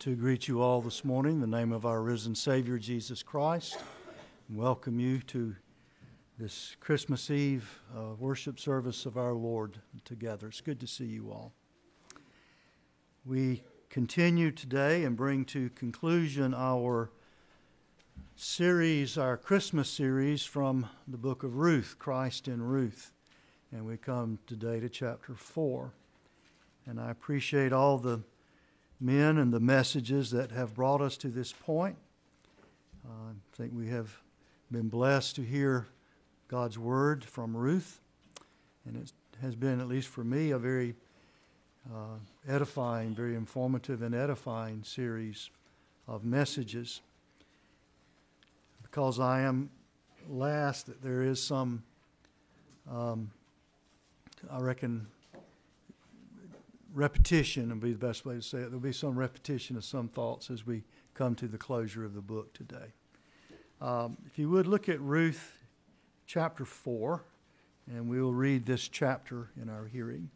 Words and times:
to 0.00 0.16
greet 0.16 0.48
you 0.48 0.62
all 0.62 0.80
this 0.80 1.04
morning 1.04 1.34
in 1.34 1.40
the 1.42 1.46
name 1.46 1.72
of 1.72 1.84
our 1.84 2.00
risen 2.00 2.34
Savior, 2.34 2.78
Jesus 2.78 3.22
Christ, 3.22 3.76
and 4.48 4.56
welcome 4.56 4.98
you 4.98 5.18
to 5.18 5.54
this 6.38 6.74
Christmas 6.80 7.30
Eve 7.30 7.82
uh, 7.94 8.14
worship 8.18 8.58
service 8.58 9.04
of 9.04 9.18
our 9.18 9.34
Lord 9.34 9.76
together. 10.06 10.48
It's 10.48 10.62
good 10.62 10.80
to 10.80 10.86
see 10.86 11.04
you 11.04 11.30
all. 11.30 11.52
We 13.26 13.62
continue 13.90 14.50
today 14.50 15.04
and 15.04 15.18
bring 15.18 15.44
to 15.46 15.68
conclusion 15.68 16.54
our 16.54 17.10
series, 18.36 19.18
our 19.18 19.36
Christmas 19.36 19.90
series 19.90 20.46
from 20.46 20.88
the 21.08 21.18
book 21.18 21.42
of 21.42 21.56
Ruth, 21.58 21.96
Christ 21.98 22.48
in 22.48 22.62
Ruth. 22.62 23.12
And 23.70 23.84
we 23.84 23.98
come 23.98 24.38
today 24.46 24.80
to 24.80 24.88
chapter 24.88 25.34
4. 25.34 25.92
And 26.86 26.98
I 26.98 27.10
appreciate 27.10 27.74
all 27.74 27.98
the 27.98 28.22
men 29.00 29.38
and 29.38 29.52
the 29.52 29.60
messages 29.60 30.30
that 30.30 30.50
have 30.50 30.74
brought 30.74 31.00
us 31.00 31.16
to 31.16 31.28
this 31.28 31.52
point. 31.52 31.96
Uh, 33.04 33.30
I 33.30 33.56
think 33.56 33.72
we 33.74 33.88
have 33.88 34.18
been 34.70 34.88
blessed 34.88 35.36
to 35.36 35.42
hear 35.42 35.86
God's 36.48 36.78
word 36.78 37.24
from 37.24 37.56
Ruth, 37.56 38.00
and 38.84 38.96
it 38.96 39.12
has 39.40 39.54
been, 39.54 39.80
at 39.80 39.88
least 39.88 40.08
for 40.08 40.22
me, 40.22 40.50
a 40.50 40.58
very 40.58 40.94
uh, 41.90 42.18
edifying, 42.46 43.14
very 43.14 43.34
informative, 43.34 44.02
and 44.02 44.14
edifying 44.14 44.84
series 44.84 45.48
of 46.06 46.24
messages. 46.24 47.00
Because 48.82 49.18
I 49.18 49.42
am 49.42 49.70
last, 50.28 50.90
there 51.02 51.22
is 51.22 51.42
some, 51.42 51.82
um, 52.90 53.30
I 54.50 54.60
reckon, 54.60 55.06
repetition 56.92 57.68
would 57.70 57.80
be 57.80 57.92
the 57.92 57.98
best 57.98 58.24
way 58.24 58.34
to 58.34 58.42
say 58.42 58.58
it. 58.58 58.64
There'll 58.64 58.80
be 58.80 58.92
some 58.92 59.18
repetition 59.18 59.76
of 59.76 59.84
some 59.84 60.08
thoughts 60.08 60.50
as 60.50 60.66
we 60.66 60.82
come 61.14 61.34
to 61.36 61.46
the 61.46 61.58
closure 61.58 62.04
of 62.04 62.14
the 62.14 62.20
book 62.20 62.52
today. 62.52 62.92
Um, 63.80 64.16
if 64.26 64.38
you 64.38 64.50
would 64.50 64.66
look 64.66 64.88
at 64.88 65.00
Ruth 65.00 65.58
chapter 66.26 66.64
4, 66.64 67.22
and 67.86 68.08
we 68.08 68.20
will 68.20 68.34
read 68.34 68.66
this 68.66 68.88
chapter 68.88 69.50
in 69.60 69.68
our 69.68 69.86
hearing. 69.86 70.30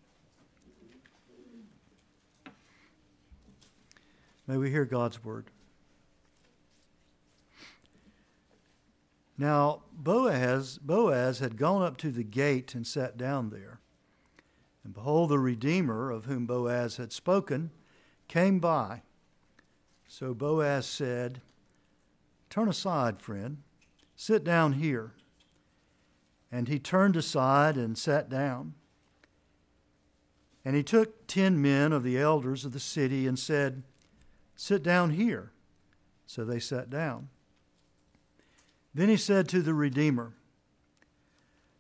May 4.47 4.57
we 4.57 4.71
hear 4.71 4.85
God's 4.85 5.23
word. 5.25 5.47
Now 9.39 9.83
Boaz, 9.93 10.79
Boaz 10.79 11.39
had 11.39 11.57
gone 11.57 11.83
up 11.83 11.97
to 11.99 12.11
the 12.11 12.23
gate 12.23 12.75
and 12.75 12.87
sat 12.87 13.17
down 13.17 13.51
there. 13.51 13.81
And 14.85 14.93
behold, 14.93 15.31
the 15.31 15.39
Redeemer, 15.39 16.11
of 16.11 16.27
whom 16.27 16.47
Boaz 16.47 16.99
had 16.99 17.13
spoken, 17.13 17.71
came 18.29 18.61
by. 18.61 19.03
So 20.07 20.35
Boaz 20.35 20.87
said, 20.87 21.41
Turn 22.51 22.69
aside, 22.69 23.21
friend, 23.21 23.63
sit 24.15 24.45
down 24.45 24.75
here. 24.75 25.15
And 26.53 26.69
he 26.69 26.79
turned 26.79 27.17
aside 27.17 27.77
and 27.77 27.99
sat 27.99 28.29
down. 28.29 28.75
And 30.65 30.77
he 30.77 30.83
took 30.83 31.27
ten 31.27 31.61
men 31.61 31.93
of 31.93 32.05
the 32.05 32.19
elders 32.19 32.65
of 32.65 32.73
the 32.73 32.81
city 32.81 33.27
and 33.27 33.39
said, 33.39 33.83
Sit 34.55 34.83
down 34.83 35.11
here. 35.11 35.51
So 36.27 36.45
they 36.45 36.61
sat 36.61 36.91
down. 36.91 37.29
Then 38.95 39.09
he 39.09 39.17
said 39.17 39.49
to 39.49 39.63
the 39.63 39.75
Redeemer, 39.75 40.35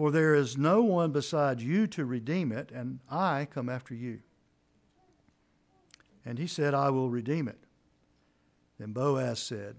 for 0.00 0.10
there 0.10 0.34
is 0.34 0.56
no 0.56 0.80
one 0.80 1.12
besides 1.12 1.62
you 1.62 1.86
to 1.86 2.06
redeem 2.06 2.52
it, 2.52 2.70
and 2.72 3.00
I 3.10 3.46
come 3.50 3.68
after 3.68 3.94
you. 3.94 4.20
And 6.24 6.38
he 6.38 6.46
said, 6.46 6.72
I 6.72 6.88
will 6.88 7.10
redeem 7.10 7.46
it. 7.46 7.58
Then 8.78 8.94
Boaz 8.94 9.40
said, 9.40 9.76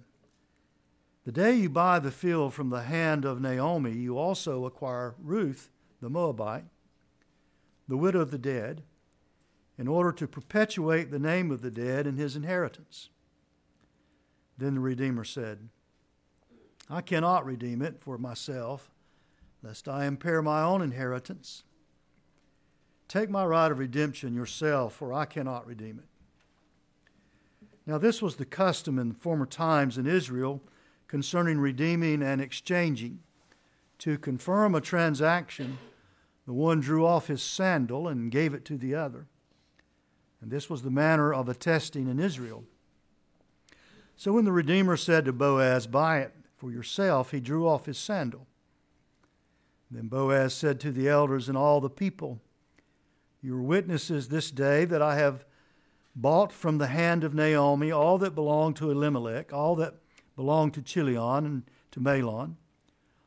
The 1.25 1.31
day 1.31 1.55
you 1.55 1.71
buy 1.71 1.97
the 1.97 2.11
field 2.11 2.53
from 2.53 2.69
the 2.69 2.83
hand 2.83 3.25
of 3.25 3.41
Naomi, 3.41 3.93
you 3.93 4.15
also 4.15 4.65
acquire 4.65 5.15
Ruth, 5.17 5.71
the 6.03 6.09
Moabite, 6.11 6.65
the 7.87 7.97
widow 7.97 8.19
of 8.19 8.29
the 8.29 8.37
dead, 8.37 8.83
in 9.79 9.87
order 9.87 10.11
to 10.11 10.27
perpetuate 10.27 11.09
the 11.09 11.17
name 11.17 11.49
of 11.49 11.63
the 11.63 11.71
dead 11.71 12.05
in 12.05 12.17
his 12.17 12.35
inheritance. 12.35 13.09
Then 14.55 14.75
the 14.75 14.81
Redeemer 14.81 15.23
said, 15.23 15.69
I 16.91 17.01
cannot 17.01 17.43
redeem 17.43 17.81
it 17.81 17.99
for 17.99 18.19
myself 18.19 18.91
lest 19.63 19.87
I 19.87 20.05
impair 20.05 20.41
my 20.41 20.61
own 20.61 20.81
inheritance. 20.81 21.63
Take 23.07 23.29
my 23.29 23.45
right 23.45 23.71
of 23.71 23.79
redemption 23.79 24.33
yourself, 24.33 24.93
for 24.93 25.13
I 25.13 25.25
cannot 25.25 25.67
redeem 25.67 25.99
it. 25.99 26.05
Now, 27.85 27.97
this 27.97 28.21
was 28.21 28.35
the 28.35 28.45
custom 28.45 28.97
in 28.97 29.13
former 29.13 29.45
times 29.45 29.97
in 29.97 30.07
Israel 30.07 30.61
concerning 31.07 31.59
redeeming 31.59 32.23
and 32.23 32.39
exchanging. 32.39 33.19
To 33.99 34.17
confirm 34.17 34.73
a 34.73 34.81
transaction, 34.81 35.77
the 36.47 36.53
one 36.53 36.79
drew 36.79 37.05
off 37.05 37.27
his 37.27 37.43
sandal 37.43 38.07
and 38.07 38.31
gave 38.31 38.53
it 38.53 38.65
to 38.65 38.77
the 38.77 38.95
other. 38.95 39.27
And 40.41 40.49
this 40.49 40.69
was 40.69 40.81
the 40.81 40.89
manner 40.89 41.33
of 41.33 41.49
attesting 41.49 42.07
in 42.07 42.19
Israel. 42.19 42.63
So 44.15 44.33
when 44.33 44.45
the 44.45 44.51
Redeemer 44.51 44.97
said 44.97 45.25
to 45.25 45.33
Boaz, 45.33 45.85
Buy 45.85 46.19
it 46.19 46.33
for 46.55 46.71
yourself, 46.71 47.31
he 47.31 47.39
drew 47.39 47.67
off 47.67 47.85
his 47.85 47.97
sandal 47.97 48.47
then 49.91 50.07
Boaz 50.07 50.53
said 50.53 50.79
to 50.79 50.91
the 50.91 51.09
elders 51.09 51.49
and 51.49 51.57
all 51.57 51.81
the 51.81 51.89
people, 51.89 52.39
You 53.41 53.57
are 53.57 53.61
witnesses 53.61 54.29
this 54.29 54.49
day 54.49 54.85
that 54.85 55.01
I 55.01 55.17
have 55.17 55.45
bought 56.15 56.53
from 56.53 56.77
the 56.77 56.87
hand 56.87 57.23
of 57.23 57.33
Naomi 57.33 57.91
all 57.91 58.17
that 58.19 58.33
belonged 58.33 58.77
to 58.77 58.89
Elimelech, 58.89 59.51
all 59.51 59.75
that 59.75 59.95
belonged 60.35 60.73
to 60.75 60.81
Chilion 60.81 61.45
and 61.45 61.63
to 61.91 61.99
Mahlon. 61.99 62.55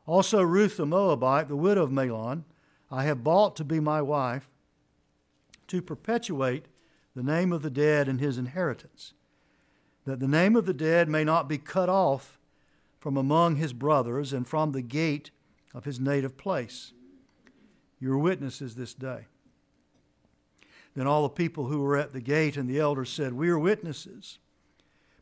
Also 0.07 0.41
Ruth 0.41 0.77
the 0.77 0.85
Moabite, 0.85 1.47
the 1.47 1.55
widow 1.55 1.83
of 1.83 1.91
Mahlon, 1.91 2.43
I 2.91 3.03
have 3.03 3.23
bought 3.23 3.55
to 3.57 3.63
be 3.63 3.79
my 3.79 4.01
wife, 4.01 4.49
to 5.67 5.81
perpetuate 5.81 6.65
the 7.15 7.23
name 7.23 7.51
of 7.51 7.61
the 7.61 7.69
dead 7.69 8.07
and 8.07 8.19
his 8.19 8.37
inheritance, 8.37 9.13
that 10.05 10.19
the 10.19 10.27
name 10.27 10.55
of 10.55 10.65
the 10.65 10.73
dead 10.73 11.09
may 11.09 11.23
not 11.23 11.47
be 11.47 11.57
cut 11.57 11.89
off 11.89 12.39
from 12.99 13.17
among 13.17 13.55
his 13.55 13.73
brothers 13.73 14.33
and 14.33 14.47
from 14.47 14.71
the 14.71 14.81
gate 14.81 15.31
of 15.75 15.83
his 15.83 15.99
native 15.99 16.37
place. 16.37 16.93
You're 17.99 18.17
witnesses 18.17 18.75
this 18.75 18.93
day. 18.93 19.25
Then 20.95 21.05
all 21.05 21.23
the 21.23 21.29
people 21.29 21.65
who 21.65 21.81
were 21.81 21.97
at 21.97 22.13
the 22.13 22.21
gate 22.21 22.55
and 22.55 22.69
the 22.69 22.79
elders 22.79 23.09
said, 23.09 23.33
We 23.33 23.49
are 23.49 23.59
witnesses. 23.59 24.39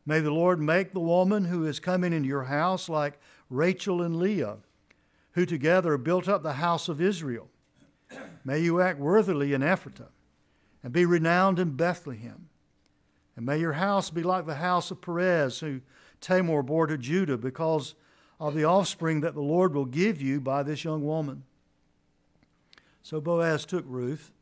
May 0.06 0.20
the 0.20 0.30
Lord 0.30 0.60
make 0.60 0.92
the 0.92 1.00
woman 1.00 1.46
who 1.46 1.66
is 1.66 1.80
coming 1.80 2.12
into 2.12 2.28
your 2.28 2.44
house 2.44 2.88
like 2.88 3.18
Rachel 3.50 4.00
and 4.00 4.16
Leah, 4.16 4.58
who 5.32 5.44
together 5.44 5.98
built 5.98 6.28
up 6.28 6.42
the 6.42 6.54
house 6.54 6.88
of 6.88 7.00
Israel. 7.00 7.48
May 8.44 8.60
you 8.60 8.80
act 8.80 9.00
worthily 9.00 9.54
in 9.54 9.62
Ephratah 9.62 10.10
and 10.84 10.92
be 10.92 11.04
renowned 11.04 11.58
in 11.58 11.70
Bethlehem. 11.70 12.48
And 13.34 13.44
may 13.44 13.58
your 13.58 13.72
house 13.72 14.10
be 14.10 14.22
like 14.22 14.46
the 14.46 14.56
house 14.56 14.92
of 14.92 15.00
Perez, 15.00 15.58
who 15.58 15.80
Tamar 16.20 16.62
bore 16.62 16.86
to 16.86 16.96
Judah, 16.96 17.38
because 17.38 17.94
of 18.44 18.54
the 18.54 18.64
offspring 18.64 19.22
that 19.22 19.32
the 19.32 19.40
Lord 19.40 19.74
will 19.74 19.86
give 19.86 20.20
you 20.20 20.38
by 20.38 20.62
this 20.62 20.84
young 20.84 21.02
woman. 21.02 21.44
So 23.02 23.18
Boaz 23.18 23.64
took 23.64 23.86
Ruth, 23.88 24.32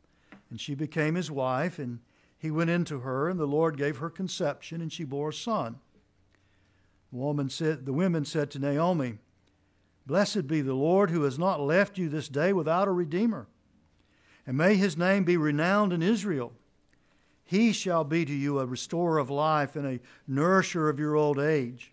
and 0.49 0.59
she 0.59 0.75
became 0.75 1.15
his 1.15 1.31
wife, 1.31 1.79
and 1.79 1.99
he 2.37 2.51
went 2.51 2.69
into 2.69 2.99
her, 2.99 3.29
and 3.29 3.39
the 3.39 3.45
Lord 3.45 3.77
gave 3.77 3.99
her 3.99 4.09
conception, 4.09 4.81
and 4.81 4.91
she 4.91 5.05
bore 5.05 5.29
a 5.29 5.33
son. 5.33 5.79
The 7.13 7.17
woman 7.17 7.49
said, 7.49 7.85
the 7.85 7.93
women 7.93 8.25
said 8.25 8.51
to 8.51 8.59
Naomi, 8.59 9.19
Blessed 10.05 10.47
be 10.47 10.59
the 10.59 10.73
Lord 10.73 11.09
who 11.09 11.23
has 11.23 11.39
not 11.39 11.61
left 11.61 11.97
you 11.97 12.09
this 12.09 12.27
day 12.27 12.51
without 12.51 12.89
a 12.89 12.91
redeemer. 12.91 13.47
And 14.45 14.57
may 14.57 14.75
his 14.75 14.97
name 14.97 15.23
be 15.23 15.37
renowned 15.37 15.93
in 15.93 16.03
Israel. 16.03 16.51
He 17.45 17.71
shall 17.71 18.03
be 18.03 18.25
to 18.25 18.33
you 18.33 18.59
a 18.59 18.65
restorer 18.65 19.17
of 19.17 19.29
life 19.29 19.77
and 19.77 19.87
a 19.87 20.01
nourisher 20.27 20.89
of 20.89 20.99
your 20.99 21.15
old 21.15 21.39
age. 21.39 21.92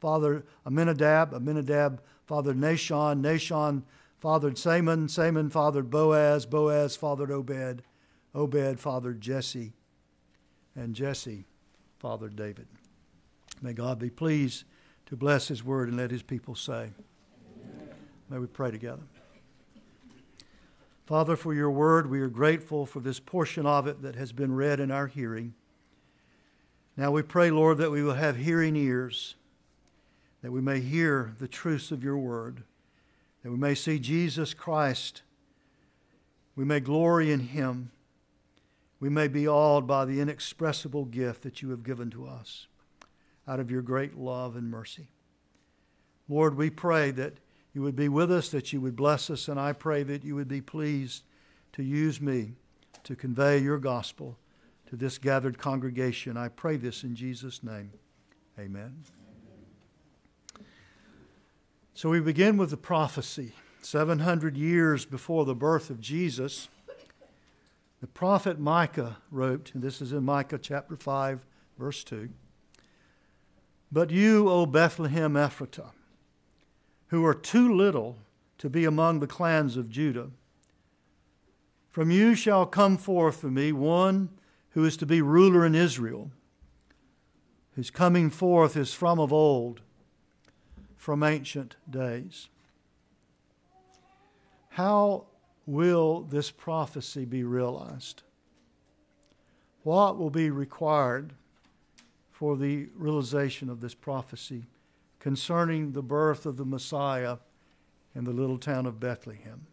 fathered 0.00 0.44
Amminadab. 0.66 1.34
Amminadab 1.34 2.00
fathered 2.26 2.56
Nahshon. 2.56 3.20
Nahshon 3.20 3.82
fathered 4.18 4.58
Salmon. 4.58 5.08
Salmon 5.08 5.50
fathered 5.50 5.90
Boaz. 5.90 6.46
Boaz 6.46 6.96
fathered 6.96 7.30
Obed. 7.30 7.82
Obed 8.34 8.80
fathered 8.80 9.20
Jesse. 9.20 9.72
And 10.74 10.94
Jesse 10.94 11.46
fathered 11.98 12.36
David. 12.36 12.66
May 13.60 13.72
God 13.72 13.98
be 13.98 14.10
pleased 14.10 14.64
to 15.06 15.16
bless 15.16 15.48
his 15.48 15.64
word 15.64 15.88
and 15.88 15.96
let 15.96 16.10
his 16.10 16.22
people 16.22 16.54
say. 16.54 16.90
Amen. 16.90 17.88
May 18.28 18.38
we 18.38 18.46
pray 18.46 18.70
together. 18.70 19.02
Father, 21.06 21.36
for 21.36 21.54
your 21.54 21.70
word, 21.70 22.10
we 22.10 22.20
are 22.20 22.28
grateful 22.28 22.84
for 22.84 23.00
this 23.00 23.18
portion 23.18 23.64
of 23.64 23.86
it 23.86 24.02
that 24.02 24.14
has 24.14 24.30
been 24.30 24.54
read 24.54 24.78
in 24.78 24.90
our 24.90 25.06
hearing. 25.06 25.54
Now 26.98 27.10
we 27.12 27.22
pray, 27.22 27.50
Lord, 27.50 27.78
that 27.78 27.90
we 27.90 28.02
will 28.02 28.12
have 28.12 28.36
hearing 28.36 28.76
ears, 28.76 29.34
that 30.42 30.52
we 30.52 30.60
may 30.60 30.80
hear 30.80 31.34
the 31.38 31.48
truths 31.48 31.90
of 31.90 32.04
your 32.04 32.18
word, 32.18 32.62
that 33.42 33.50
we 33.50 33.56
may 33.56 33.74
see 33.74 33.98
Jesus 33.98 34.54
Christ, 34.54 35.22
we 36.54 36.64
may 36.64 36.80
glory 36.80 37.32
in 37.32 37.40
him, 37.40 37.90
we 39.00 39.08
may 39.08 39.28
be 39.28 39.46
awed 39.46 39.86
by 39.86 40.04
the 40.04 40.20
inexpressible 40.20 41.04
gift 41.04 41.42
that 41.42 41.62
you 41.62 41.70
have 41.70 41.84
given 41.84 42.10
to 42.10 42.26
us 42.26 42.66
out 43.46 43.60
of 43.60 43.70
your 43.70 43.82
great 43.82 44.16
love 44.16 44.56
and 44.56 44.70
mercy. 44.70 45.08
Lord, 46.28 46.56
we 46.56 46.68
pray 46.68 47.10
that 47.12 47.34
you 47.72 47.82
would 47.82 47.96
be 47.96 48.08
with 48.08 48.30
us, 48.30 48.48
that 48.50 48.72
you 48.72 48.80
would 48.80 48.96
bless 48.96 49.30
us, 49.30 49.48
and 49.48 49.58
I 49.58 49.72
pray 49.72 50.02
that 50.02 50.24
you 50.24 50.34
would 50.34 50.48
be 50.48 50.60
pleased 50.60 51.22
to 51.72 51.82
use 51.82 52.20
me 52.20 52.54
to 53.04 53.14
convey 53.14 53.58
your 53.58 53.78
gospel 53.78 54.36
to 54.86 54.96
this 54.96 55.18
gathered 55.18 55.58
congregation. 55.58 56.36
I 56.36 56.48
pray 56.48 56.76
this 56.76 57.04
in 57.04 57.14
Jesus' 57.14 57.62
name. 57.62 57.92
Amen. 58.58 59.04
So 61.98 62.10
we 62.10 62.20
begin 62.20 62.56
with 62.58 62.70
the 62.70 62.76
prophecy. 62.76 63.54
700 63.82 64.56
years 64.56 65.04
before 65.04 65.44
the 65.44 65.56
birth 65.56 65.90
of 65.90 66.00
Jesus, 66.00 66.68
the 68.00 68.06
prophet 68.06 68.60
Micah 68.60 69.16
wrote, 69.32 69.72
and 69.74 69.82
this 69.82 70.00
is 70.00 70.12
in 70.12 70.24
Micah 70.24 70.58
chapter 70.58 70.94
5, 70.94 71.44
verse 71.76 72.04
2 72.04 72.28
But 73.90 74.12
you, 74.12 74.48
O 74.48 74.64
Bethlehem 74.64 75.34
Ephratah, 75.34 75.90
who 77.08 77.26
are 77.26 77.34
too 77.34 77.74
little 77.74 78.18
to 78.58 78.70
be 78.70 78.84
among 78.84 79.18
the 79.18 79.26
clans 79.26 79.76
of 79.76 79.90
Judah, 79.90 80.30
from 81.90 82.12
you 82.12 82.36
shall 82.36 82.64
come 82.64 82.96
forth 82.96 83.40
for 83.40 83.50
me 83.50 83.72
one 83.72 84.28
who 84.70 84.84
is 84.84 84.96
to 84.98 85.04
be 85.04 85.20
ruler 85.20 85.66
in 85.66 85.74
Israel, 85.74 86.30
whose 87.72 87.90
coming 87.90 88.30
forth 88.30 88.76
is 88.76 88.94
from 88.94 89.18
of 89.18 89.32
old, 89.32 89.80
from 90.98 91.22
ancient 91.22 91.76
days. 91.88 92.48
How 94.70 95.24
will 95.64 96.22
this 96.22 96.50
prophecy 96.50 97.24
be 97.24 97.44
realized? 97.44 98.22
What 99.84 100.18
will 100.18 100.28
be 100.28 100.50
required 100.50 101.32
for 102.30 102.56
the 102.56 102.88
realization 102.94 103.70
of 103.70 103.80
this 103.80 103.94
prophecy 103.94 104.64
concerning 105.20 105.92
the 105.92 106.02
birth 106.02 106.44
of 106.44 106.56
the 106.56 106.64
Messiah 106.64 107.38
in 108.14 108.24
the 108.24 108.32
little 108.32 108.58
town 108.58 108.84
of 108.84 109.00
Bethlehem? 109.00 109.66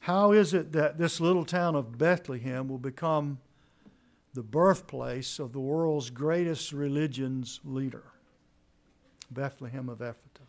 How 0.00 0.32
is 0.32 0.54
it 0.54 0.72
that 0.72 0.98
this 0.98 1.20
little 1.20 1.44
town 1.44 1.74
of 1.74 1.98
Bethlehem 1.98 2.68
will 2.68 2.78
become 2.78 3.38
the 4.34 4.42
birthplace 4.42 5.38
of 5.38 5.52
the 5.52 5.60
world's 5.60 6.10
greatest 6.10 6.72
religion's 6.72 7.60
leader? 7.64 8.04
Bethlehem 9.30 9.88
of 9.88 9.98
Ephratah. 9.98 10.46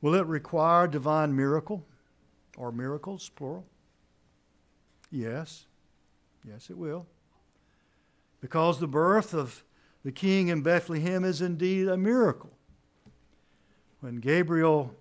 Will 0.00 0.14
it 0.14 0.26
require 0.26 0.86
divine 0.86 1.34
miracle 1.34 1.84
or 2.56 2.72
miracles, 2.72 3.28
plural? 3.28 3.64
Yes. 5.10 5.66
Yes, 6.46 6.70
it 6.70 6.76
will. 6.76 7.06
Because 8.40 8.80
the 8.80 8.88
birth 8.88 9.32
of 9.32 9.62
the 10.04 10.10
king 10.10 10.48
in 10.48 10.62
Bethlehem 10.62 11.24
is 11.24 11.40
indeed 11.40 11.86
a 11.86 11.96
miracle. 11.96 12.50
When 14.00 14.16
Gabriel 14.16 14.94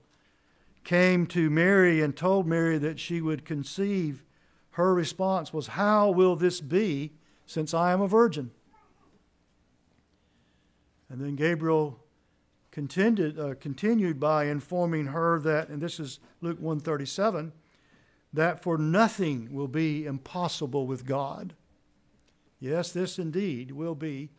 came 0.84 1.26
to 1.28 1.50
Mary 1.50 2.02
and 2.02 2.16
told 2.16 2.46
Mary 2.46 2.78
that 2.78 3.00
she 3.00 3.22
would 3.22 3.46
conceive, 3.46 4.24
her 4.72 4.94
response 4.94 5.52
was, 5.52 5.68
How 5.68 6.12
will 6.12 6.36
this 6.36 6.62
be 6.62 7.14
since 7.48 7.74
I 7.74 7.92
am 7.92 8.02
a 8.02 8.08
virgin? 8.08 8.52
And 11.12 11.20
then 11.20 11.36
Gabriel 11.36 12.00
continued, 12.72 13.38
uh, 13.38 13.56
continued 13.60 14.18
by 14.18 14.46
informing 14.46 15.08
her 15.08 15.42
that, 15.42 15.68
and 15.68 15.82
this 15.82 16.00
is 16.00 16.20
Luke 16.40 16.58
137, 16.62 17.52
that 18.32 18.64
for 18.64 18.78
nothing 18.78 19.50
will 19.52 19.68
be 19.68 20.06
impossible 20.06 20.88
with 20.88 21.06
God. 21.06 21.54
Yes, 22.62 22.94
this 22.94 23.20
indeed 23.20 23.72
will 23.72 23.94
be, 23.94 24.30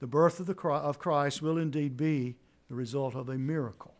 the 0.00 0.06
birth 0.06 0.40
of, 0.40 0.46
the, 0.46 0.56
of 0.56 0.98
Christ 0.98 1.42
will 1.42 1.58
indeed 1.58 1.94
be 1.94 2.36
the 2.70 2.74
result 2.74 3.14
of 3.14 3.28
a 3.28 3.36
miracle 3.36 3.94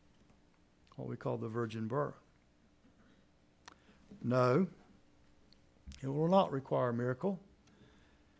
what 0.97 1.09
we 1.09 1.17
call 1.17 1.37
the 1.37 1.49
virgin 1.49 1.89
birth. 1.89 2.15
No, 4.23 4.67
it 6.03 6.07
will 6.07 6.29
not 6.29 6.53
require 6.53 6.91
a 6.91 6.95
miracle. 6.95 7.41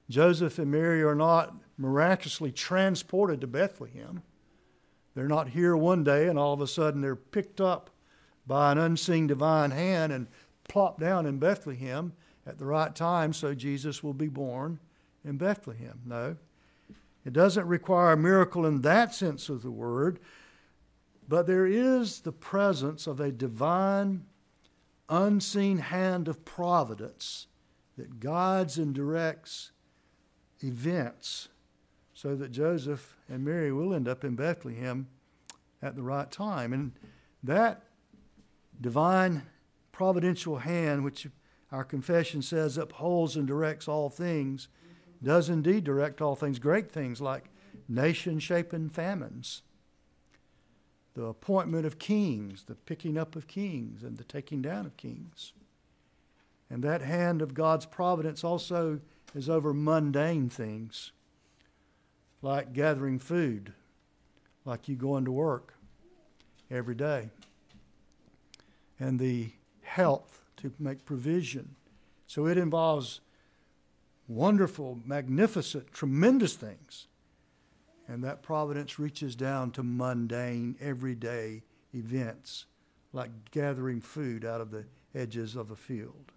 Joseph 0.09 0.59
and 0.59 0.71
Mary 0.71 1.03
are 1.03 1.15
not 1.15 1.55
miraculously 1.77 2.53
transported 2.53 3.41
to 3.41 3.47
Bethlehem. 3.47 4.23
They're 5.15 5.29
not 5.29 5.49
here 5.49 5.77
one 5.77 6.05
day 6.05 6.29
and 6.29 6.39
all 6.39 6.53
of 6.53 6.61
a 6.61 6.67
sudden 6.67 7.01
they're 7.01 7.17
picked 7.17 7.61
up 7.61 7.91
by 8.47 8.73
an 8.73 8.79
unseen 8.79 9.27
divine 9.27 9.71
hand 9.71 10.13
and 10.13 10.27
plopped 10.69 11.01
down 11.01 11.27
in 11.27 11.39
Bethlehem 11.39 12.13
at 12.47 12.59
the 12.59 12.65
right 12.65 12.95
time 12.95 13.33
so 13.33 13.55
Jesus 13.55 14.03
will 14.03 14.15
be 14.15 14.29
born 14.29 14.79
in 15.25 15.37
Bethlehem. 15.37 16.01
No. 16.05 16.37
It 17.25 17.33
doesn't 17.33 17.67
require 17.67 18.13
a 18.13 18.17
miracle 18.17 18.67
in 18.67 18.81
that 18.81 19.15
sense 19.15 19.49
of 19.49 19.63
the 19.63 19.71
word, 19.71 20.19
but 21.29 21.47
there 21.47 21.67
is 21.67 22.21
the 22.21 22.33
presence 22.33 23.07
of 23.07 23.21
a 23.21 23.31
divine, 23.31 24.25
unseen 25.09 25.79
hand 25.79 26.27
of 26.27 26.45
providence 26.45 27.47
that 27.97 28.19
guides 28.19 28.79
and 28.79 28.95
directs 28.95 29.71
events 30.65 31.49
so 32.23 32.37
that 32.37 32.53
Joseph 32.53 33.17
and 33.29 33.45
Mary 33.45 33.73
will 33.73 33.93
end 33.93 34.07
up 34.07 34.23
in 34.23 34.37
Bethlehem 34.37 35.09
at 35.83 35.97
the 35.97 36.05
right 36.05 36.31
time. 36.31 36.73
And 36.73 36.93
that 37.43 37.83
divine 38.81 39.43
providential 39.91 40.59
hand, 40.59 41.03
which 41.03 41.27
our 41.73 41.83
confession 41.83 42.41
says 42.41 42.79
upholds 42.79 43.35
and 43.35 43.45
directs 43.45 43.89
all 43.89 44.09
things, 44.09 44.69
does 45.21 45.49
indeed 45.49 45.83
direct 45.83 46.23
all 46.23 46.37
things, 46.37 46.61
great 46.61 46.93
things 46.93 47.21
like 47.21 47.47
nation 47.89 48.39
shaping 48.39 48.89
famines 48.89 49.63
the 51.15 51.25
appointment 51.25 51.85
of 51.85 51.99
kings, 51.99 52.65
the 52.65 52.75
picking 52.75 53.19
up 53.19 53.37
of 53.37 53.47
kings, 53.47 54.03
and 54.03 54.17
the 54.17 54.25
taking 54.25 54.63
down 54.63 54.87
of 54.87 54.97
kings. 54.97 55.53
And 56.71 56.83
that 56.85 57.03
hand 57.03 57.43
of 57.43 57.53
God's 57.53 57.85
providence 57.85 58.43
also 58.43 59.01
is 59.35 59.51
over 59.51 59.75
mundane 59.75 60.49
things, 60.49 61.13
like 62.43 62.73
gathering 62.73 63.19
food, 63.19 63.73
like 64.65 64.89
you 64.89 64.97
going 64.97 65.25
to 65.25 65.33
work 65.33 65.75
every 66.71 66.95
day, 66.95 67.31
and 69.01 69.19
the 69.19 69.51
health 69.83 70.43
to 70.57 70.73
make 70.79 71.05
provision. 71.05 71.77
So 72.27 72.47
it 72.47 72.59
involves 72.59 73.21
wonderful, 74.29 75.01
magnificent, 75.05 75.93
tremendous 75.93 76.55
things 76.55 77.07
and 78.09 78.23
that 78.25 78.43
providence 78.43 78.99
reaches 78.99 79.35
down 79.35 79.71
to 79.73 79.83
mundane, 79.83 80.77
everyday 80.81 81.63
events 81.95 82.67
like 83.13 83.31
gathering 83.51 84.01
food 84.01 84.45
out 84.45 84.61
of 84.61 84.71
the 84.71 84.85
edges 85.15 85.57
of 85.57 85.71
a 85.71 85.77
field. 85.77 86.33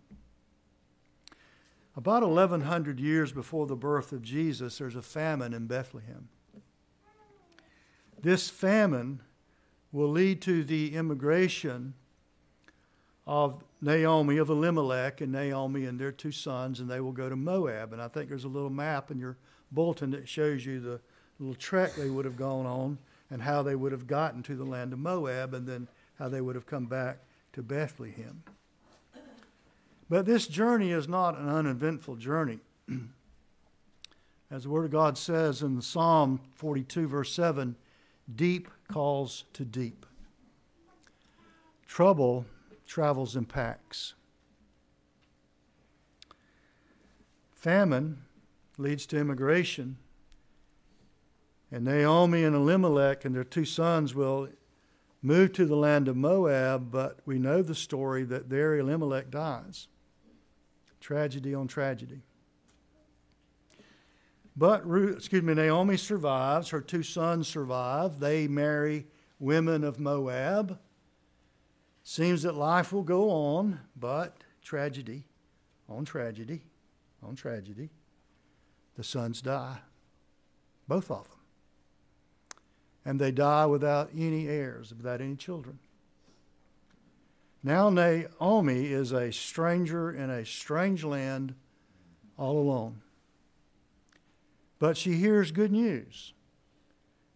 About 1.97 2.23
1100 2.23 2.99
years 2.99 3.31
before 3.31 3.67
the 3.67 3.75
birth 3.75 4.11
of 4.11 4.21
Jesus, 4.21 4.77
there's 4.77 4.97
a 4.97 5.01
famine 5.01 5.53
in 5.53 5.65
Bethlehem. 5.65 6.27
This 8.21 8.49
famine 8.49 9.21
will 9.93 10.09
lead 10.09 10.41
to 10.41 10.65
the 10.65 10.93
immigration 10.93 11.93
of 13.25 13.63
Naomi 13.81 14.37
of 14.37 14.49
Elimelech 14.49 15.21
and 15.21 15.31
Naomi 15.31 15.85
and 15.85 15.97
their 15.97 16.11
two 16.11 16.31
sons, 16.31 16.81
and 16.81 16.89
they 16.89 16.99
will 16.99 17.13
go 17.13 17.29
to 17.29 17.35
Moab. 17.35 17.93
And 17.93 18.01
I 18.01 18.09
think 18.09 18.27
there's 18.27 18.43
a 18.43 18.49
little 18.49 18.69
map 18.69 19.09
in 19.09 19.17
your 19.17 19.37
bulletin 19.71 20.11
that 20.11 20.27
shows 20.27 20.65
you 20.65 20.81
the 20.81 20.99
little 21.39 21.55
trek 21.55 21.95
they 21.95 22.09
would 22.09 22.25
have 22.25 22.37
gone 22.37 22.65
on 22.65 22.97
and 23.29 23.41
how 23.41 23.63
they 23.63 23.75
would 23.75 23.91
have 23.91 24.05
gotten 24.05 24.43
to 24.43 24.55
the 24.55 24.65
land 24.65 24.91
of 24.91 24.99
Moab 24.99 25.53
and 25.53 25.65
then 25.65 25.87
how 26.19 26.27
they 26.27 26.41
would 26.41 26.55
have 26.55 26.67
come 26.67 26.85
back 26.85 27.19
to 27.53 27.63
Bethlehem. 27.63 28.43
But 30.09 30.25
this 30.25 30.47
journey 30.47 30.91
is 30.91 31.07
not 31.07 31.37
an 31.37 31.49
uneventful 31.49 32.17
journey. 32.17 32.59
As 34.51 34.63
the 34.63 34.69
Word 34.69 34.85
of 34.85 34.91
God 34.91 35.17
says 35.17 35.63
in 35.63 35.81
Psalm 35.81 36.39
42, 36.53 37.07
verse 37.07 37.33
7, 37.33 37.75
deep 38.33 38.69
calls 38.87 39.45
to 39.53 39.65
deep. 39.65 40.05
Trouble 41.87 42.45
travels 42.85 43.35
in 43.35 43.45
packs. 43.45 44.13
Famine 47.55 48.21
leads 48.77 49.07
to 49.07 49.17
immigration. 49.17 49.97
And 51.71 51.83
Naomi 51.83 52.43
and 52.43 52.55
Elimelech 52.55 53.25
and 53.25 53.33
their 53.33 53.43
two 53.43 53.65
sons 53.65 54.13
will 54.13 54.49
move 55.23 55.51
to 55.53 55.65
the 55.65 55.75
land 55.75 56.07
of 56.07 56.15
Moab, 56.15 56.91
but 56.91 57.19
we 57.25 57.39
know 57.39 57.63
the 57.63 57.73
story 57.73 58.23
that 58.25 58.49
there 58.49 58.77
Elimelech 58.77 59.31
dies. 59.31 59.87
Tragedy 61.05 61.53
on 61.53 61.67
tragedy. 61.67 62.23
But 64.57 64.83
Ruth, 64.87 65.17
excuse 65.17 65.43
me, 65.43 65.53
Naomi 65.53 65.97
survives. 65.97 66.71
Her 66.71 66.81
two 66.81 67.03
sons 67.03 67.47
survive. 67.47 68.19
They 68.19 68.47
marry 68.47 69.05
women 69.37 69.83
of 69.83 69.99
Moab. 69.99 70.79
Seems 72.01 72.41
that 72.41 72.55
life 72.55 72.91
will 72.91 73.03
go 73.03 73.29
on, 73.29 73.81
but 73.95 74.37
tragedy 74.63 75.27
on 75.87 76.05
tragedy 76.05 76.63
on 77.21 77.35
tragedy. 77.35 77.91
The 78.95 79.03
sons 79.03 79.43
die, 79.43 79.81
both 80.87 81.11
of 81.11 81.29
them. 81.29 81.37
And 83.05 83.21
they 83.21 83.29
die 83.29 83.67
without 83.67 84.09
any 84.17 84.47
heirs, 84.47 84.91
without 84.91 85.21
any 85.21 85.35
children. 85.35 85.77
Now 87.65 87.89
Naomi 87.89 88.85
is 88.85 89.11
a 89.11 89.31
stranger 89.31 90.11
in 90.11 90.29
a 90.29 90.45
strange 90.45 91.03
land 91.03 91.55
all 92.37 92.59
alone. 92.59 93.01
But 94.77 94.97
she 94.97 95.13
hears 95.13 95.49
good 95.49 95.71
news. 95.71 96.33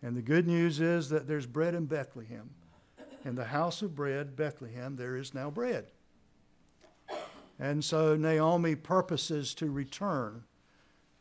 And 0.03 0.15
the 0.15 0.21
good 0.21 0.45
news 0.45 0.79
is 0.79 1.09
that 1.09 1.27
there's 1.27 1.48
bread 1.48 1.74
in 1.74 1.88
Bethlehem. 1.88 2.51
In 3.25 3.33
the 3.33 3.45
house 3.45 3.81
of 3.81 3.95
bread, 3.95 4.36
Bethlehem, 4.36 4.98
there 4.98 5.15
is 5.15 5.33
now 5.33 5.50
bread. 5.50 5.88
And 7.59 7.83
so 7.83 8.15
Naomi 8.15 8.75
purposes 8.75 9.55
to 9.55 9.71
return 9.71 10.43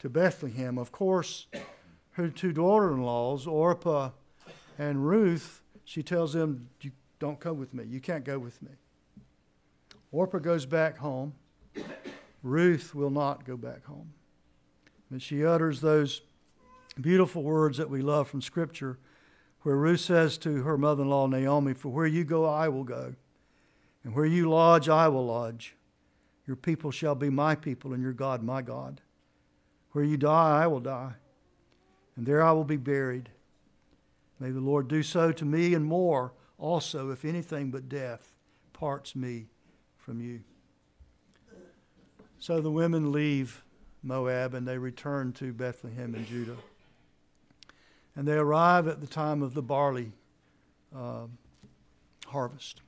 to 0.00 0.11
Bethlehem. 0.11 0.77
Of 0.77 0.93
course, 0.93 1.47
her 2.11 2.29
two 2.29 2.53
daughter 2.53 2.93
in 2.93 3.03
laws, 3.03 3.47
Orpah 3.47 4.11
and 4.79 5.09
Ruth, 5.09 5.62
she 5.87 6.03
tells 6.03 6.35
them, 6.35 6.69
don't 7.19 7.41
come 7.41 7.59
with 7.59 7.73
me. 7.73 7.85
You 7.85 8.00
can't 8.00 8.23
go 8.23 8.38
with 8.38 8.61
me. 8.61 8.73
Orpah 10.11 10.38
goes 10.38 10.67
back 10.67 10.99
home. 10.99 11.35
Ruth 12.43 12.95
will 12.95 13.11
not 13.11 13.45
go 13.45 13.57
back 13.57 13.85
home. 13.85 14.12
And 15.11 15.23
she 15.23 15.45
utters 15.45 15.81
those 15.81 16.23
beautiful 17.00 17.43
words 17.43 17.79
that 17.79 17.91
we 17.91 18.00
love 18.00 18.29
from 18.29 18.43
Scripture, 18.43 18.99
where 19.62 19.77
Ruth 19.77 20.00
says 20.00 20.38
to 20.38 20.62
her 20.62 20.79
mother 20.79 21.03
in 21.03 21.11
law, 21.11 21.27
Naomi, 21.27 21.75
For 21.75 21.88
where 21.88 22.07
you 22.07 22.25
go, 22.25 22.45
I 22.45 22.69
will 22.69 22.85
go, 22.85 23.15
and 24.05 24.15
where 24.15 24.27
you 24.27 24.49
lodge, 24.49 24.88
I 24.88 25.09
will 25.09 25.27
lodge. 25.27 25.75
Your 26.47 26.57
people 26.57 26.91
shall 26.91 27.15
be 27.15 27.31
my 27.31 27.55
people, 27.55 27.93
and 27.93 28.03
your 28.03 28.12
God 28.12 28.43
my 28.43 28.62
God. 28.62 29.00
Where 29.93 30.05
you 30.05 30.17
die, 30.17 30.62
I 30.62 30.67
will 30.67 30.81
die, 30.81 31.15
and 32.17 32.27
there 32.27 32.43
I 32.43 32.53
will 32.53 32.65
be 32.65 32.77
buried. 32.77 33.31
May 34.38 34.50
the 34.50 34.61
Lord 34.61 34.88
do 34.88 35.03
so 35.03 35.33
to 35.33 35.45
me 35.45 35.75
and 35.75 35.85
more 35.85 36.33
also, 36.59 37.11
if 37.11 37.25
anything 37.25 37.71
but 37.71 37.88
death 37.88 38.35
parts 38.73 39.15
me 39.15 39.47
from 40.09 40.23
you. 40.23 40.41
So 42.38 42.62
the 42.62 42.71
women 42.71 43.12
leave 43.12 43.62
Moab 44.03 44.55
and 44.55 44.67
they 44.67 44.79
return 44.79 45.35
to 45.35 45.53
Bethlehem 45.53 46.15
in 46.15 46.25
Judah. 46.25 46.57
And 48.17 48.27
they 48.27 48.38
arrive 48.38 48.88
at 48.88 49.03
the 49.03 49.07
time 49.07 49.43
of 49.43 49.53
the 49.53 49.61
barley 49.61 50.12
uh, 50.97 51.27
harvest. 52.27 52.81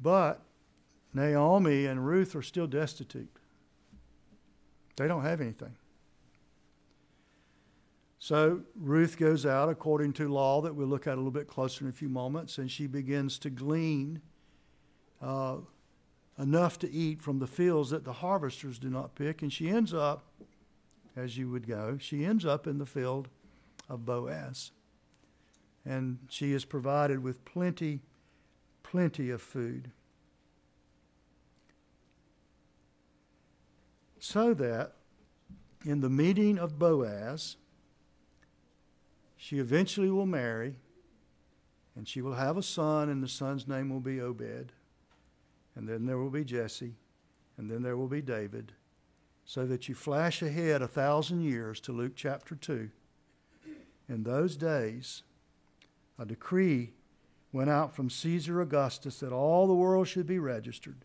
But 0.00 0.40
Naomi 1.12 1.84
and 1.84 2.06
Ruth 2.06 2.34
are 2.34 2.42
still 2.42 2.66
destitute. 2.66 3.36
They 4.96 5.06
don't 5.06 5.24
have 5.24 5.42
anything. 5.42 5.76
So 8.18 8.62
Ruth 8.74 9.18
goes 9.18 9.44
out 9.44 9.68
according 9.68 10.14
to 10.14 10.28
law 10.32 10.62
that 10.62 10.74
we'll 10.74 10.86
look 10.86 11.06
at 11.06 11.12
a 11.12 11.16
little 11.16 11.30
bit 11.30 11.48
closer 11.48 11.84
in 11.84 11.90
a 11.90 11.92
few 11.92 12.08
moments, 12.08 12.56
and 12.56 12.70
she 12.70 12.86
begins 12.86 13.38
to 13.40 13.50
glean 13.50 14.22
uh, 15.24 15.56
enough 16.38 16.78
to 16.80 16.90
eat 16.90 17.22
from 17.22 17.38
the 17.38 17.46
fields 17.46 17.90
that 17.90 18.04
the 18.04 18.12
harvesters 18.12 18.78
do 18.78 18.90
not 18.90 19.14
pick. 19.14 19.40
And 19.40 19.52
she 19.52 19.68
ends 19.68 19.94
up, 19.94 20.24
as 21.16 21.38
you 21.38 21.50
would 21.50 21.66
go, 21.66 21.96
she 21.98 22.24
ends 22.24 22.44
up 22.44 22.66
in 22.66 22.78
the 22.78 22.86
field 22.86 23.28
of 23.88 24.04
Boaz. 24.04 24.70
And 25.84 26.18
she 26.28 26.52
is 26.52 26.64
provided 26.64 27.22
with 27.22 27.44
plenty, 27.44 28.00
plenty 28.82 29.30
of 29.30 29.40
food. 29.40 29.90
So 34.18 34.54
that 34.54 34.92
in 35.84 36.00
the 36.00 36.10
meeting 36.10 36.58
of 36.58 36.78
Boaz, 36.78 37.56
she 39.36 39.58
eventually 39.58 40.10
will 40.10 40.26
marry, 40.26 40.76
and 41.94 42.08
she 42.08 42.22
will 42.22 42.34
have 42.34 42.56
a 42.56 42.62
son, 42.62 43.10
and 43.10 43.22
the 43.22 43.28
son's 43.28 43.68
name 43.68 43.90
will 43.90 44.00
be 44.00 44.20
Obed. 44.20 44.72
And 45.76 45.88
then 45.88 46.06
there 46.06 46.18
will 46.18 46.30
be 46.30 46.44
Jesse, 46.44 46.94
and 47.56 47.70
then 47.70 47.82
there 47.82 47.96
will 47.96 48.08
be 48.08 48.22
David. 48.22 48.72
So 49.44 49.66
that 49.66 49.88
you 49.88 49.94
flash 49.94 50.40
ahead 50.40 50.82
a 50.82 50.88
thousand 50.88 51.42
years 51.42 51.80
to 51.80 51.92
Luke 51.92 52.12
chapter 52.14 52.54
2. 52.54 52.90
In 54.08 54.22
those 54.22 54.56
days, 54.56 55.22
a 56.18 56.24
decree 56.24 56.92
went 57.52 57.70
out 57.70 57.94
from 57.94 58.10
Caesar 58.10 58.60
Augustus 58.60 59.20
that 59.20 59.32
all 59.32 59.66
the 59.66 59.74
world 59.74 60.08
should 60.08 60.26
be 60.26 60.38
registered. 60.38 61.04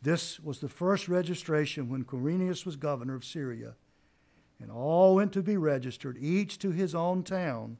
This 0.00 0.40
was 0.40 0.58
the 0.58 0.68
first 0.68 1.08
registration 1.08 1.88
when 1.88 2.04
Quirinius 2.04 2.66
was 2.66 2.76
governor 2.76 3.14
of 3.14 3.24
Syria. 3.24 3.74
And 4.60 4.70
all 4.70 5.16
went 5.16 5.32
to 5.32 5.42
be 5.42 5.56
registered, 5.56 6.16
each 6.18 6.58
to 6.60 6.70
his 6.70 6.94
own 6.94 7.22
town. 7.22 7.78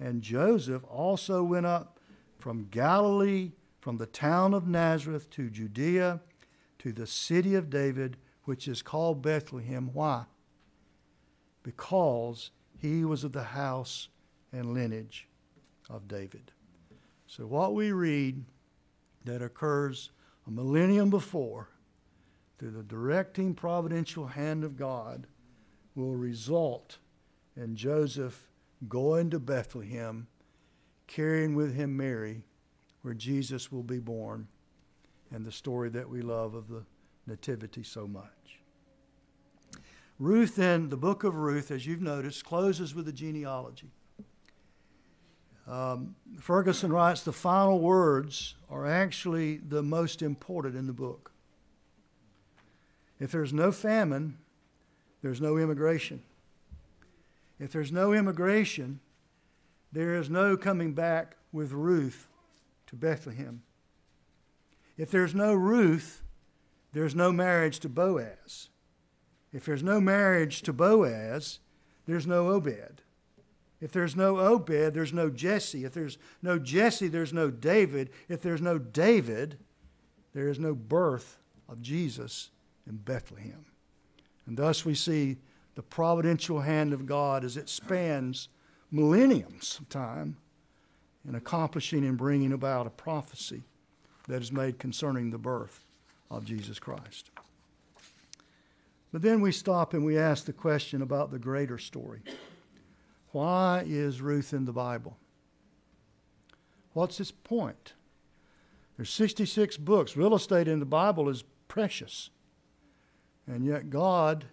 And 0.00 0.22
Joseph 0.22 0.84
also 0.84 1.42
went 1.42 1.66
up 1.66 1.98
from 2.38 2.68
Galilee, 2.70 3.52
from 3.80 3.98
the 3.98 4.06
town 4.06 4.54
of 4.54 4.66
Nazareth 4.66 5.30
to 5.30 5.50
Judea, 5.50 6.20
to 6.78 6.92
the 6.92 7.06
city 7.06 7.54
of 7.54 7.70
David, 7.70 8.16
which 8.44 8.68
is 8.68 8.82
called 8.82 9.22
Bethlehem. 9.22 9.90
Why? 9.92 10.24
Because 11.62 12.50
he 12.76 13.04
was 13.04 13.24
of 13.24 13.32
the 13.32 13.42
house 13.42 14.08
and 14.52 14.72
lineage 14.72 15.28
of 15.90 16.08
David. 16.08 16.52
So, 17.26 17.46
what 17.46 17.74
we 17.74 17.92
read 17.92 18.44
that 19.24 19.42
occurs 19.42 20.10
a 20.46 20.50
millennium 20.50 21.10
before, 21.10 21.68
through 22.58 22.70
the 22.70 22.82
directing 22.82 23.54
providential 23.54 24.26
hand 24.26 24.64
of 24.64 24.76
God, 24.76 25.26
will 25.94 26.16
result 26.16 26.98
in 27.56 27.76
Joseph 27.76 28.48
going 28.88 29.30
to 29.30 29.38
Bethlehem, 29.38 30.28
carrying 31.06 31.54
with 31.54 31.74
him 31.74 31.96
Mary, 31.96 32.44
where 33.02 33.14
Jesus 33.14 33.70
will 33.70 33.82
be 33.82 33.98
born, 33.98 34.48
and 35.30 35.44
the 35.44 35.52
story 35.52 35.88
that 35.90 36.08
we 36.08 36.22
love 36.22 36.54
of 36.54 36.68
the 36.68 36.84
Nativity 37.26 37.82
so 37.82 38.06
much. 38.06 38.60
Ruth, 40.18 40.56
then, 40.56 40.88
the 40.88 40.96
book 40.96 41.22
of 41.24 41.36
Ruth, 41.36 41.70
as 41.70 41.86
you've 41.86 42.00
noticed, 42.00 42.44
closes 42.44 42.94
with 42.94 43.06
a 43.06 43.12
genealogy. 43.12 43.90
Um, 45.68 46.16
Ferguson 46.40 46.90
writes 46.90 47.22
the 47.22 47.32
final 47.32 47.78
words 47.78 48.54
are 48.70 48.86
actually 48.86 49.58
the 49.58 49.82
most 49.82 50.22
important 50.22 50.74
in 50.74 50.86
the 50.86 50.94
book. 50.94 51.30
If 53.20 53.30
there's 53.30 53.52
no 53.52 53.70
famine, 53.70 54.38
there's 55.20 55.40
no 55.40 55.58
immigration. 55.58 56.22
If 57.60 57.72
there's 57.72 57.92
no 57.92 58.14
immigration, 58.14 59.00
there 59.92 60.14
is 60.14 60.30
no 60.30 60.56
coming 60.56 60.94
back 60.94 61.36
with 61.52 61.72
Ruth 61.72 62.27
to 62.88 62.96
Bethlehem. 62.96 63.62
If 64.96 65.10
there's 65.10 65.34
no 65.34 65.54
Ruth, 65.54 66.22
there's 66.92 67.14
no 67.14 67.32
marriage 67.32 67.78
to 67.80 67.88
Boaz. 67.88 68.68
If 69.52 69.64
there's 69.64 69.82
no 69.82 70.00
marriage 70.00 70.62
to 70.62 70.72
Boaz, 70.72 71.60
there's 72.06 72.26
no 72.26 72.48
Obed. 72.48 73.02
If 73.80 73.92
there's 73.92 74.16
no 74.16 74.38
Obed, 74.38 74.92
there's 74.94 75.12
no 75.12 75.30
Jesse. 75.30 75.84
If 75.84 75.92
there's 75.92 76.18
no 76.42 76.58
Jesse, 76.58 77.08
there's 77.08 77.32
no 77.32 77.50
David. 77.50 78.10
If 78.28 78.42
there's 78.42 78.60
no 78.60 78.78
David, 78.78 79.58
there 80.34 80.48
is 80.48 80.58
no 80.58 80.74
birth 80.74 81.38
of 81.68 81.80
Jesus 81.80 82.50
in 82.86 82.96
Bethlehem. 82.96 83.66
And 84.46 84.56
thus 84.56 84.84
we 84.84 84.94
see 84.94 85.36
the 85.74 85.82
providential 85.82 86.60
hand 86.60 86.92
of 86.92 87.06
God 87.06 87.44
as 87.44 87.56
it 87.56 87.68
spans 87.68 88.48
millenniums 88.90 89.78
of 89.78 89.88
time 89.88 90.38
in 91.26 91.34
accomplishing 91.34 92.04
and 92.04 92.16
bringing 92.16 92.52
about 92.52 92.86
a 92.86 92.90
prophecy 92.90 93.62
that 94.28 94.42
is 94.42 94.52
made 94.52 94.78
concerning 94.78 95.30
the 95.30 95.38
birth 95.38 95.84
of 96.30 96.44
Jesus 96.44 96.78
Christ. 96.78 97.30
But 99.12 99.22
then 99.22 99.40
we 99.40 99.52
stop 99.52 99.94
and 99.94 100.04
we 100.04 100.18
ask 100.18 100.44
the 100.44 100.52
question 100.52 101.00
about 101.00 101.30
the 101.30 101.38
greater 101.38 101.78
story. 101.78 102.20
Why 103.32 103.84
is 103.86 104.20
Ruth 104.20 104.52
in 104.52 104.64
the 104.64 104.72
Bible? 104.72 105.16
What's 106.92 107.20
its 107.20 107.30
point? 107.30 107.94
There's 108.96 109.10
66 109.10 109.76
books. 109.78 110.16
Real 110.16 110.34
estate 110.34 110.68
in 110.68 110.80
the 110.80 110.84
Bible 110.84 111.28
is 111.28 111.44
precious. 111.68 112.30
And 113.46 113.64
yet 113.64 113.90
God 113.90 114.46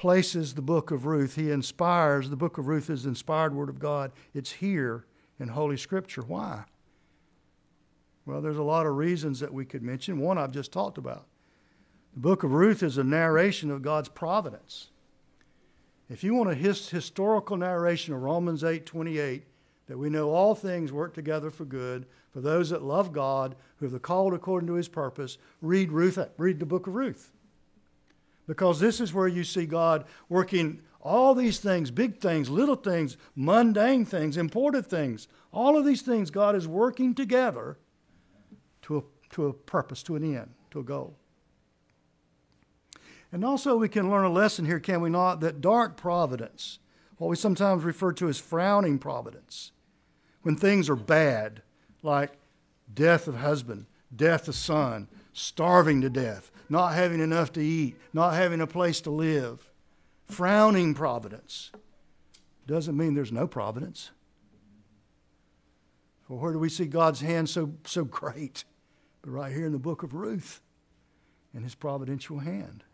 places 0.00 0.54
the 0.54 0.62
book 0.62 0.90
of 0.90 1.04
Ruth. 1.04 1.36
He 1.36 1.50
inspires, 1.50 2.30
the 2.30 2.36
book 2.36 2.56
of 2.56 2.66
Ruth 2.66 2.88
is 2.88 3.02
the 3.02 3.10
inspired 3.10 3.54
word 3.54 3.68
of 3.68 3.78
God. 3.78 4.12
It's 4.32 4.50
here 4.50 5.04
in 5.38 5.48
Holy 5.48 5.76
Scripture. 5.76 6.22
Why? 6.22 6.64
Well, 8.24 8.40
there's 8.40 8.56
a 8.56 8.62
lot 8.62 8.86
of 8.86 8.96
reasons 8.96 9.40
that 9.40 9.52
we 9.52 9.66
could 9.66 9.82
mention. 9.82 10.18
One 10.18 10.38
I've 10.38 10.52
just 10.52 10.72
talked 10.72 10.96
about. 10.96 11.26
The 12.14 12.20
book 12.20 12.44
of 12.44 12.52
Ruth 12.52 12.82
is 12.82 12.96
a 12.96 13.04
narration 13.04 13.70
of 13.70 13.82
God's 13.82 14.08
providence. 14.08 14.88
If 16.08 16.24
you 16.24 16.34
want 16.34 16.50
a 16.50 16.54
his, 16.54 16.88
historical 16.88 17.58
narration 17.58 18.14
of 18.14 18.22
Romans 18.22 18.64
8 18.64 18.86
28, 18.86 19.44
that 19.88 19.98
we 19.98 20.08
know 20.08 20.30
all 20.30 20.54
things 20.54 20.92
work 20.92 21.12
together 21.12 21.50
for 21.50 21.66
good 21.66 22.06
for 22.30 22.40
those 22.40 22.70
that 22.70 22.82
love 22.82 23.12
God, 23.12 23.54
who 23.76 23.84
are 23.84 23.90
the 23.90 23.98
called 23.98 24.32
according 24.32 24.68
to 24.68 24.74
his 24.74 24.88
purpose, 24.88 25.36
read 25.60 25.92
Ruth, 25.92 26.18
read 26.38 26.58
the 26.58 26.64
book 26.64 26.86
of 26.86 26.94
Ruth. 26.94 27.32
Because 28.50 28.80
this 28.80 29.00
is 29.00 29.14
where 29.14 29.28
you 29.28 29.44
see 29.44 29.64
God 29.64 30.06
working 30.28 30.80
all 31.00 31.36
these 31.36 31.60
things, 31.60 31.92
big 31.92 32.18
things, 32.18 32.50
little 32.50 32.74
things, 32.74 33.16
mundane 33.36 34.04
things, 34.04 34.36
important 34.36 34.84
things. 34.86 35.28
All 35.52 35.78
of 35.78 35.84
these 35.84 36.02
things 36.02 36.32
God 36.32 36.56
is 36.56 36.66
working 36.66 37.14
together 37.14 37.78
to 38.82 38.98
a, 38.98 39.02
to 39.34 39.46
a 39.46 39.52
purpose, 39.52 40.02
to 40.02 40.16
an 40.16 40.24
end, 40.24 40.50
to 40.72 40.80
a 40.80 40.82
goal. 40.82 41.14
And 43.30 43.44
also, 43.44 43.76
we 43.76 43.88
can 43.88 44.10
learn 44.10 44.24
a 44.24 44.30
lesson 44.30 44.64
here, 44.64 44.80
can 44.80 45.00
we 45.00 45.10
not? 45.10 45.38
That 45.38 45.60
dark 45.60 45.96
providence, 45.96 46.80
what 47.18 47.28
we 47.28 47.36
sometimes 47.36 47.84
refer 47.84 48.12
to 48.14 48.28
as 48.28 48.40
frowning 48.40 48.98
providence, 48.98 49.70
when 50.42 50.56
things 50.56 50.90
are 50.90 50.96
bad, 50.96 51.62
like 52.02 52.32
death 52.92 53.28
of 53.28 53.36
husband, 53.36 53.86
death 54.16 54.48
of 54.48 54.56
son, 54.56 55.06
starving 55.32 56.00
to 56.00 56.10
death, 56.10 56.50
not 56.68 56.94
having 56.94 57.20
enough 57.20 57.52
to 57.52 57.60
eat, 57.60 57.96
not 58.12 58.34
having 58.34 58.60
a 58.60 58.66
place 58.66 59.00
to 59.02 59.10
live, 59.10 59.70
frowning 60.26 60.94
providence, 60.94 61.70
doesn't 62.66 62.96
mean 62.96 63.14
there's 63.14 63.32
no 63.32 63.46
providence. 63.46 64.10
Well, 66.28 66.38
where 66.38 66.52
do 66.52 66.58
we 66.58 66.68
see 66.68 66.86
God's 66.86 67.20
hand 67.20 67.48
so, 67.48 67.72
so 67.84 68.04
great? 68.04 68.64
But 69.22 69.30
right 69.30 69.52
here 69.52 69.66
in 69.66 69.72
the 69.72 69.78
book 69.78 70.02
of 70.02 70.14
Ruth, 70.14 70.60
in 71.52 71.62
his 71.62 71.74
providential 71.74 72.38
hand. 72.38 72.84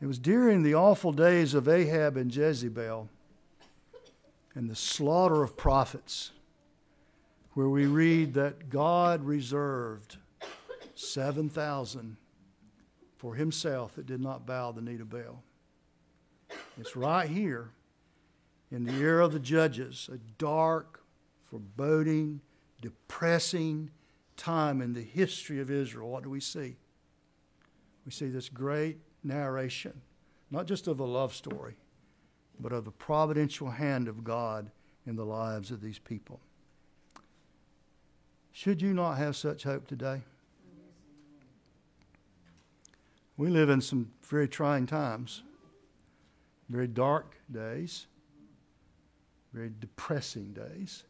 It 0.00 0.06
was 0.06 0.18
during 0.18 0.62
the 0.62 0.74
awful 0.74 1.12
days 1.12 1.54
of 1.54 1.68
Ahab 1.68 2.16
and 2.16 2.34
Jezebel 2.34 3.08
and 4.54 4.68
the 4.68 4.74
slaughter 4.74 5.42
of 5.42 5.56
prophets 5.56 6.32
where 7.54 7.68
we 7.68 7.86
read 7.86 8.34
that 8.34 8.70
God 8.70 9.24
reserved 9.24 10.16
7,000 10.94 12.16
for 13.16 13.34
himself 13.34 13.94
that 13.94 14.06
did 14.06 14.20
not 14.20 14.46
bow 14.46 14.72
the 14.72 14.80
knee 14.80 14.96
to 14.96 15.04
Baal. 15.04 15.42
It's 16.78 16.96
right 16.96 17.28
here 17.28 17.70
in 18.70 18.84
the 18.84 18.94
era 18.94 19.24
of 19.24 19.32
the 19.32 19.38
judges, 19.38 20.08
a 20.12 20.16
dark, 20.38 21.04
foreboding, 21.44 22.40
depressing 22.80 23.90
time 24.36 24.80
in 24.80 24.94
the 24.94 25.02
history 25.02 25.60
of 25.60 25.70
Israel. 25.70 26.08
What 26.08 26.22
do 26.22 26.30
we 26.30 26.40
see? 26.40 26.76
We 28.06 28.12
see 28.12 28.28
this 28.28 28.48
great 28.48 28.98
narration, 29.22 30.00
not 30.50 30.66
just 30.66 30.88
of 30.88 31.00
a 31.00 31.04
love 31.04 31.34
story, 31.34 31.76
but 32.58 32.72
of 32.72 32.84
the 32.84 32.90
providential 32.90 33.70
hand 33.70 34.08
of 34.08 34.24
God 34.24 34.70
in 35.06 35.16
the 35.16 35.24
lives 35.24 35.70
of 35.70 35.80
these 35.80 35.98
people. 35.98 36.40
Should 38.52 38.82
you 38.82 38.92
not 38.92 39.16
have 39.16 39.34
such 39.34 39.64
hope 39.64 39.86
today? 39.86 40.20
We 43.38 43.48
live 43.48 43.70
in 43.70 43.80
some 43.80 44.12
very 44.22 44.46
trying 44.46 44.86
times, 44.86 45.42
very 46.68 46.86
dark 46.86 47.34
days, 47.50 48.06
very 49.54 49.72
depressing 49.80 50.52
days. 50.52 51.04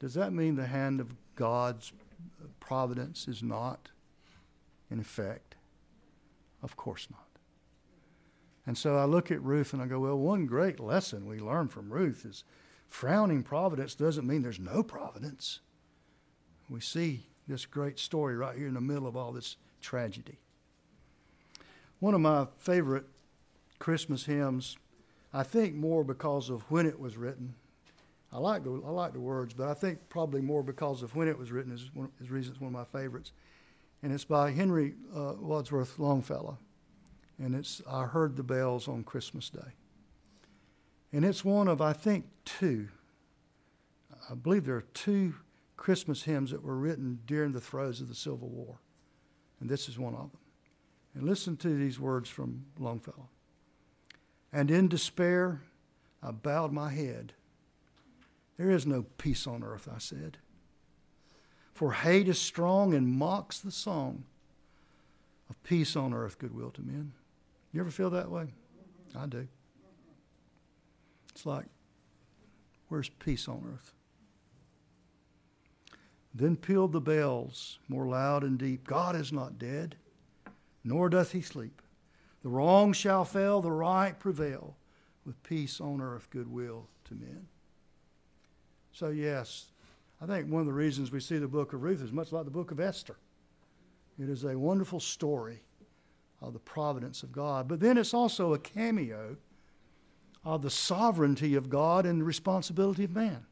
Does 0.00 0.14
that 0.14 0.32
mean 0.32 0.56
the 0.56 0.66
hand 0.66 1.00
of 1.00 1.14
God's 1.36 1.92
providence 2.60 3.28
is 3.28 3.42
not 3.42 3.88
in 4.90 4.98
effect? 4.98 5.54
Of 6.62 6.76
course 6.76 7.06
not. 7.10 7.20
And 8.66 8.76
so 8.76 8.96
I 8.96 9.04
look 9.04 9.30
at 9.30 9.40
Ruth 9.42 9.72
and 9.72 9.80
I 9.80 9.86
go, 9.86 10.00
well, 10.00 10.18
one 10.18 10.46
great 10.46 10.80
lesson 10.80 11.28
we 11.28 11.38
learn 11.38 11.68
from 11.68 11.92
Ruth 11.92 12.26
is 12.26 12.42
frowning 12.88 13.44
providence 13.44 13.94
doesn't 13.94 14.26
mean 14.26 14.42
there's 14.42 14.58
no 14.58 14.82
providence. 14.82 15.60
We 16.68 16.80
see 16.80 17.26
this 17.46 17.64
great 17.64 17.98
story 17.98 18.36
right 18.36 18.56
here 18.56 18.66
in 18.66 18.74
the 18.74 18.80
middle 18.80 19.06
of 19.06 19.16
all 19.16 19.32
this 19.32 19.56
tragedy. 19.80 20.38
One 22.00 22.14
of 22.14 22.20
my 22.20 22.46
favorite 22.58 23.06
Christmas 23.78 24.24
hymns, 24.24 24.76
I 25.32 25.42
think 25.42 25.74
more 25.74 26.04
because 26.04 26.50
of 26.50 26.62
when 26.70 26.86
it 26.86 26.98
was 26.98 27.16
written. 27.16 27.54
I 28.32 28.38
like 28.38 28.64
the, 28.64 28.82
I 28.84 28.90
like 28.90 29.12
the 29.12 29.20
words, 29.20 29.54
but 29.54 29.68
I 29.68 29.74
think 29.74 30.08
probably 30.08 30.40
more 30.40 30.62
because 30.62 31.02
of 31.02 31.14
when 31.14 31.28
it 31.28 31.38
was 31.38 31.52
written 31.52 31.72
is, 31.72 31.90
one, 31.94 32.10
is 32.20 32.30
reason 32.30 32.52
it's 32.52 32.60
one 32.60 32.74
of 32.74 32.92
my 32.92 33.00
favorites. 33.00 33.32
And 34.02 34.12
it's 34.12 34.24
by 34.24 34.50
Henry 34.50 34.94
uh, 35.14 35.34
Wadsworth 35.38 35.98
Longfellow. 35.98 36.58
And 37.38 37.54
it's 37.54 37.80
I 37.90 38.04
Heard 38.04 38.36
the 38.36 38.42
Bells 38.42 38.88
on 38.88 39.04
Christmas 39.04 39.48
Day. 39.48 39.74
And 41.12 41.24
it's 41.24 41.44
one 41.44 41.68
of, 41.68 41.80
I 41.80 41.92
think, 41.92 42.26
two. 42.44 42.88
I 44.30 44.34
believe 44.34 44.66
there 44.66 44.76
are 44.76 44.84
two 44.92 45.34
Christmas 45.76 46.22
hymns 46.22 46.50
that 46.50 46.62
were 46.62 46.76
written 46.76 47.20
during 47.26 47.52
the 47.52 47.60
throes 47.60 48.00
of 48.00 48.08
the 48.08 48.14
Civil 48.14 48.48
War. 48.48 48.80
And 49.60 49.68
this 49.68 49.88
is 49.88 49.98
one 49.98 50.14
of 50.14 50.30
them. 50.32 50.40
And 51.14 51.24
listen 51.24 51.56
to 51.58 51.68
these 51.68 51.98
words 51.98 52.28
from 52.28 52.66
Longfellow. 52.78 53.28
And 54.52 54.70
in 54.70 54.88
despair, 54.88 55.62
I 56.22 56.30
bowed 56.30 56.72
my 56.72 56.90
head. 56.90 57.32
There 58.56 58.70
is 58.70 58.86
no 58.86 59.04
peace 59.18 59.46
on 59.46 59.62
earth, 59.62 59.88
I 59.92 59.98
said. 59.98 60.38
For 61.74 61.92
hate 61.92 62.28
is 62.28 62.38
strong 62.38 62.94
and 62.94 63.06
mocks 63.06 63.60
the 63.60 63.70
song 63.70 64.24
of 65.50 65.62
peace 65.62 65.94
on 65.94 66.14
earth, 66.14 66.38
goodwill 66.38 66.70
to 66.70 66.82
men. 66.82 67.12
You 67.72 67.80
ever 67.80 67.90
feel 67.90 68.10
that 68.10 68.30
way? 68.30 68.46
I 69.14 69.26
do. 69.26 69.46
It's 71.30 71.44
like, 71.44 71.66
where's 72.88 73.10
peace 73.10 73.46
on 73.46 73.62
earth? 73.70 73.92
Then 76.36 76.56
pealed 76.56 76.92
the 76.92 77.00
bells 77.00 77.78
more 77.88 78.06
loud 78.06 78.44
and 78.44 78.58
deep 78.58 78.86
God 78.86 79.16
is 79.16 79.32
not 79.32 79.58
dead, 79.58 79.96
nor 80.84 81.08
doth 81.08 81.32
he 81.32 81.40
sleep. 81.40 81.80
The 82.42 82.50
wrong 82.50 82.92
shall 82.92 83.24
fail, 83.24 83.62
the 83.62 83.72
right 83.72 84.18
prevail, 84.18 84.76
with 85.24 85.42
peace 85.42 85.80
on 85.80 86.02
earth, 86.02 86.28
goodwill 86.28 86.88
to 87.06 87.14
men. 87.14 87.46
So, 88.92 89.08
yes, 89.08 89.72
I 90.20 90.26
think 90.26 90.50
one 90.50 90.60
of 90.60 90.66
the 90.66 90.74
reasons 90.74 91.10
we 91.10 91.20
see 91.20 91.38
the 91.38 91.48
book 91.48 91.72
of 91.72 91.82
Ruth 91.82 92.02
is 92.02 92.12
much 92.12 92.32
like 92.32 92.44
the 92.44 92.50
book 92.50 92.70
of 92.70 92.80
Esther. 92.80 93.16
It 94.18 94.28
is 94.28 94.44
a 94.44 94.58
wonderful 94.58 95.00
story 95.00 95.62
of 96.42 96.52
the 96.52 96.58
providence 96.58 97.22
of 97.22 97.32
God, 97.32 97.66
but 97.66 97.80
then 97.80 97.96
it's 97.96 98.12
also 98.12 98.52
a 98.52 98.58
cameo 98.58 99.38
of 100.44 100.60
the 100.60 100.70
sovereignty 100.70 101.54
of 101.54 101.70
God 101.70 102.04
and 102.04 102.20
the 102.20 102.24
responsibility 102.24 103.04
of 103.04 103.14
man. 103.14 103.46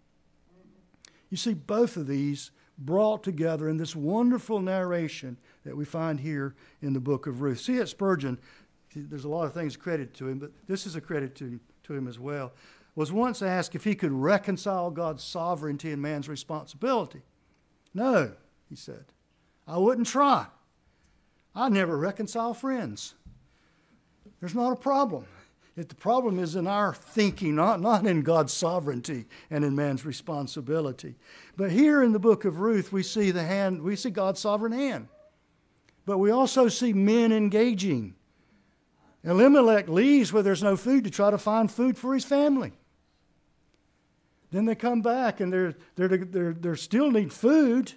You 1.31 1.39
see, 1.39 1.55
both 1.55 1.97
of 1.97 2.07
these 2.07 2.51
brought 2.79 3.23
together 3.23 3.69
in 3.69 3.77
this 3.77 3.95
wonderful 3.95 4.61
narration 4.61 5.37
that 5.65 5.77
we 5.77 5.85
find 5.85 6.21
here 6.21 6.55
in 6.83 6.93
the 6.93 7.01
book 7.01 7.27
of 7.27 7.41
Ruth. 7.41 7.61
C.S. 7.61 7.91
Spurgeon, 7.91 8.39
there's 8.95 9.25
a 9.25 9.29
lot 9.29 9.45
of 9.45 9.55
things 9.55 9.77
credited 9.77 10.15
to 10.15 10.29
him, 10.29 10.39
but 10.39 10.51
this 10.67 10.87
is 10.87 10.97
a 10.97 11.01
credit 11.01 11.35
to, 11.37 11.61
to 11.85 11.95
him 11.95 12.09
as 12.09 12.19
well, 12.19 12.53
was 12.95 13.13
once 13.13 13.43
asked 13.43 13.75
if 13.75 13.85
he 13.85 13.95
could 13.95 14.13
reconcile 14.13 14.91
God's 14.91 15.25
sovereignty 15.25 15.93
and 15.93 16.01
man's 16.01 16.29
responsibility. 16.29 17.23
No, 17.93 18.33
he 18.69 18.77
said, 18.77 19.05
I 19.67 19.79
wouldn't 19.79 20.07
try. 20.07 20.47
I 21.55 21.69
never 21.69 21.97
reconcile 21.97 22.55
friends. 22.55 23.15
there's 24.41 24.55
not 24.55 24.73
a 24.73 24.77
problem. 24.77 25.27
The 25.77 25.95
problem 25.97 26.39
is 26.39 26.55
in 26.55 26.69
our 26.69 26.95
thinking, 26.95 27.57
not, 27.57 27.81
not 27.81 28.07
in 28.07 28.23
God's 28.23 28.53
sovereignty 28.53 29.27
and 29.51 29.65
in 29.65 29.75
man's 29.75 30.07
responsibility. 30.07 31.17
But 31.57 31.73
here 31.73 32.03
in 32.03 32.13
the 32.13 32.21
book 32.21 32.45
of 32.45 32.61
Ruth, 32.61 32.93
we 32.93 33.03
see 33.03 33.33
the 33.33 33.43
hand, 33.43 33.83
we 33.83 33.97
see 33.97 34.11
God's 34.11 34.41
sovereign 34.41 34.73
hand. 34.73 35.09
But 36.07 36.19
we 36.19 36.31
also 36.31 36.69
see 36.69 36.93
men 36.93 37.33
engaging. 37.33 38.15
Elimelech 39.25 39.89
leaves 39.89 40.33
where 40.33 40.45
there's 40.45 40.63
no 40.63 40.77
food 40.77 41.03
to 41.05 41.11
try 41.11 41.31
to 41.31 41.39
find 41.39 41.69
food 41.69 41.99
for 41.99 42.15
his 42.15 42.25
family. 42.25 42.73
Then 44.53 44.67
they 44.67 44.77
come 44.77 45.03
back 45.03 45.41
and 45.41 45.53
they're, 45.53 45.75
they're, 45.97 46.09
they're, 46.09 46.53
they're 46.53 46.77
still 46.77 47.11
need 47.11 47.33
food. 47.33 47.93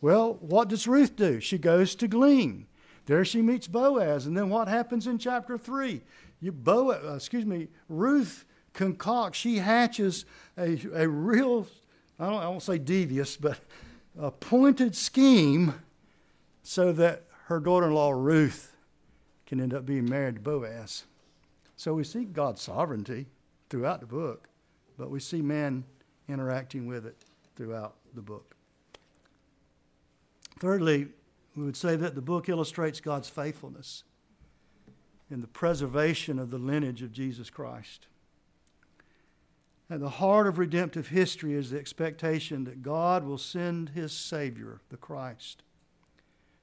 Well, 0.00 0.38
what 0.40 0.68
does 0.68 0.86
Ruth 0.86 1.14
do? 1.14 1.40
She 1.40 1.58
goes 1.58 1.94
to 1.96 2.08
glean. 2.08 2.66
There 3.04 3.24
she 3.24 3.42
meets 3.42 3.66
Boaz. 3.66 4.26
And 4.26 4.34
then 4.34 4.48
what 4.48 4.68
happens 4.68 5.06
in 5.06 5.18
chapter 5.18 5.58
3? 5.58 6.00
You, 6.40 6.52
Boaz, 6.52 7.04
uh, 7.04 7.14
excuse 7.14 7.44
me, 7.44 7.68
Ruth 7.88 8.44
concocts, 8.72 9.38
she 9.38 9.58
hatches 9.58 10.24
a, 10.56 10.78
a 10.94 11.08
real, 11.08 11.66
I, 12.18 12.26
don't, 12.26 12.42
I 12.42 12.48
won't 12.48 12.62
say 12.62 12.78
devious, 12.78 13.36
but 13.36 13.58
a 14.18 14.30
pointed 14.30 14.96
scheme 14.96 15.74
so 16.62 16.92
that 16.92 17.24
her 17.46 17.60
daughter 17.60 17.88
in 17.88 17.94
law 17.94 18.10
Ruth 18.10 18.74
can 19.46 19.60
end 19.60 19.74
up 19.74 19.84
being 19.84 20.08
married 20.08 20.36
to 20.36 20.40
Boaz. 20.40 21.04
So 21.76 21.94
we 21.94 22.04
see 22.04 22.24
God's 22.24 22.62
sovereignty 22.62 23.26
throughout 23.68 24.00
the 24.00 24.06
book, 24.06 24.48
but 24.96 25.10
we 25.10 25.20
see 25.20 25.42
man 25.42 25.84
interacting 26.28 26.86
with 26.86 27.06
it 27.06 27.16
throughout 27.56 27.96
the 28.14 28.22
book. 28.22 28.54
Thirdly, 30.58 31.08
we 31.56 31.64
would 31.64 31.76
say 31.76 31.96
that 31.96 32.14
the 32.14 32.22
book 32.22 32.48
illustrates 32.48 33.00
God's 33.00 33.28
faithfulness 33.28 34.04
in 35.30 35.40
the 35.40 35.46
preservation 35.46 36.38
of 36.38 36.50
the 36.50 36.58
lineage 36.58 37.02
of 37.02 37.12
Jesus 37.12 37.50
Christ. 37.50 38.08
At 39.88 40.00
the 40.00 40.08
heart 40.08 40.46
of 40.46 40.58
redemptive 40.58 41.08
history 41.08 41.54
is 41.54 41.70
the 41.70 41.78
expectation 41.78 42.64
that 42.64 42.82
God 42.82 43.24
will 43.24 43.38
send 43.38 43.90
his 43.90 44.12
Savior, 44.12 44.80
the 44.88 44.96
Christ, 44.96 45.62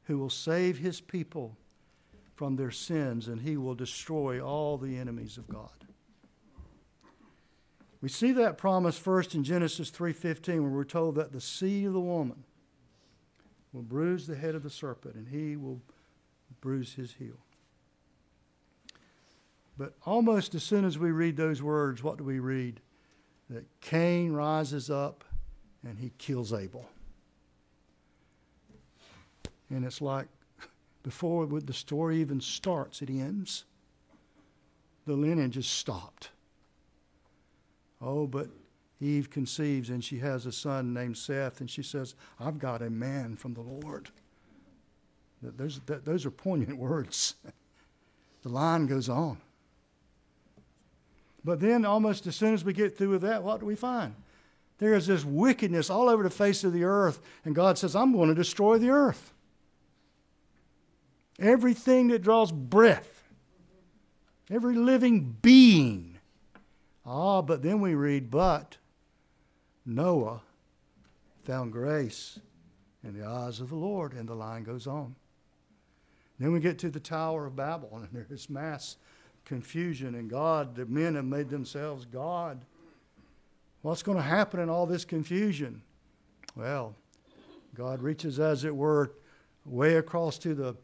who 0.05 0.17
will 0.17 0.29
save 0.29 0.77
his 0.77 1.01
people 1.01 1.57
from 2.35 2.55
their 2.55 2.71
sins 2.71 3.27
and 3.27 3.41
he 3.41 3.57
will 3.57 3.75
destroy 3.75 4.39
all 4.39 4.77
the 4.77 4.97
enemies 4.97 5.37
of 5.37 5.49
God. 5.49 5.71
We 7.99 8.09
see 8.09 8.31
that 8.33 8.57
promise 8.57 8.97
first 8.97 9.33
in 9.33 9.43
Genesis 9.43 9.89
3:15 9.89 10.61
where 10.61 10.71
we're 10.71 10.83
told 10.83 11.15
that 11.15 11.31
the 11.31 11.41
seed 11.41 11.87
of 11.87 11.93
the 11.93 11.99
woman 11.99 12.43
will 13.73 13.81
bruise 13.81 14.27
the 14.27 14.35
head 14.35 14.55
of 14.55 14.63
the 14.63 14.69
serpent 14.69 15.15
and 15.15 15.27
he 15.27 15.55
will 15.55 15.81
bruise 16.61 16.93
his 16.93 17.13
heel. 17.13 17.39
But 19.77 19.93
almost 20.05 20.55
as 20.55 20.63
soon 20.63 20.85
as 20.85 20.97
we 20.97 21.11
read 21.11 21.37
those 21.37 21.61
words, 21.61 22.01
what 22.03 22.17
do 22.17 22.23
we 22.23 22.39
read? 22.39 22.79
That 23.49 23.65
Cain 23.81 24.33
rises 24.33 24.89
up 24.89 25.23
and 25.87 25.99
he 25.99 26.11
kills 26.17 26.51
Abel. 26.51 26.89
And 29.69 29.85
it's 29.85 30.01
like 30.01 30.27
before 31.03 31.45
the 31.45 31.73
story 31.73 32.17
even 32.17 32.41
starts, 32.41 33.01
it 33.01 33.09
ends. 33.09 33.65
The 35.05 35.13
lineage 35.13 35.57
is 35.57 35.67
stopped. 35.67 36.31
Oh, 38.01 38.27
but 38.27 38.49
Eve 38.99 39.29
conceives 39.29 39.89
and 39.89 40.03
she 40.03 40.19
has 40.19 40.45
a 40.45 40.51
son 40.51 40.93
named 40.93 41.17
Seth, 41.17 41.61
and 41.61 41.69
she 41.69 41.83
says, 41.83 42.15
I've 42.39 42.59
got 42.59 42.81
a 42.81 42.89
man 42.89 43.35
from 43.35 43.53
the 43.53 43.61
Lord. 43.61 44.09
Those, 45.41 45.79
those 45.85 46.25
are 46.25 46.31
poignant 46.31 46.77
words. 46.77 47.35
The 48.41 48.49
line 48.49 48.87
goes 48.87 49.07
on. 49.07 49.37
But 51.47 51.61
then, 51.61 51.85
almost 51.85 52.27
as 52.27 52.35
soon 52.35 52.53
as 52.53 52.65
we 52.65 52.73
get 52.73 52.97
through 52.97 53.11
with 53.11 53.21
that, 53.21 53.41
what 53.41 53.61
do 53.61 53.65
we 53.65 53.75
find? 53.75 54.13
There 54.79 54.93
is 54.93 55.07
this 55.07 55.23
wickedness 55.23 55.89
all 55.89 56.09
over 56.09 56.21
the 56.21 56.29
face 56.29 56.65
of 56.65 56.73
the 56.73 56.83
earth, 56.83 57.21
and 57.45 57.55
God 57.55 57.77
says, 57.77 57.95
I'm 57.95 58.11
going 58.11 58.27
to 58.27 58.35
destroy 58.35 58.77
the 58.77 58.89
earth. 58.89 59.31
Everything 61.39 62.09
that 62.09 62.21
draws 62.21 62.51
breath, 62.51 63.29
every 64.51 64.75
living 64.75 65.37
being. 65.41 66.19
Ah, 67.05 67.41
but 67.41 67.63
then 67.63 67.79
we 67.79 67.95
read, 67.95 68.29
but 68.29 68.75
Noah 69.85 70.41
found 71.45 71.71
grace 71.71 72.39
in 73.05 73.17
the 73.17 73.25
eyes 73.25 73.61
of 73.61 73.69
the 73.69 73.75
Lord, 73.75 74.11
and 74.11 74.27
the 74.27 74.35
line 74.35 74.63
goes 74.63 74.85
on. 74.85 75.15
Then 76.39 76.51
we 76.51 76.59
get 76.59 76.77
to 76.79 76.89
the 76.89 76.99
Tower 76.99 77.45
of 77.45 77.55
Babel, 77.55 77.89
and 77.93 78.27
there's 78.27 78.49
mass 78.49 78.97
confusion, 79.47 80.15
and 80.15 80.29
God, 80.29 80.75
the 80.75 80.85
men 80.85 81.15
have 81.15 81.25
made 81.25 81.49
themselves 81.49 82.05
God. 82.05 82.59
What's 83.81 84.03
going 84.03 84.17
to 84.17 84.23
happen 84.23 84.59
in 84.59 84.69
all 84.69 84.85
this 84.85 85.05
confusion? 85.05 85.81
Well, 86.55 86.93
God 87.73 88.01
reaches, 88.01 88.39
as 88.39 88.65
it 88.65 88.75
were, 88.75 89.13
way 89.65 89.95
across 89.95 90.37
to 90.39 90.53
the 90.53 90.75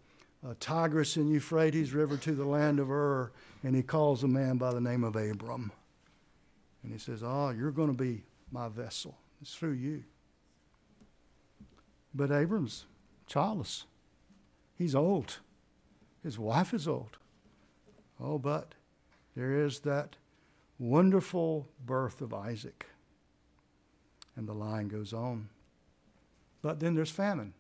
uh, 0.46 0.54
Tigris 0.60 1.18
and 1.18 1.30
Euphrates 1.30 1.94
River 1.94 2.16
to 2.18 2.32
the 2.34 2.46
land 2.46 2.80
of 2.80 2.90
Ur, 2.90 3.32
and 3.64 3.76
he 3.76 3.84
calls 3.84 4.24
a 4.24 4.28
man 4.28 4.58
by 4.58 4.74
the 4.74 4.82
name 4.82 5.04
of 5.04 5.16
Abram. 5.16 5.72
And 6.84 6.92
he 6.92 6.98
says, 6.98 7.22
Oh, 7.24 7.50
you're 7.50 7.72
going 7.72 7.96
to 7.96 7.98
be 7.98 8.24
my 8.52 8.70
vessel. 8.70 9.18
It's 9.42 9.56
through 9.56 9.74
you. 9.74 10.04
But 12.14 12.32
Abram's 12.32 12.86
childless. 13.28 13.86
He's 14.78 14.96
old. 14.96 15.40
His 16.24 16.40
wife 16.40 16.74
is 16.74 16.88
old. 16.88 17.18
Oh, 18.24 18.40
but 18.40 18.74
there 19.36 19.66
is 19.66 19.82
that 19.82 20.16
wonderful 20.80 21.68
birth 21.86 22.22
of 22.22 22.34
Isaac. 22.34 22.86
And 24.36 24.48
the 24.48 24.54
line 24.54 24.88
goes 24.88 25.14
on. 25.14 25.50
But 26.62 26.80
then 26.80 26.96
there's 26.96 27.12
famine. 27.12 27.54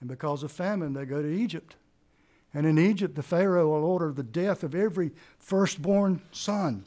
And 0.00 0.08
because 0.08 0.42
of 0.42 0.52
famine, 0.52 0.92
they 0.92 1.06
go 1.06 1.22
to 1.22 1.28
Egypt. 1.28 1.76
And 2.52 2.66
in 2.66 2.78
Egypt, 2.78 3.14
the 3.14 3.22
Pharaoh 3.22 3.68
will 3.68 3.84
order 3.84 4.12
the 4.12 4.22
death 4.22 4.62
of 4.62 4.74
every 4.74 5.12
firstborn 5.38 6.20
son. 6.30 6.84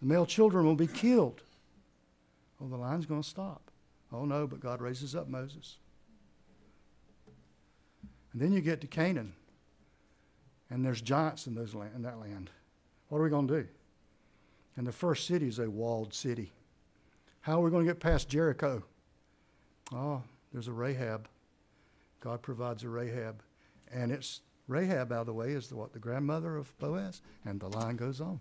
The 0.00 0.06
male 0.06 0.26
children 0.26 0.66
will 0.66 0.74
be 0.74 0.86
killed. 0.86 1.40
Oh, 2.60 2.68
the 2.68 2.76
line's 2.76 3.06
going 3.06 3.22
to 3.22 3.28
stop. 3.28 3.70
Oh, 4.12 4.24
no, 4.24 4.46
but 4.46 4.60
God 4.60 4.80
raises 4.80 5.14
up 5.14 5.28
Moses. 5.28 5.76
And 8.32 8.42
then 8.42 8.52
you 8.52 8.60
get 8.60 8.80
to 8.82 8.86
Canaan 8.86 9.32
and 10.70 10.84
there's 10.84 11.00
giants 11.00 11.46
in, 11.46 11.54
those 11.54 11.74
land, 11.74 11.92
in 11.94 12.02
that 12.02 12.20
land. 12.20 12.50
What 13.08 13.18
are 13.18 13.22
we 13.22 13.30
going 13.30 13.48
to 13.48 13.62
do? 13.62 13.68
And 14.76 14.86
the 14.86 14.92
first 14.92 15.26
city 15.26 15.48
is 15.48 15.58
a 15.58 15.70
walled 15.70 16.12
city. 16.12 16.52
How 17.40 17.60
are 17.60 17.64
we 17.64 17.70
going 17.70 17.86
to 17.86 17.90
get 17.90 18.00
past 18.00 18.28
Jericho? 18.28 18.82
Oh, 19.94 20.22
there's 20.52 20.68
a 20.68 20.72
Rahab. 20.72 21.28
God 22.20 22.42
provides 22.42 22.82
a 22.82 22.88
Rahab. 22.88 23.42
And 23.92 24.10
it's 24.10 24.40
Rahab, 24.68 25.08
by 25.08 25.22
the 25.22 25.32
way, 25.32 25.52
is 25.52 25.68
the, 25.68 25.76
what? 25.76 25.92
The 25.92 25.98
grandmother 25.98 26.56
of 26.56 26.76
Boaz? 26.78 27.22
And 27.44 27.60
the 27.60 27.68
line 27.68 27.96
goes 27.96 28.20
on. 28.20 28.40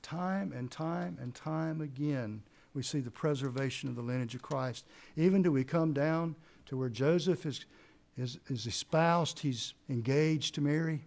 Time 0.00 0.52
and 0.52 0.70
time 0.70 1.16
and 1.20 1.34
time 1.34 1.80
again, 1.80 2.42
we 2.74 2.82
see 2.82 3.00
the 3.00 3.10
preservation 3.10 3.88
of 3.88 3.94
the 3.94 4.02
lineage 4.02 4.34
of 4.34 4.42
Christ. 4.42 4.86
Even 5.16 5.42
do 5.42 5.52
we 5.52 5.62
come 5.62 5.92
down 5.92 6.34
to 6.66 6.76
where 6.76 6.88
Joseph 6.88 7.46
is 7.46 7.66
is, 8.16 8.38
is 8.48 8.66
espoused, 8.66 9.40
he's 9.40 9.74
engaged 9.88 10.54
to 10.56 10.60
Mary. 10.60 11.04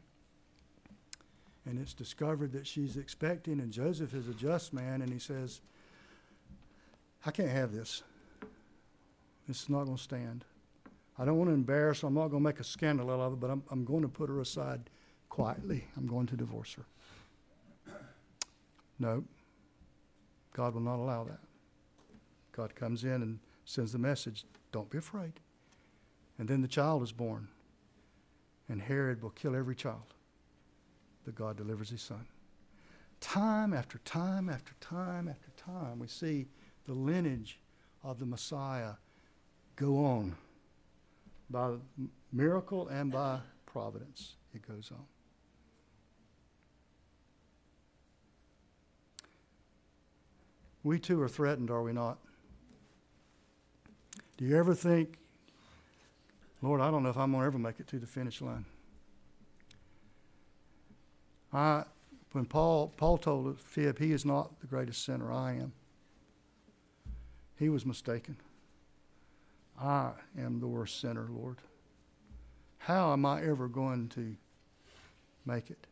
And 1.65 1.79
it's 1.79 1.93
discovered 1.93 2.51
that 2.53 2.67
she's 2.67 2.95
expecting, 2.97 3.59
and 3.59 3.71
Joseph 3.71 4.13
is 4.13 4.27
a 4.27 4.33
just 4.33 4.73
man, 4.73 5.01
and 5.01 5.11
he 5.11 5.19
says, 5.19 5.61
I 7.25 7.31
can't 7.31 7.49
have 7.49 7.71
this. 7.71 8.03
This 9.47 9.63
is 9.63 9.69
not 9.69 9.85
going 9.85 9.97
to 9.97 10.03
stand. 10.03 10.45
I 11.17 11.25
don't 11.25 11.37
want 11.37 11.49
to 11.49 11.53
embarrass 11.53 12.01
her. 12.01 12.07
I'm 12.07 12.13
not 12.13 12.27
going 12.27 12.43
to 12.43 12.47
make 12.47 12.59
a 12.59 12.63
scandal 12.63 13.09
out 13.09 13.19
of 13.19 13.33
it, 13.33 13.39
but 13.39 13.49
I'm, 13.49 13.63
I'm 13.71 13.85
going 13.85 14.01
to 14.01 14.07
put 14.07 14.29
her 14.29 14.39
aside 14.41 14.89
quietly. 15.29 15.85
I'm 15.97 16.07
going 16.07 16.27
to 16.27 16.35
divorce 16.35 16.75
her. 16.75 16.85
No, 18.99 19.23
God 20.53 20.73
will 20.73 20.81
not 20.81 20.97
allow 20.97 21.23
that. 21.25 21.39
God 22.51 22.75
comes 22.75 23.03
in 23.03 23.21
and 23.21 23.39
sends 23.65 23.91
the 23.91 23.97
message 23.97 24.45
don't 24.71 24.89
be 24.89 24.97
afraid. 24.97 25.33
And 26.38 26.48
then 26.48 26.62
the 26.62 26.67
child 26.67 27.04
is 27.04 27.12
born. 27.12 27.48
And 28.67 28.82
Herod 28.82 29.21
will 29.21 29.30
kill 29.32 29.56
every 29.56 29.76
child. 29.76 30.13
But 31.24 31.36
God 31.36 31.58
delivers 31.58 31.89
his 31.89 32.02
son. 32.02 32.26
Time 33.19 33.74
after 33.74 34.00
time 34.00 34.50
after 34.50 34.74
time 34.82 35.28
after 35.28 35.50
time, 35.58 36.00
we 36.00 36.08
see 36.08 36.48
the 36.86 36.93
lineage 36.93 37.60
of 38.04 38.19
the 38.19 38.26
Messiah 38.26 38.93
go 39.76 40.06
on 40.06 40.36
by 41.50 41.76
miracle 42.32 42.88
and 42.88 43.12
by 43.12 43.39
providence. 43.65 44.36
It 44.54 44.67
goes 44.67 44.91
on. 44.91 45.06
We 50.84 51.00
too 51.00 51.19
are 51.21 51.28
threatened, 51.28 51.71
are 51.71 51.82
we 51.82 51.93
not? 51.93 52.19
Do 54.38 54.45
you 54.45 54.56
ever 54.56 54.76
think 54.76 55.17
Lord, 56.65 56.82
I 56.82 56.89
don't 56.89 57.04
know 57.04 57.10
if 57.10 57.17
I'm 57.17 57.32
going 57.32 57.43
to 57.43 57.45
ever 57.45 57.60
make 57.60 57.80
it 57.80 57.88
to 57.89 57.99
the 57.99 58.08
finish 58.08 58.41
line. 58.41 58.65
I, 61.54 61.84
when 62.32 62.45
Paul, 62.45 62.91
Paul 62.97 63.19
told 63.19 63.60
Fib, 63.60 63.99
he 63.99 64.12
is 64.12 64.25
not 64.25 64.60
the 64.62 64.67
greatest 64.67 65.06
sinner, 65.06 65.32
I 65.32 65.51
am. 65.51 65.73
He 67.60 67.69
was 67.69 67.86
mistaken. 67.86 68.38
I 69.80 70.13
am 70.39 70.60
the 70.60 70.67
worst 70.67 70.99
sinner, 70.99 71.28
Lord. 71.30 71.58
How 72.80 73.13
am 73.13 73.28
I 73.28 73.43
ever 73.43 73.67
going 73.67 74.10
to 74.10 74.36
make 75.45 75.69
it? 75.69 75.86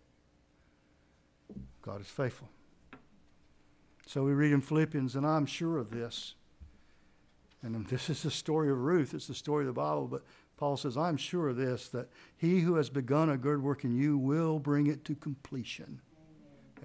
God 1.83 2.01
is 2.01 2.07
faithful. 2.07 2.49
So 4.07 4.23
we 4.23 4.33
read 4.33 4.51
in 4.51 4.61
Philippians, 4.61 5.15
and 5.15 5.25
I'm 5.25 5.45
sure 5.45 5.77
of 5.77 5.91
this. 5.91 6.33
And 7.61 7.87
this 7.89 8.09
is 8.09 8.23
the 8.23 8.31
story 8.31 8.71
of 8.71 8.79
Ruth, 8.79 9.13
it's 9.13 9.27
the 9.27 9.35
story 9.35 9.63
of 9.63 9.67
the 9.67 9.73
Bible, 9.73 10.07
but 10.07 10.23
Paul 10.57 10.77
says, 10.77 10.97
I'm 10.97 11.17
sure 11.17 11.49
of 11.49 11.57
this, 11.57 11.89
that 11.89 12.09
he 12.37 12.61
who 12.61 12.75
has 12.75 12.89
begun 12.89 13.29
a 13.29 13.37
good 13.37 13.61
work 13.61 13.83
in 13.83 13.95
you 13.95 14.17
will 14.17 14.59
bring 14.59 14.87
it 14.87 15.03
to 15.05 15.15
completion 15.15 15.99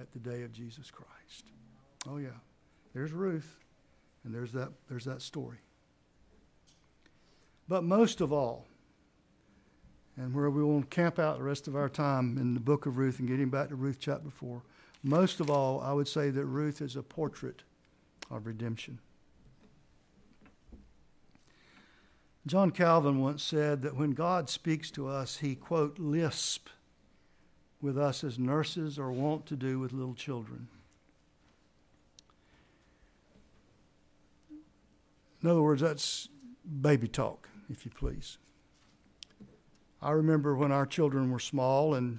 at 0.00 0.12
the 0.12 0.18
day 0.18 0.42
of 0.42 0.52
Jesus 0.52 0.90
Christ. 0.90 1.44
Oh, 2.08 2.16
yeah. 2.16 2.28
There's 2.94 3.12
Ruth, 3.12 3.58
and 4.24 4.34
there's 4.34 4.52
that, 4.52 4.70
there's 4.88 5.04
that 5.04 5.22
story. 5.22 5.58
But 7.68 7.84
most 7.84 8.20
of 8.20 8.32
all, 8.32 8.66
and 10.16 10.34
where 10.34 10.50
we 10.50 10.64
will 10.64 10.82
camp 10.84 11.18
out 11.18 11.38
the 11.38 11.44
rest 11.44 11.68
of 11.68 11.76
our 11.76 11.88
time 11.88 12.38
in 12.38 12.54
the 12.54 12.60
book 12.60 12.86
of 12.86 12.98
Ruth 12.98 13.18
and 13.20 13.28
getting 13.28 13.50
back 13.50 13.68
to 13.68 13.76
Ruth 13.76 13.98
chapter 14.00 14.30
4, 14.30 14.62
most 15.04 15.38
of 15.38 15.50
all, 15.50 15.80
I 15.80 15.92
would 15.92 16.08
say 16.08 16.30
that 16.30 16.44
Ruth 16.44 16.82
is 16.82 16.96
a 16.96 17.02
portrait 17.02 17.62
of 18.30 18.46
redemption. 18.46 18.98
John 22.48 22.70
Calvin 22.70 23.20
once 23.20 23.42
said 23.42 23.82
that 23.82 23.96
when 23.96 24.12
God 24.12 24.48
speaks 24.48 24.90
to 24.92 25.06
us, 25.06 25.38
he, 25.38 25.54
quote, 25.54 25.98
lisp 25.98 26.68
with 27.80 27.98
us 27.98 28.24
as 28.24 28.38
nurses 28.38 28.98
are 28.98 29.12
wont 29.12 29.44
to 29.46 29.56
do 29.56 29.78
with 29.78 29.92
little 29.92 30.14
children. 30.14 30.68
In 35.42 35.48
other 35.48 35.62
words, 35.62 35.82
that's 35.82 36.28
baby 36.80 37.06
talk, 37.06 37.48
if 37.70 37.84
you 37.84 37.90
please. 37.90 38.38
I 40.00 40.12
remember 40.12 40.56
when 40.56 40.72
our 40.72 40.86
children 40.86 41.30
were 41.30 41.38
small 41.38 41.94
and 41.94 42.18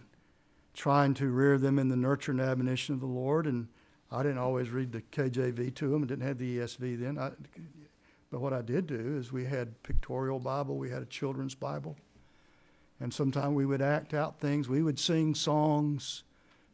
trying 0.73 1.13
to 1.15 1.29
rear 1.29 1.57
them 1.57 1.79
in 1.79 1.89
the 1.89 1.97
nurture 1.97 2.31
and 2.31 2.39
admonition 2.39 2.93
of 2.93 3.01
the 3.01 3.07
Lord, 3.07 3.47
and 3.47 3.67
I 4.11 4.21
didn't 4.23 4.37
always 4.37 4.69
read 4.69 4.91
the 4.91 5.01
KJV 5.01 5.73
to 5.75 5.89
them. 5.89 6.03
I 6.03 6.07
didn't 6.07 6.27
have 6.27 6.37
the 6.37 6.59
ESV 6.59 6.99
then. 6.99 7.17
I, 7.17 7.31
but 8.31 8.41
what 8.41 8.53
I 8.53 8.61
did 8.61 8.87
do 8.87 9.17
is 9.17 9.31
we 9.31 9.45
had 9.45 9.81
pictorial 9.83 10.39
Bible, 10.39 10.77
we 10.77 10.89
had 10.89 11.01
a 11.01 11.07
children's 11.07 11.55
Bible, 11.55 11.95
and 12.99 13.13
sometimes 13.13 13.55
we 13.55 13.65
would 13.65 13.81
act 13.81 14.13
out 14.13 14.39
things. 14.39 14.67
We 14.67 14.83
would 14.83 14.99
sing 14.99 15.33
songs 15.33 16.23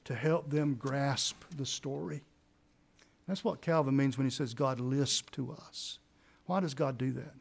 to 0.05 0.15
help 0.15 0.49
them 0.49 0.75
grasp 0.75 1.43
the 1.55 1.65
story. 1.65 2.21
That's 3.27 3.43
what 3.43 3.61
Calvin 3.61 3.95
means 3.95 4.17
when 4.17 4.27
he 4.27 4.31
says 4.31 4.53
God 4.53 4.79
lisped 4.79 5.33
to 5.33 5.51
us. 5.51 5.99
Why 6.45 6.59
does 6.59 6.73
God 6.73 6.97
do 6.97 7.11
that? 7.13 7.33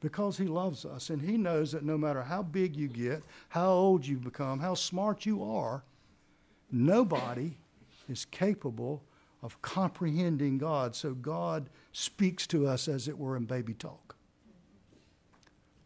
Because 0.00 0.36
he 0.36 0.44
loves 0.44 0.84
us 0.84 1.10
and 1.10 1.22
he 1.22 1.36
knows 1.36 1.72
that 1.72 1.84
no 1.84 1.96
matter 1.96 2.22
how 2.22 2.42
big 2.42 2.76
you 2.76 2.88
get, 2.88 3.22
how 3.48 3.70
old 3.70 4.06
you 4.06 4.16
become, 4.16 4.58
how 4.58 4.74
smart 4.74 5.24
you 5.24 5.42
are, 5.42 5.82
nobody 6.70 7.52
is 8.08 8.26
capable 8.26 9.02
of 9.42 9.60
comprehending 9.62 10.58
God. 10.58 10.94
So 10.94 11.14
God 11.14 11.68
speaks 11.96 12.44
to 12.48 12.66
us 12.66 12.88
as 12.88 13.06
it 13.06 13.16
were 13.16 13.36
in 13.36 13.44
baby 13.44 13.72
talk. 13.72 14.16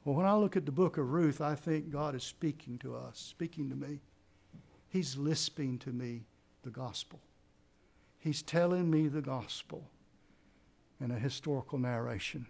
Well, 0.05 0.17
when 0.17 0.25
I 0.25 0.35
look 0.35 0.57
at 0.57 0.65
the 0.65 0.73
book 0.73 0.97
of 0.97 1.13
Ruth, 1.13 1.43
I 1.43 1.55
think 1.55 1.91
God 1.91 2.15
is 2.15 2.25
speaking 2.25 2.79
to 2.79 2.97
us, 2.97 3.19
speaking 3.19 3.69
to 3.69 3.77
me. 3.77 4.01
He's 4.89 5.19
lisping 5.19 5.79
to 5.81 5.91
me 5.91 6.25
the 6.63 6.71
gospel. 6.71 7.21
He's 8.19 8.41
telling 8.41 8.91
me 8.91 9.09
the 9.09 9.21
gospel 9.21 9.91
in 10.99 11.11
a 11.11 11.19
historical 11.19 11.79
narration. 11.79 12.47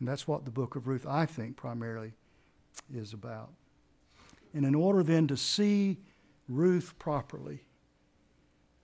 And 0.00 0.08
that's 0.08 0.26
what 0.26 0.44
the 0.44 0.50
book 0.50 0.74
of 0.74 0.88
Ruth, 0.88 1.06
I 1.08 1.26
think, 1.26 1.56
primarily 1.56 2.12
is 2.92 3.12
about. 3.12 3.52
And 4.52 4.66
in 4.66 4.74
order 4.74 5.04
then 5.04 5.28
to 5.28 5.36
see 5.36 5.98
Ruth 6.48 6.98
properly, 6.98 7.66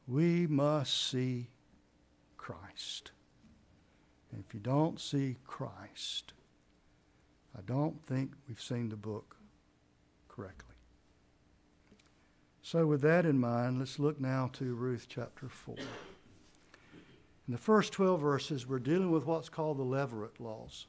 we 0.06 0.46
must 0.46 1.10
see 1.10 1.48
Christ. 2.36 3.10
And 4.34 4.44
if 4.44 4.52
you 4.52 4.58
don't 4.58 5.00
see 5.00 5.36
Christ, 5.46 6.32
I 7.56 7.60
don't 7.64 8.04
think 8.04 8.32
we've 8.48 8.60
seen 8.60 8.88
the 8.88 8.96
book 8.96 9.36
correctly. 10.28 10.74
So, 12.60 12.84
with 12.84 13.00
that 13.02 13.26
in 13.26 13.38
mind, 13.38 13.78
let's 13.78 14.00
look 14.00 14.20
now 14.20 14.50
to 14.54 14.74
Ruth 14.74 15.06
chapter 15.08 15.48
4. 15.48 15.76
In 15.78 17.52
the 17.52 17.58
first 17.58 17.92
12 17.92 18.20
verses, 18.20 18.66
we're 18.66 18.80
dealing 18.80 19.12
with 19.12 19.24
what's 19.24 19.48
called 19.48 19.78
the 19.78 19.84
Levirate 19.84 20.40
laws. 20.40 20.86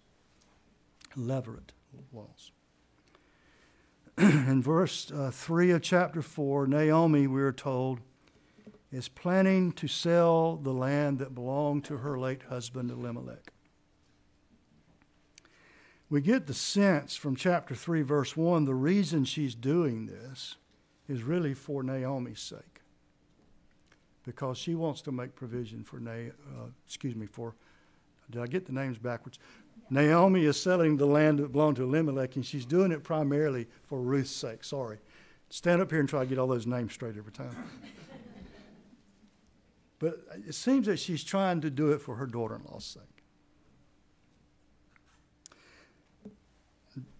Levirate 1.16 1.74
laws. 2.12 2.52
in 4.18 4.64
verse 4.64 5.12
uh, 5.12 5.30
3 5.30 5.70
of 5.72 5.84
chapter 5.84 6.24
4, 6.24 6.66
Naomi, 6.66 7.28
we 7.28 7.44
are 7.44 7.52
told, 7.52 8.00
is 8.96 9.10
planning 9.10 9.74
to 9.74 9.90
sell 9.90 10.56
the 10.56 10.72
land 10.72 11.20
that 11.20 11.36
belonged 11.36 11.84
to 11.84 11.98
her 11.98 12.18
late 12.18 12.44
husband 12.44 12.90
Elimelech. 12.90 13.52
We 16.10 16.22
get 16.22 16.48
the 16.48 16.54
sense 16.54 17.14
from 17.14 17.36
chapter 17.36 17.76
3, 17.76 18.04
verse 18.04 18.38
1, 18.38 18.64
the 18.64 18.74
reason 18.74 19.26
she's 19.26 19.54
doing 19.54 20.06
this 20.06 20.56
is 21.10 21.24
really 21.24 21.54
for 21.54 21.84
Naomi's 21.84 22.40
sake. 22.40 22.82
Because 24.24 24.58
she 24.58 24.76
wants 24.76 25.02
to 25.02 25.12
make 25.12 25.36
provision 25.36 25.84
for, 25.84 26.00
Na- 26.00 26.32
uh, 26.56 26.68
excuse 26.86 27.16
me, 27.16 27.26
for, 27.26 27.54
did 28.32 28.42
I 28.42 28.48
get 28.48 28.66
the 28.66 28.72
names 28.72 28.98
backwards? 28.98 29.40
Naomi 29.90 30.46
is 30.46 30.60
selling 30.60 30.96
the 30.96 31.06
land 31.06 31.40
that 31.40 31.52
belonged 31.52 31.76
to 31.76 31.84
Elimelech, 31.84 32.38
and 32.38 32.46
she's 32.46 32.66
doing 32.66 32.94
it 32.94 33.04
primarily 33.04 33.68
for 33.84 34.00
Ruth's 34.00 34.32
sake. 34.32 34.64
Sorry. 34.64 35.00
Stand 35.50 35.82
up 35.82 35.92
here 35.92 36.00
and 36.00 36.08
try 36.08 36.22
to 36.22 36.26
get 36.26 36.40
all 36.40 36.48
those 36.48 36.66
names 36.66 36.94
straight 36.94 37.18
every 37.18 37.34
time. 37.34 37.56
But 40.00 40.20
it 40.48 40.56
seems 40.56 40.88
that 40.88 40.98
she's 40.98 41.24
trying 41.24 41.62
to 41.62 41.70
do 41.70 41.92
it 41.92 42.02
for 42.02 42.16
her 42.16 42.26
daughter 42.26 42.56
in 42.56 42.64
law's 42.72 42.86
sake. 42.86 43.04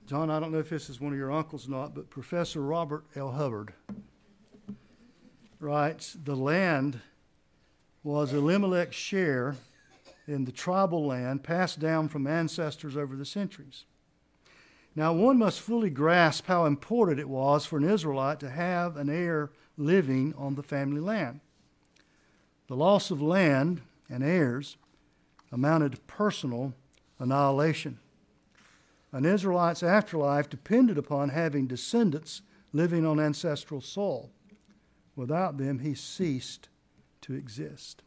John, 0.08 0.30
I 0.30 0.40
don't 0.40 0.52
know 0.52 0.60
if 0.60 0.70
this 0.70 0.90
is 0.90 1.02
one 1.02 1.14
of 1.14 1.18
your 1.18 1.32
uncles 1.32 1.68
or 1.68 1.72
not, 1.72 1.96
but 1.96 2.12
Professor 2.12 2.62
Robert 2.62 3.06
L. 3.16 3.32
Hubbard 3.32 3.74
writes 5.60 6.14
The 6.14 6.36
land 6.36 7.00
was 8.04 8.32
Elimelech's 8.32 8.96
share 8.96 9.56
in 10.28 10.46
the 10.46 10.52
tribal 10.52 11.08
land 11.08 11.44
passed 11.44 11.80
down 11.80 12.08
from 12.08 12.28
ancestors 12.28 12.96
over 12.96 13.16
the 13.16 13.26
centuries. 13.26 13.86
Now, 14.96 15.12
one 15.12 15.38
must 15.38 15.60
fully 15.60 15.90
grasp 15.90 16.46
how 16.46 16.66
important 16.66 17.20
it 17.20 17.28
was 17.28 17.66
for 17.66 17.78
an 17.78 17.90
Israelite 17.90 18.40
to 18.42 18.50
have 18.50 18.96
an 18.98 19.10
heir 19.10 19.52
living 19.76 20.34
on 20.38 20.56
the 20.56 20.64
family 20.64 21.02
land. 21.02 21.42
The 22.68 22.76
loss 22.76 23.12
of 23.12 23.22
land 23.22 23.82
and 24.10 24.24
heirs 24.24 24.78
amounted 25.52 25.94
to 25.94 26.02
personal 26.02 26.74
annihilation. 27.20 28.00
An 29.12 29.24
Israelite's 29.26 29.84
afterlife 29.84 30.50
depended 30.50 30.98
upon 30.98 31.30
having 31.30 31.68
descendants 31.68 32.42
living 32.74 33.06
on 33.06 33.20
ancestral 33.20 33.82
soil. 33.82 34.32
Without 35.16 35.58
them, 35.58 35.80
he 35.80 35.96
ceased 35.96 36.68
to 37.22 37.34
exist. 37.34 38.04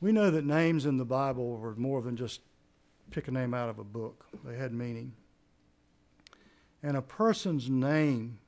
We 0.00 0.12
know 0.12 0.30
that 0.30 0.44
names 0.44 0.86
in 0.86 0.96
the 0.96 1.04
Bible 1.04 1.56
were 1.56 1.74
more 1.74 2.02
than 2.02 2.16
just 2.16 2.40
pick 3.10 3.28
a 3.28 3.30
name 3.30 3.52
out 3.52 3.68
of 3.68 3.78
a 3.78 3.84
book, 3.84 4.26
they 4.44 4.56
had 4.56 4.72
meaning. 4.72 5.12
And 6.82 6.96
a 6.96 7.02
person's 7.02 7.68
name 7.68 8.38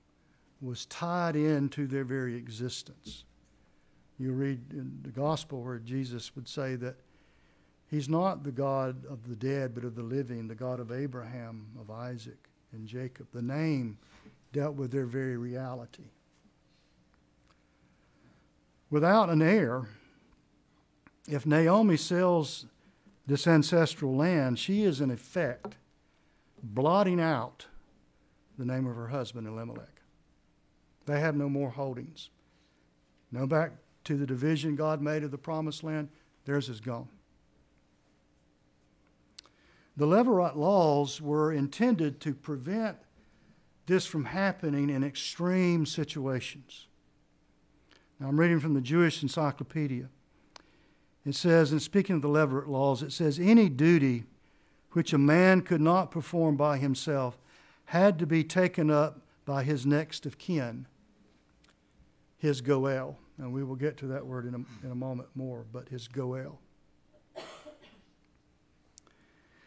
was 0.61 0.87
tied 0.87 1.37
into 1.37 1.87
their 1.87 2.05
very 2.05 2.37
existence. 2.37 3.25
You 4.19 4.33
read 4.33 4.61
in 4.73 5.01
the 5.03 5.11
gospel 5.11 5.63
where 5.63 5.79
Jesus 5.79 6.35
would 6.35 6.49
say 6.49 6.75
that 6.77 6.97
he's 7.91 8.09
not 8.09 8.45
the 8.45 8.53
God 8.53 9.05
of 9.07 9.29
the 9.29 9.37
dead, 9.37 9.75
but 9.75 9.85
of 9.85 9.95
the 9.95 10.03
living, 10.03 10.49
the 10.49 10.55
God 10.55 10.81
of 10.81 10.91
Abraham, 10.91 11.67
of 11.79 11.91
Isaac, 11.91 12.49
and 12.73 12.87
Jacob. 12.87 13.27
The 13.33 13.43
name 13.43 13.99
dealt 14.53 14.75
with 14.75 14.91
their 14.91 15.07
very 15.07 15.37
reality. 15.37 16.05
Without 18.89 19.29
an 19.29 19.43
heir, 19.43 19.89
if 21.29 21.45
Naomi 21.45 21.97
sells 21.97 22.67
this 23.27 23.47
ancestral 23.47 24.15
land, 24.15 24.59
she 24.59 24.83
is 24.83 25.01
in 25.01 25.11
effect 25.11 25.77
blotting 26.63 27.21
out 27.21 27.67
the 28.57 28.65
name 28.65 28.87
of 28.87 28.97
her 28.97 29.09
husband 29.09 29.47
Elimelech. 29.47 30.01
They 31.05 31.21
have 31.21 31.37
no 31.37 31.49
more 31.49 31.71
holdings. 31.71 32.31
No 33.31 33.47
back 33.47 33.73
to 34.07 34.17
the 34.17 34.27
division 34.27 34.77
God 34.77 35.03
made 35.03 35.23
of 35.23 35.31
the 35.31 35.39
promised 35.39 35.85
land, 35.85 36.09
theirs 36.45 36.69
is 36.69 36.81
gone. 36.81 37.09
The 39.97 40.07
Levirate 40.07 40.57
laws 40.57 41.21
were 41.21 41.53
intended 41.53 42.21
to 42.21 42.35
prevent 42.35 42.99
this 43.87 44.07
from 44.07 44.27
happening 44.27 44.91
in 44.91 45.03
extreme 45.03 45.87
situations. 45.87 46.87
Now, 48.19 48.29
I'm 48.29 48.39
reading 48.39 48.61
from 48.61 48.75
the 48.75 48.81
Jewish 48.81 49.23
Encyclopedia. 49.23 50.09
It 51.25 51.35
says, 51.35 51.73
in 51.73 51.81
speaking 51.81 52.17
of 52.17 52.23
the 52.23 52.29
Levirate 52.29 52.69
laws, 52.69 53.03
it 53.03 53.13
says, 53.13 53.39
any 53.39 53.69
duty 53.69 54.25
which 54.93 55.13
a 55.13 55.19
man 55.19 55.63
could 55.63 55.81
not 55.81 56.11
perform 56.11 56.57
by 56.57 56.79
himself 56.79 57.39
had 57.87 58.19
to 58.19 58.27
be 58.27 58.45
taken 58.45 58.91
up 58.91 59.21
by 59.45 59.63
his 59.63 59.85
next 59.87 60.27
of 60.27 60.39
kin, 60.39 60.87
his 62.39 62.61
Goel. 62.61 63.19
And 63.39 63.53
we 63.53 63.63
will 63.63 63.77
get 63.77 63.97
to 63.99 64.07
that 64.09 64.27
word 64.27 64.47
in 64.47 64.55
a, 64.55 64.87
in 64.87 64.93
a 64.93 64.95
moment 64.95 65.29
more, 65.35 65.67
but 65.73 65.89
his 65.89 66.09
Goel. 66.09 66.59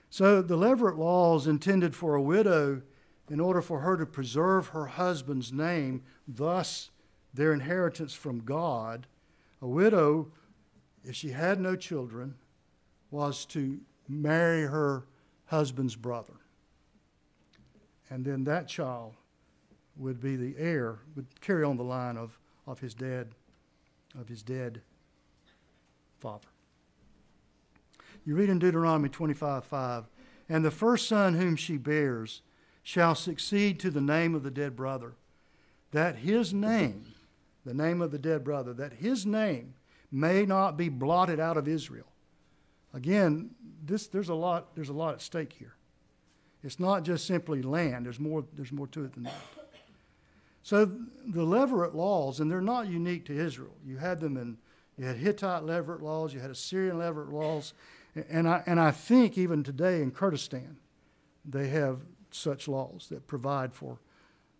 So 0.09 0.41
the 0.41 0.57
Levirate 0.57 0.97
laws 0.97 1.45
intended 1.45 1.95
for 1.95 2.15
a 2.15 2.21
widow 2.21 2.81
in 3.29 3.39
order 3.39 3.61
for 3.61 3.81
her 3.81 3.95
to 3.95 4.05
preserve 4.07 4.69
her 4.69 4.87
husband's 4.87 5.53
name, 5.53 6.01
thus 6.27 6.89
their 7.33 7.53
inheritance 7.53 8.15
from 8.15 8.39
God. 8.39 9.05
A 9.61 9.67
widow, 9.67 10.31
if 11.03 11.15
she 11.15 11.29
had 11.29 11.59
no 11.59 11.75
children, 11.75 12.35
was 13.11 13.45
to 13.47 13.81
marry 14.07 14.63
her 14.63 15.05
husband's 15.45 15.95
brother. 15.95 16.33
And 18.09 18.25
then 18.25 18.43
that 18.45 18.67
child 18.67 19.13
would 19.95 20.19
be 20.19 20.35
the 20.35 20.55
heir, 20.57 20.99
would 21.15 21.39
carry 21.39 21.63
on 21.63 21.77
the 21.77 21.83
line 21.83 22.17
of, 22.17 22.39
of 22.65 22.79
his 22.79 22.95
dead, 22.95 23.35
of 24.17 24.27
his 24.27 24.41
dead 24.41 24.81
father. 26.19 26.47
You 28.25 28.35
read 28.35 28.49
in 28.49 28.59
Deuteronomy 28.59 29.09
25 29.09 29.65
5, 29.65 30.05
and 30.47 30.63
the 30.63 30.71
first 30.71 31.07
son 31.07 31.35
whom 31.35 31.55
she 31.55 31.77
bears 31.77 32.41
shall 32.83 33.15
succeed 33.15 33.79
to 33.79 33.91
the 33.91 34.01
name 34.01 34.35
of 34.35 34.43
the 34.43 34.51
dead 34.51 34.75
brother, 34.75 35.13
that 35.91 36.17
his 36.17 36.53
name, 36.53 37.13
the 37.65 37.73
name 37.73 38.01
of 38.01 38.11
the 38.11 38.19
dead 38.19 38.43
brother, 38.43 38.73
that 38.73 38.93
his 38.93 39.25
name 39.25 39.75
may 40.11 40.45
not 40.45 40.77
be 40.77 40.89
blotted 40.89 41.39
out 41.39 41.57
of 41.57 41.67
Israel. 41.67 42.07
Again, 42.93 43.51
this, 43.85 44.07
there's, 44.07 44.29
a 44.29 44.35
lot, 44.35 44.75
there's 44.75 44.89
a 44.89 44.93
lot 44.93 45.13
at 45.13 45.21
stake 45.21 45.53
here. 45.53 45.75
It's 46.63 46.79
not 46.79 47.03
just 47.03 47.25
simply 47.25 47.61
land, 47.61 48.05
there's 48.05 48.19
more, 48.19 48.43
there's 48.53 48.71
more 48.71 48.87
to 48.87 49.05
it 49.05 49.13
than 49.13 49.23
that. 49.23 49.41
So 50.63 50.85
the 50.85 51.45
Levirate 51.45 51.95
laws, 51.95 52.39
and 52.39 52.51
they're 52.51 52.61
not 52.61 52.87
unique 52.87 53.25
to 53.25 53.33
Israel. 53.37 53.75
You 53.85 53.97
had 53.97 54.19
them 54.19 54.37
in, 54.37 54.57
you 54.97 55.05
had 55.05 55.17
Hittite 55.17 55.63
Levirate 55.63 56.01
laws, 56.01 56.33
you 56.33 56.39
had 56.39 56.51
Assyrian 56.51 56.97
Levirate 56.97 57.31
laws, 57.31 57.73
and 58.29 58.47
I, 58.47 58.63
and 58.65 58.79
I 58.79 58.91
think 58.91 59.37
even 59.37 59.63
today 59.63 60.01
in 60.01 60.11
Kurdistan, 60.11 60.77
they 61.45 61.69
have 61.69 62.01
such 62.31 62.67
laws 62.67 63.07
that 63.09 63.27
provide 63.27 63.73
for 63.73 63.99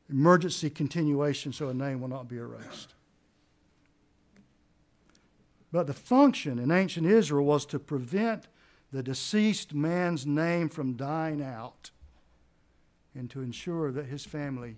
emergency 0.09 0.69
continuation 0.69 1.53
so 1.53 1.69
a 1.69 1.73
name 1.73 2.01
will 2.01 2.07
not 2.07 2.27
be 2.27 2.37
erased. 2.37 2.95
But 5.71 5.85
the 5.85 5.93
function 5.93 6.57
in 6.57 6.71
ancient 6.71 7.05
Israel 7.05 7.45
was 7.45 7.65
to 7.67 7.79
prevent 7.79 8.47
the 8.91 9.03
deceased 9.03 9.73
man's 9.73 10.25
name 10.25 10.69
from 10.69 10.93
dying 10.93 11.43
out 11.43 11.91
and 13.13 13.29
to 13.29 13.41
ensure 13.41 13.91
that 13.91 14.07
his 14.07 14.25
family 14.25 14.77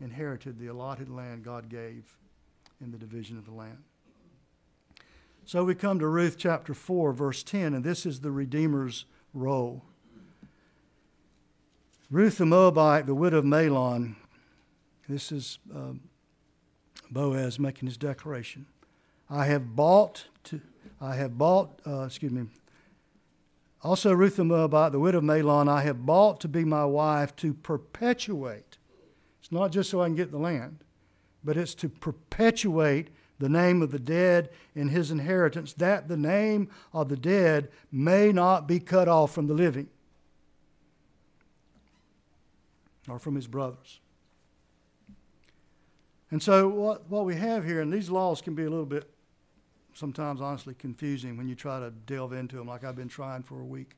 inherited 0.00 0.58
the 0.58 0.66
allotted 0.66 1.08
land 1.08 1.44
God 1.44 1.68
gave 1.68 2.16
in 2.80 2.90
the 2.90 2.98
division 2.98 3.38
of 3.38 3.44
the 3.44 3.52
land. 3.52 3.78
So 5.46 5.64
we 5.64 5.74
come 5.74 5.98
to 5.98 6.06
Ruth 6.06 6.36
chapter 6.38 6.72
4, 6.72 7.12
verse 7.12 7.42
10, 7.42 7.74
and 7.74 7.84
this 7.84 8.06
is 8.06 8.20
the 8.20 8.30
Redeemer's 8.30 9.04
role. 9.34 9.82
Ruth 12.10 12.38
the 12.38 12.46
Moabite, 12.46 13.06
the 13.06 13.14
widow 13.14 13.38
of 13.38 13.44
Mahlon, 13.44 14.16
this 15.08 15.30
is 15.30 15.58
uh, 15.74 15.92
Boaz 17.10 17.58
making 17.58 17.88
his 17.88 17.96
declaration. 17.96 18.66
I 19.28 19.46
have 19.46 19.76
bought 19.76 20.26
to, 20.44 20.60
I 21.00 21.16
have 21.16 21.36
bought, 21.36 21.80
uh, 21.86 22.04
excuse 22.04 22.32
me, 22.32 22.46
also 23.82 24.12
Ruth 24.12 24.36
the 24.36 24.44
Moabite, 24.44 24.92
the 24.92 24.98
widow 24.98 25.18
of 25.18 25.24
Mahlon, 25.24 25.68
I 25.68 25.82
have 25.82 26.06
bought 26.06 26.40
to 26.40 26.48
be 26.48 26.64
my 26.64 26.86
wife 26.86 27.36
to 27.36 27.52
perpetuate. 27.52 28.73
It's 29.44 29.52
not 29.52 29.72
just 29.72 29.90
so 29.90 30.00
I 30.00 30.06
can 30.06 30.16
get 30.16 30.30
the 30.30 30.38
land, 30.38 30.78
but 31.44 31.58
it's 31.58 31.74
to 31.74 31.90
perpetuate 31.90 33.08
the 33.38 33.50
name 33.50 33.82
of 33.82 33.90
the 33.90 33.98
dead 33.98 34.48
in 34.74 34.88
his 34.88 35.10
inheritance, 35.10 35.74
that 35.74 36.08
the 36.08 36.16
name 36.16 36.70
of 36.94 37.10
the 37.10 37.16
dead 37.18 37.68
may 37.92 38.32
not 38.32 38.66
be 38.66 38.80
cut 38.80 39.06
off 39.06 39.34
from 39.34 39.46
the 39.46 39.52
living 39.52 39.90
or 43.06 43.18
from 43.18 43.34
his 43.34 43.46
brothers. 43.46 44.00
And 46.30 46.42
so, 46.42 46.66
what, 46.66 47.10
what 47.10 47.26
we 47.26 47.34
have 47.34 47.66
here, 47.66 47.82
and 47.82 47.92
these 47.92 48.08
laws 48.08 48.40
can 48.40 48.54
be 48.54 48.64
a 48.64 48.70
little 48.70 48.86
bit 48.86 49.10
sometimes 49.92 50.40
honestly 50.40 50.72
confusing 50.72 51.36
when 51.36 51.48
you 51.48 51.54
try 51.54 51.80
to 51.80 51.90
delve 51.90 52.32
into 52.32 52.56
them, 52.56 52.66
like 52.66 52.82
I've 52.82 52.96
been 52.96 53.08
trying 53.08 53.42
for 53.42 53.60
a 53.60 53.66
week. 53.66 53.94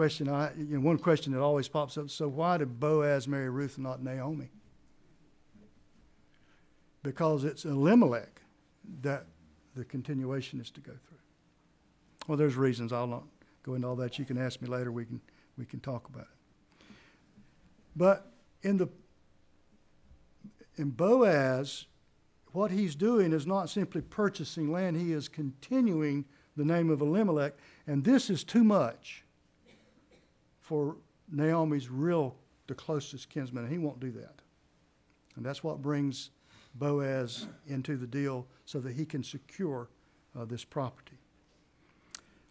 Question 0.00 0.30
I, 0.30 0.50
you 0.56 0.78
know, 0.78 0.80
one 0.80 0.96
question 0.96 1.34
that 1.34 1.42
always 1.42 1.68
pops 1.68 1.98
up 1.98 2.08
so, 2.08 2.26
why 2.26 2.56
did 2.56 2.80
Boaz 2.80 3.28
marry 3.28 3.50
Ruth 3.50 3.76
and 3.76 3.84
not 3.84 4.02
Naomi? 4.02 4.48
Because 7.02 7.44
it's 7.44 7.66
Elimelech 7.66 8.40
that 9.02 9.26
the 9.76 9.84
continuation 9.84 10.58
is 10.58 10.70
to 10.70 10.80
go 10.80 10.92
through. 10.92 11.18
Well, 12.26 12.38
there's 12.38 12.56
reasons. 12.56 12.94
I'll 12.94 13.06
not 13.06 13.24
go 13.62 13.74
into 13.74 13.88
all 13.88 13.96
that. 13.96 14.18
You 14.18 14.24
can 14.24 14.38
ask 14.38 14.62
me 14.62 14.68
later. 14.68 14.90
We 14.90 15.04
can, 15.04 15.20
we 15.58 15.66
can 15.66 15.80
talk 15.80 16.08
about 16.08 16.22
it. 16.22 16.86
But 17.94 18.32
in 18.62 18.78
the 18.78 18.88
in 20.78 20.92
Boaz, 20.92 21.84
what 22.52 22.70
he's 22.70 22.94
doing 22.94 23.34
is 23.34 23.46
not 23.46 23.68
simply 23.68 24.00
purchasing 24.00 24.72
land, 24.72 24.96
he 24.96 25.12
is 25.12 25.28
continuing 25.28 26.24
the 26.56 26.64
name 26.64 26.88
of 26.88 27.02
Elimelech, 27.02 27.52
and 27.86 28.02
this 28.02 28.30
is 28.30 28.44
too 28.44 28.64
much 28.64 29.24
for 30.70 30.94
Naomi's 31.32 31.90
real 31.90 32.36
the 32.68 32.76
closest 32.76 33.28
kinsman, 33.28 33.64
and 33.64 33.72
he 33.72 33.78
won't 33.78 33.98
do 33.98 34.12
that. 34.12 34.36
And 35.34 35.44
that's 35.44 35.64
what 35.64 35.82
brings 35.82 36.30
Boaz 36.76 37.48
into 37.66 37.96
the 37.96 38.06
deal 38.06 38.46
so 38.66 38.78
that 38.78 38.92
he 38.92 39.04
can 39.04 39.24
secure 39.24 39.88
uh, 40.38 40.44
this 40.44 40.64
property. 40.64 41.18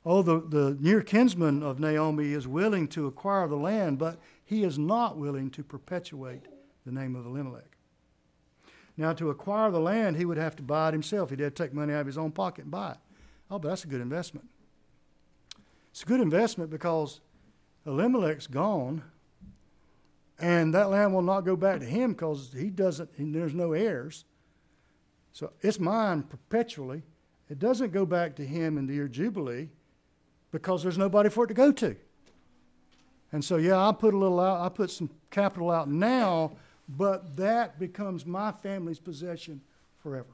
Oh, 0.06 0.22
the, 0.22 0.42
the 0.42 0.76
near 0.82 1.02
kinsman 1.02 1.64
of 1.64 1.80
Naomi 1.80 2.34
is 2.34 2.46
willing 2.46 2.90
to 2.90 3.08
acquire 3.08 3.48
the 3.48 3.56
land, 3.56 3.98
but 4.00 4.20
he 4.44 4.66
is 4.66 4.78
not 4.78 5.16
willing 5.16 5.50
to 5.52 5.64
perpetuate 5.64 6.44
the 6.86 6.92
name 6.92 7.16
of 7.16 7.26
Elimelech. 7.26 7.78
Now, 8.98 9.14
to 9.14 9.30
acquire 9.30 9.72
the 9.72 9.80
land, 9.80 10.18
he 10.18 10.26
would 10.26 10.36
have 10.36 10.58
to 10.58 10.64
buy 10.64 10.90
it 10.90 10.92
himself. 10.92 11.30
He'd 11.30 11.40
have 11.40 11.54
to 11.54 11.64
take 11.64 11.74
money 11.74 11.94
out 11.94 12.02
of 12.02 12.08
his 12.08 12.18
own 12.18 12.34
pocket 12.34 12.64
and 12.64 12.72
buy 12.72 12.92
it. 12.92 12.98
Oh, 13.50 13.60
but 13.60 13.70
that's 13.70 13.86
a 13.86 13.88
good 13.88 14.02
investment. 14.02 14.50
It's 15.92 16.04
a 16.04 16.06
good 16.06 16.20
investment 16.20 16.70
because 16.70 17.22
Elimelech's 17.86 18.48
gone, 18.48 19.04
and 20.40 20.74
that 20.74 20.90
land 20.90 21.14
will 21.14 21.22
not 21.22 21.42
go 21.42 21.56
back 21.56 21.80
to 21.80 21.86
him 21.86 22.14
because 22.14 22.54
he 22.58 22.70
doesn't, 22.70 23.10
there's 23.18 23.54
no 23.54 23.74
heirs. 23.74 24.26
So 25.32 25.52
it's 25.62 25.80
mine 25.80 26.24
perpetually. 26.24 27.04
It 27.50 27.60
doesn't 27.60 27.92
go 27.92 28.06
back 28.06 28.36
to 28.36 28.46
him 28.46 28.78
in 28.78 28.88
the 28.88 28.94
year 28.94 29.08
Jubilee 29.08 29.70
because 30.52 30.84
there's 30.84 30.98
nobody 30.98 31.30
for 31.30 31.46
it 31.46 31.48
to 31.48 31.54
go 31.54 31.72
to. 31.72 31.96
And 33.32 33.44
so, 33.44 33.58
yeah, 33.58 33.88
I 33.88 33.92
put 33.92 34.14
a 34.14 34.18
little 34.18 34.40
out, 34.40 34.62
I 34.62 34.70
put 34.70 34.90
some 34.90 35.10
capital 35.30 35.70
out 35.70 35.90
now, 35.90 36.54
but 36.88 37.36
that 37.38 37.80
becomes 37.80 38.26
my 38.26 38.52
family's 38.52 39.00
possession 39.00 39.62
forever. 40.02 40.34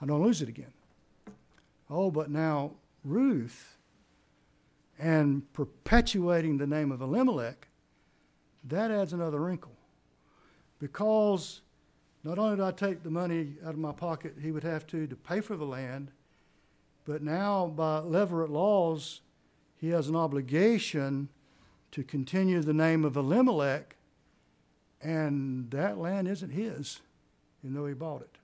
I 0.00 0.06
don't 0.06 0.22
lose 0.22 0.40
it 0.40 0.48
again. 0.48 0.72
Oh, 1.90 2.10
but 2.10 2.30
now 2.30 2.72
Ruth 3.04 3.76
and 5.00 5.50
perpetuating 5.54 6.58
the 6.58 6.66
name 6.66 6.92
of 6.92 7.00
Elimelech, 7.00 7.68
that 8.64 8.90
adds 8.90 9.12
another 9.14 9.40
wrinkle. 9.40 9.72
Because 10.78 11.62
not 12.22 12.38
only 12.38 12.56
did 12.56 12.64
I 12.64 12.70
take 12.70 13.02
the 13.02 13.10
money 13.10 13.54
out 13.64 13.72
of 13.72 13.78
my 13.78 13.92
pocket, 13.92 14.34
he 14.40 14.52
would 14.52 14.62
have 14.62 14.86
to 14.88 15.06
to 15.06 15.16
pay 15.16 15.40
for 15.40 15.56
the 15.56 15.64
land, 15.64 16.10
but 17.06 17.22
now 17.22 17.66
by 17.66 18.00
Levirate 18.00 18.50
laws, 18.50 19.22
he 19.78 19.88
has 19.88 20.08
an 20.08 20.16
obligation 20.16 21.30
to 21.92 22.04
continue 22.04 22.60
the 22.60 22.74
name 22.74 23.04
of 23.04 23.16
Elimelech, 23.16 23.96
and 25.00 25.70
that 25.70 25.96
land 25.96 26.28
isn't 26.28 26.50
his, 26.50 27.00
even 27.64 27.74
though 27.74 27.86
he 27.86 27.94
bought 27.94 28.20
it. 28.20 28.36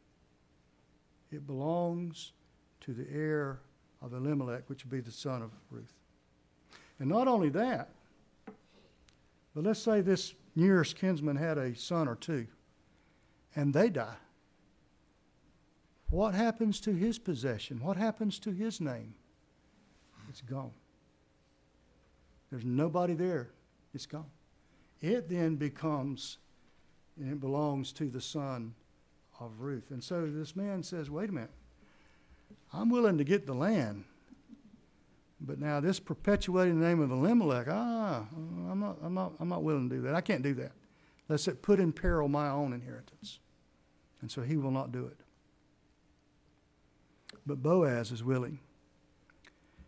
It 1.30 1.46
belongs 1.46 2.32
to 2.80 2.94
the 2.94 3.06
heir 3.12 3.58
of 4.00 4.14
Elimelech, 4.14 4.62
which 4.68 4.84
would 4.84 4.90
be 4.90 5.00
the 5.00 5.12
son 5.12 5.42
of 5.42 5.50
Ruth. 5.70 5.92
And 6.98 7.08
not 7.08 7.28
only 7.28 7.48
that, 7.50 7.90
but 9.54 9.64
let's 9.64 9.80
say 9.80 10.00
this 10.00 10.34
nearest 10.54 10.96
kinsman 10.96 11.36
had 11.36 11.58
a 11.58 11.74
son 11.74 12.08
or 12.08 12.16
two, 12.16 12.46
and 13.54 13.72
they 13.72 13.90
die. 13.90 14.16
What 16.10 16.34
happens 16.34 16.80
to 16.82 16.92
his 16.92 17.18
possession? 17.18 17.80
What 17.82 17.96
happens 17.96 18.38
to 18.40 18.52
his 18.52 18.80
name? 18.80 19.14
It's 20.28 20.40
gone. 20.40 20.72
There's 22.50 22.64
nobody 22.64 23.14
there. 23.14 23.50
It's 23.94 24.06
gone. 24.06 24.30
it 25.00 25.28
then 25.28 25.56
becomes, 25.56 26.38
and 27.18 27.32
it 27.32 27.40
belongs 27.40 27.92
to 27.92 28.08
the 28.08 28.20
son 28.20 28.74
of 29.40 29.60
Ruth. 29.60 29.90
And 29.90 30.02
so 30.02 30.26
this 30.26 30.54
man 30.54 30.82
says, 30.82 31.10
wait 31.10 31.30
a 31.30 31.32
minute, 31.32 31.50
I'm 32.72 32.90
willing 32.90 33.18
to 33.18 33.24
get 33.24 33.46
the 33.46 33.54
land. 33.54 34.04
But 35.40 35.58
now 35.58 35.80
this 35.80 36.00
perpetuating 36.00 36.80
the 36.80 36.86
name 36.86 37.00
of 37.00 37.10
Elimelech, 37.10 37.66
ah, 37.68 38.26
I'm 38.32 38.80
not, 38.80 38.96
I'm 39.02 39.14
not, 39.14 39.32
I'm 39.38 39.48
not 39.48 39.62
willing 39.62 39.88
to 39.90 39.96
do 39.96 40.02
that. 40.02 40.14
I 40.14 40.20
can't 40.20 40.42
do 40.42 40.54
that. 40.54 40.72
Lest 41.28 41.48
it 41.48 41.62
put 41.62 41.78
in 41.78 41.92
peril 41.92 42.28
my 42.28 42.48
own 42.48 42.72
inheritance. 42.72 43.40
And 44.20 44.30
so 44.30 44.42
he 44.42 44.56
will 44.56 44.70
not 44.70 44.92
do 44.92 45.04
it. 45.06 45.18
But 47.44 47.62
Boaz 47.62 48.10
is 48.10 48.24
willing. 48.24 48.60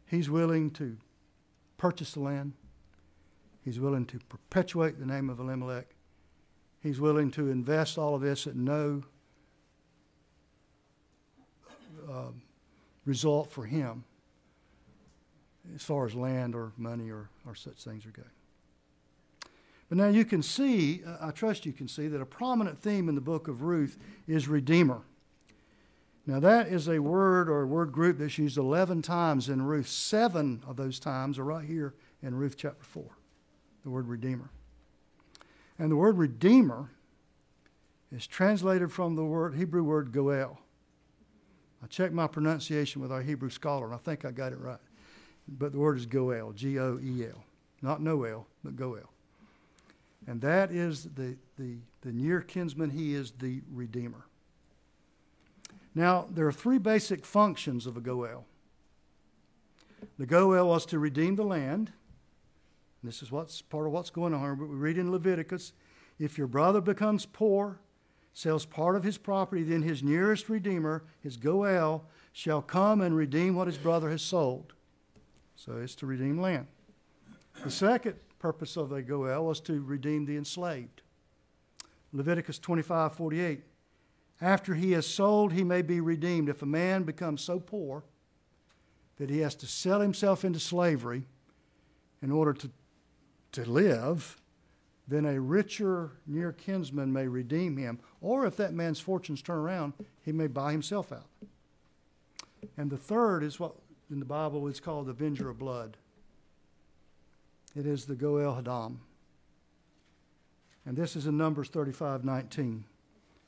He's 0.07 0.29
willing 0.29 0.71
to 0.73 0.97
purchase 1.77 2.13
the 2.13 2.21
land. 2.21 2.53
He's 3.65 3.81
willing 3.81 4.07
to 4.07 4.19
perpetuate 4.29 4.99
the 4.99 5.07
name 5.07 5.31
of 5.31 5.39
Elimelech. 5.39 5.95
He's 6.81 7.01
willing 7.01 7.31
to 7.33 7.51
invest 7.51 7.99
all 7.99 8.15
of 8.15 8.21
this 8.21 8.47
at 8.47 8.55
no 8.55 9.03
uh, 12.11 12.31
result 13.05 13.51
for 13.51 13.65
him 13.65 14.05
as 15.75 15.83
far 15.83 16.07
as 16.07 16.15
land 16.15 16.55
or 16.55 16.73
money 16.77 17.11
or, 17.11 17.29
or 17.47 17.55
such 17.55 17.77
things 17.77 18.07
are 18.07 18.11
going. 18.11 18.29
But 19.89 19.99
now 19.99 20.09
you 20.09 20.25
can 20.25 20.43
see, 20.43 21.03
uh, 21.07 21.17
I 21.21 21.31
trust 21.31 21.65
you 21.65 21.73
can 21.73 21.89
see, 21.89 22.09
that 22.09 22.21
a 22.21 22.27
prominent 22.27 22.79
theme 22.79 23.09
in 23.09 23.15
the 23.15 23.21
book 23.21 23.49
of 23.49 23.63
Ruth 23.63 23.99
is 24.27 24.49
Redeemer. 24.49 25.01
Now, 26.27 26.41
that 26.41 26.69
is 26.69 26.89
a 26.89 26.99
word 26.99 27.49
or 27.49 27.63
a 27.63 27.67
word 27.67 27.91
group 27.91 28.19
that's 28.19 28.37
used 28.37 28.59
11 28.59 29.01
times 29.01 29.49
in 29.49 29.63
Ruth. 29.63 29.89
Seven 29.89 30.63
of 30.67 30.77
those 30.77 31.01
times 31.01 31.39
are 31.39 31.45
right 31.45 31.65
here 31.65 31.95
in 32.23 32.35
Ruth 32.35 32.57
chapter 32.59 32.85
4, 32.85 33.03
the 33.83 33.91
word 33.91 34.07
Redeemer. 34.09 34.51
And 35.79 35.91
the 35.91 35.97
word 35.97 36.19
Redeemer 36.19 36.91
is 38.15 38.27
translated 38.27 38.93
from 38.93 39.17
the 39.17 39.25
word, 39.25 39.55
Hebrew 39.55 39.83
word 39.83 40.13
Goel. 40.13 40.59
I 41.83 41.87
checked 41.87 42.13
my 42.13 42.27
pronunciation 42.27 43.01
with 43.01 43.13
our 43.13 43.23
Hebrew 43.23 43.51
scholar, 43.51 43.87
and 43.87 43.95
I 43.95 43.99
think 43.99 44.27
I 44.27 44.31
got 44.31 44.53
it 44.53 44.59
right. 44.59 44.81
But 45.49 45.73
the 45.73 45.79
word 45.79 45.97
is 45.97 46.07
Goel, 46.07 46.53
G 46.53 46.79
O 46.79 46.99
E 47.03 47.25
L. 47.25 47.45
Not 47.81 48.03
Noel, 48.03 48.47
but 48.63 48.77
Goel. 48.77 49.11
And 50.27 50.41
that 50.43 50.71
is 50.71 51.05
the, 51.15 51.37
the, 51.59 51.77
the 52.03 52.13
near 52.13 52.41
kinsman, 52.43 52.91
he 52.91 53.15
is 53.15 53.33
the 53.39 53.63
Redeemer. 53.73 54.27
Now, 55.95 56.27
there 56.31 56.47
are 56.47 56.53
three 56.53 56.79
basic 56.79 57.25
functions 57.25 57.87
of 57.87 57.97
a 57.97 58.01
Goel. 58.01 58.45
The 60.19 60.27
Goel 60.27 60.69
was 60.69 60.85
to 60.87 60.99
redeem 60.99 61.37
the 61.37 61.45
land. 61.45 61.93
This 63.03 63.23
is 63.23 63.33
what's 63.33 63.63
part 63.63 63.87
of 63.87 63.93
what's 63.93 64.11
going 64.11 64.35
on 64.35 64.41
here. 64.41 64.55
We 64.55 64.77
read 64.77 64.99
in 64.99 65.11
Leviticus 65.11 65.73
if 66.19 66.37
your 66.37 66.47
brother 66.49 66.81
becomes 66.81 67.27
poor, 67.27 67.79
sells 68.33 68.65
part 68.65 68.97
of 68.97 69.05
his 69.05 69.19
property, 69.19 69.63
then 69.63 69.83
his 69.83 70.03
nearest 70.03 70.49
redeemer, 70.49 71.05
his 71.21 71.37
Goel, 71.37 72.05
shall 72.33 72.61
come 72.61 73.01
and 73.01 73.17
redeem 73.17 73.55
what 73.55 73.67
his 73.67 73.79
brother 73.79 74.11
has 74.11 74.23
sold. 74.23 74.75
So 75.59 75.79
it's 75.79 75.97
to 75.97 76.07
redeem 76.07 76.41
land. 76.41 76.69
The 77.65 77.71
second 77.71 78.15
purpose 78.39 78.77
of 78.77 78.91
the 78.91 79.03
Goel 79.03 79.45
was 79.45 79.59
to 79.63 79.83
redeem 79.83 80.25
the 80.25 80.37
enslaved. 80.37 81.03
Leviticus 82.13 82.61
25 82.61 83.15
48. 83.15 83.65
After 84.41 84.77
he 84.77 84.95
is 84.95 85.05
sold, 85.05 85.53
he 85.53 85.65
may 85.65 85.83
be 85.83 86.01
redeemed. 86.01 86.49
If 86.49 86.63
a 86.63 86.67
man 86.67 87.03
becomes 87.03 87.43
so 87.43 87.59
poor 87.59 88.05
that 89.17 89.31
he 89.31 89.41
has 89.41 89.57
to 89.57 89.67
sell 89.67 90.01
himself 90.01 90.45
into 90.45 90.61
slavery 90.61 91.25
in 92.23 92.31
order 92.31 92.53
to, 92.53 92.71
to 93.51 93.69
live, 93.69 94.41
then 95.09 95.25
a 95.25 95.41
richer 95.41 96.13
near 96.25 96.53
kinsman 96.53 97.13
may 97.13 97.27
redeem 97.27 97.77
him. 97.77 97.99
Or 98.21 98.47
if 98.47 98.57
that 98.59 98.75
man's 98.75 99.01
fortunes 99.01 99.43
turn 99.43 99.59
around, 99.59 99.95
he 100.25 100.31
may 100.31 100.47
buy 100.47 100.71
himself 100.71 101.11
out. 101.11 101.27
And 102.77 102.91
the 102.91 102.97
third 102.97 103.43
is 103.43 103.59
what 103.59 103.75
in 104.11 104.19
the 104.19 104.25
Bible 104.25 104.67
it's 104.69 104.81
called 104.81 105.07
the 105.07 105.11
avenger 105.11 105.49
of 105.49 105.59
blood. 105.59 105.97
It 107.77 107.87
is 107.87 108.07
the 108.07 108.15
Goel 108.15 108.61
Hadam. 108.61 108.97
And 110.87 110.97
this 110.97 111.17
is 111.17 111.27
in 111.27 111.37
Numbers 111.37 111.69
35 111.69 112.25
19. 112.25 112.85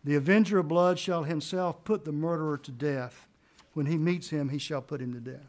The 0.04 0.14
avenger 0.14 0.58
of 0.58 0.68
blood 0.68 0.98
shall 0.98 1.24
himself 1.24 1.84
put 1.84 2.04
the 2.04 2.12
murderer 2.12 2.58
to 2.58 2.70
death. 2.70 3.26
When 3.72 3.86
he 3.86 3.96
meets 3.96 4.30
him, 4.30 4.48
he 4.48 4.58
shall 4.58 4.82
put 4.82 5.00
him 5.00 5.12
to 5.14 5.20
death. 5.20 5.48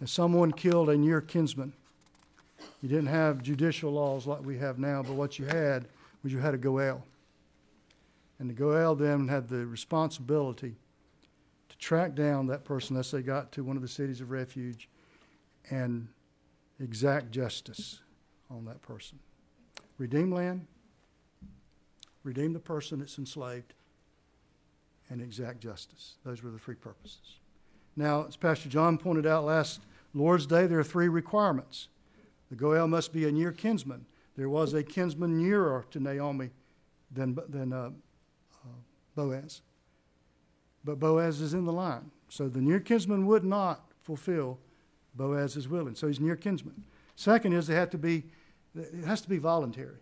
If 0.00 0.08
someone 0.08 0.52
killed 0.52 0.88
a 0.88 0.96
near 0.96 1.20
kinsman, 1.20 1.72
you 2.80 2.88
didn't 2.88 3.06
have 3.06 3.42
judicial 3.42 3.92
laws 3.92 4.26
like 4.26 4.44
we 4.44 4.58
have 4.58 4.78
now, 4.78 5.02
but 5.02 5.12
what 5.12 5.38
you 5.38 5.46
had 5.46 5.86
was 6.22 6.32
you 6.32 6.38
had 6.38 6.54
a 6.54 6.58
Goel. 6.58 7.04
And 8.38 8.48
the 8.48 8.54
Goel 8.54 8.94
then 8.94 9.28
had 9.28 9.48
the 9.48 9.66
responsibility 9.66 10.76
track 11.80 12.14
down 12.14 12.46
that 12.46 12.64
person 12.64 12.96
as 12.96 13.10
they 13.10 13.22
got 13.22 13.50
to 13.52 13.64
one 13.64 13.76
of 13.76 13.82
the 13.82 13.88
cities 13.88 14.20
of 14.20 14.30
refuge 14.30 14.88
and 15.70 16.08
exact 16.78 17.30
justice 17.30 18.00
on 18.50 18.64
that 18.66 18.80
person. 18.82 19.18
Redeem 19.98 20.32
land, 20.32 20.66
redeem 22.22 22.52
the 22.52 22.60
person 22.60 22.98
that's 22.98 23.18
enslaved, 23.18 23.74
and 25.08 25.20
exact 25.20 25.60
justice. 25.60 26.16
Those 26.24 26.42
were 26.42 26.50
the 26.50 26.58
three 26.58 26.74
purposes. 26.74 27.38
Now, 27.96 28.26
as 28.26 28.36
Pastor 28.36 28.68
John 28.68 28.96
pointed 28.96 29.26
out 29.26 29.44
last 29.44 29.80
Lord's 30.14 30.46
Day, 30.46 30.66
there 30.66 30.78
are 30.78 30.84
three 30.84 31.08
requirements. 31.08 31.88
The 32.50 32.56
Goel 32.56 32.88
must 32.88 33.12
be 33.12 33.26
a 33.26 33.32
near 33.32 33.52
kinsman. 33.52 34.06
There 34.36 34.48
was 34.48 34.74
a 34.74 34.82
kinsman 34.82 35.38
nearer 35.38 35.84
to 35.90 36.00
Naomi 36.00 36.50
than, 37.10 37.36
than 37.48 37.72
uh, 37.72 37.90
uh, 38.64 38.68
Boaz. 39.14 39.62
But 40.84 40.98
Boaz 40.98 41.40
is 41.40 41.54
in 41.54 41.64
the 41.64 41.72
line. 41.72 42.10
So 42.28 42.48
the 42.48 42.60
near 42.60 42.80
kinsman 42.80 43.26
would 43.26 43.44
not 43.44 43.90
fulfill 44.02 44.58
Boaz's 45.14 45.68
willing. 45.68 45.94
So 45.94 46.06
he's 46.06 46.20
near 46.20 46.36
kinsman. 46.36 46.84
Second 47.16 47.52
is 47.52 47.66
they 47.66 47.74
have 47.74 47.90
to 47.90 47.98
be, 47.98 48.24
it 48.74 49.04
has 49.04 49.20
to 49.22 49.28
be 49.28 49.38
voluntary. 49.38 49.98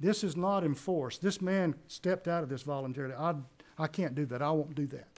This 0.00 0.24
is 0.24 0.36
not 0.36 0.64
enforced. 0.64 1.22
This 1.22 1.40
man 1.40 1.74
stepped 1.86 2.28
out 2.28 2.42
of 2.42 2.48
this 2.48 2.62
voluntarily. 2.62 3.14
I, 3.14 3.34
I 3.78 3.86
can't 3.86 4.14
do 4.14 4.26
that. 4.26 4.42
I 4.42 4.50
won't 4.50 4.74
do 4.74 4.86
that. 4.88 5.08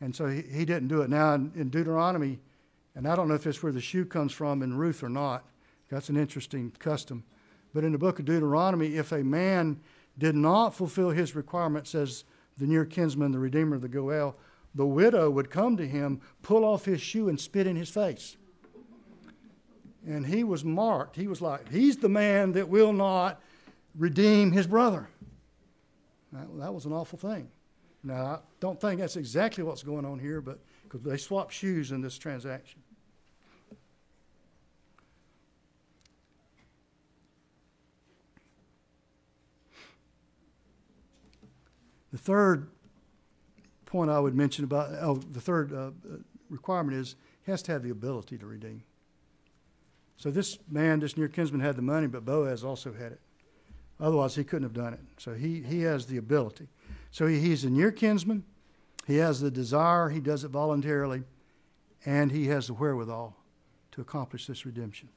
And 0.00 0.14
so 0.14 0.26
he, 0.26 0.42
he 0.42 0.64
didn't 0.64 0.88
do 0.88 1.02
it. 1.02 1.10
Now, 1.10 1.34
in, 1.34 1.52
in 1.56 1.68
Deuteronomy, 1.70 2.38
and 2.94 3.06
I 3.06 3.16
don't 3.16 3.28
know 3.28 3.34
if 3.34 3.46
it's 3.46 3.62
where 3.62 3.72
the 3.72 3.80
shoe 3.80 4.04
comes 4.04 4.32
from 4.32 4.62
in 4.62 4.76
Ruth 4.76 5.02
or 5.02 5.08
not, 5.08 5.44
that's 5.90 6.08
an 6.08 6.16
interesting 6.16 6.72
custom. 6.78 7.24
But 7.74 7.84
in 7.84 7.92
the 7.92 7.98
book 7.98 8.18
of 8.18 8.24
Deuteronomy, 8.24 8.96
if 8.96 9.12
a 9.12 9.22
man 9.22 9.80
did 10.18 10.34
not 10.34 10.74
fulfill 10.74 11.10
his 11.10 11.34
requirements 11.34 11.90
says 11.90 12.24
the 12.58 12.66
near 12.66 12.84
kinsman, 12.84 13.32
the 13.32 13.38
redeemer 13.38 13.76
of 13.76 13.82
the 13.82 13.88
Goel, 13.88 14.36
the 14.74 14.86
widow 14.86 15.30
would 15.30 15.50
come 15.50 15.76
to 15.76 15.86
him, 15.86 16.20
pull 16.42 16.64
off 16.64 16.84
his 16.84 17.00
shoe, 17.00 17.28
and 17.28 17.40
spit 17.40 17.66
in 17.66 17.76
his 17.76 17.88
face. 17.88 18.36
And 20.06 20.26
he 20.26 20.44
was 20.44 20.64
marked. 20.64 21.16
He 21.16 21.26
was 21.26 21.40
like, 21.40 21.70
he's 21.70 21.96
the 21.96 22.08
man 22.08 22.52
that 22.52 22.68
will 22.68 22.92
not 22.92 23.40
redeem 23.96 24.52
his 24.52 24.66
brother. 24.66 25.08
That, 26.32 26.46
that 26.58 26.74
was 26.74 26.84
an 26.84 26.92
awful 26.92 27.18
thing. 27.18 27.48
Now, 28.04 28.24
I 28.24 28.38
don't 28.60 28.80
think 28.80 29.00
that's 29.00 29.16
exactly 29.16 29.64
what's 29.64 29.82
going 29.82 30.04
on 30.04 30.18
here, 30.18 30.40
but 30.40 30.60
because 30.84 31.02
they 31.02 31.16
swapped 31.16 31.52
shoes 31.52 31.90
in 31.90 32.00
this 32.00 32.16
transaction. 32.16 32.80
The 42.12 42.18
third 42.18 42.68
point 43.86 44.10
I 44.10 44.20
would 44.20 44.34
mention 44.34 44.64
about 44.64 44.90
oh, 45.00 45.16
the 45.16 45.40
third 45.40 45.72
uh, 45.72 45.90
requirement 46.50 46.96
is 46.96 47.16
he 47.44 47.50
has 47.50 47.62
to 47.62 47.72
have 47.72 47.82
the 47.82 47.90
ability 47.90 48.38
to 48.38 48.46
redeem. 48.46 48.82
So 50.16 50.30
this 50.30 50.58
man, 50.68 51.00
this 51.00 51.16
near 51.16 51.28
kinsman, 51.28 51.60
had 51.60 51.76
the 51.76 51.82
money, 51.82 52.06
but 52.06 52.24
Boaz 52.24 52.64
also 52.64 52.92
had 52.92 53.12
it. 53.12 53.20
Otherwise, 54.00 54.34
he 54.34 54.44
couldn't 54.44 54.64
have 54.64 54.74
done 54.74 54.94
it. 54.94 55.00
So 55.16 55.34
he, 55.34 55.62
he 55.62 55.82
has 55.82 56.06
the 56.06 56.16
ability. 56.16 56.68
So 57.10 57.26
he, 57.26 57.40
he's 57.40 57.64
a 57.64 57.70
near 57.70 57.90
kinsman. 57.90 58.44
He 59.06 59.16
has 59.16 59.40
the 59.40 59.50
desire. 59.50 60.08
He 60.08 60.20
does 60.20 60.44
it 60.44 60.48
voluntarily. 60.48 61.22
And 62.04 62.30
he 62.30 62.46
has 62.48 62.66
the 62.66 62.74
wherewithal 62.74 63.36
to 63.92 64.00
accomplish 64.00 64.46
this 64.46 64.66
redemption. 64.66 65.08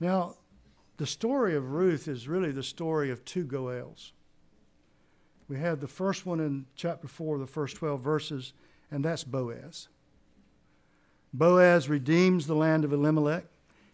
Now, 0.00 0.34
the 0.96 1.06
story 1.06 1.54
of 1.54 1.72
Ruth 1.72 2.08
is 2.08 2.28
really 2.28 2.52
the 2.52 2.62
story 2.62 3.10
of 3.10 3.24
two 3.24 3.44
Goels. 3.44 4.12
We 5.48 5.58
have 5.58 5.80
the 5.80 5.88
first 5.88 6.26
one 6.26 6.40
in 6.40 6.66
chapter 6.74 7.06
4, 7.06 7.38
the 7.38 7.46
first 7.46 7.76
12 7.76 8.00
verses, 8.00 8.52
and 8.90 9.04
that's 9.04 9.24
Boaz. 9.24 9.88
Boaz 11.32 11.88
redeems 11.88 12.46
the 12.46 12.54
land 12.54 12.84
of 12.84 12.92
Elimelech. 12.92 13.44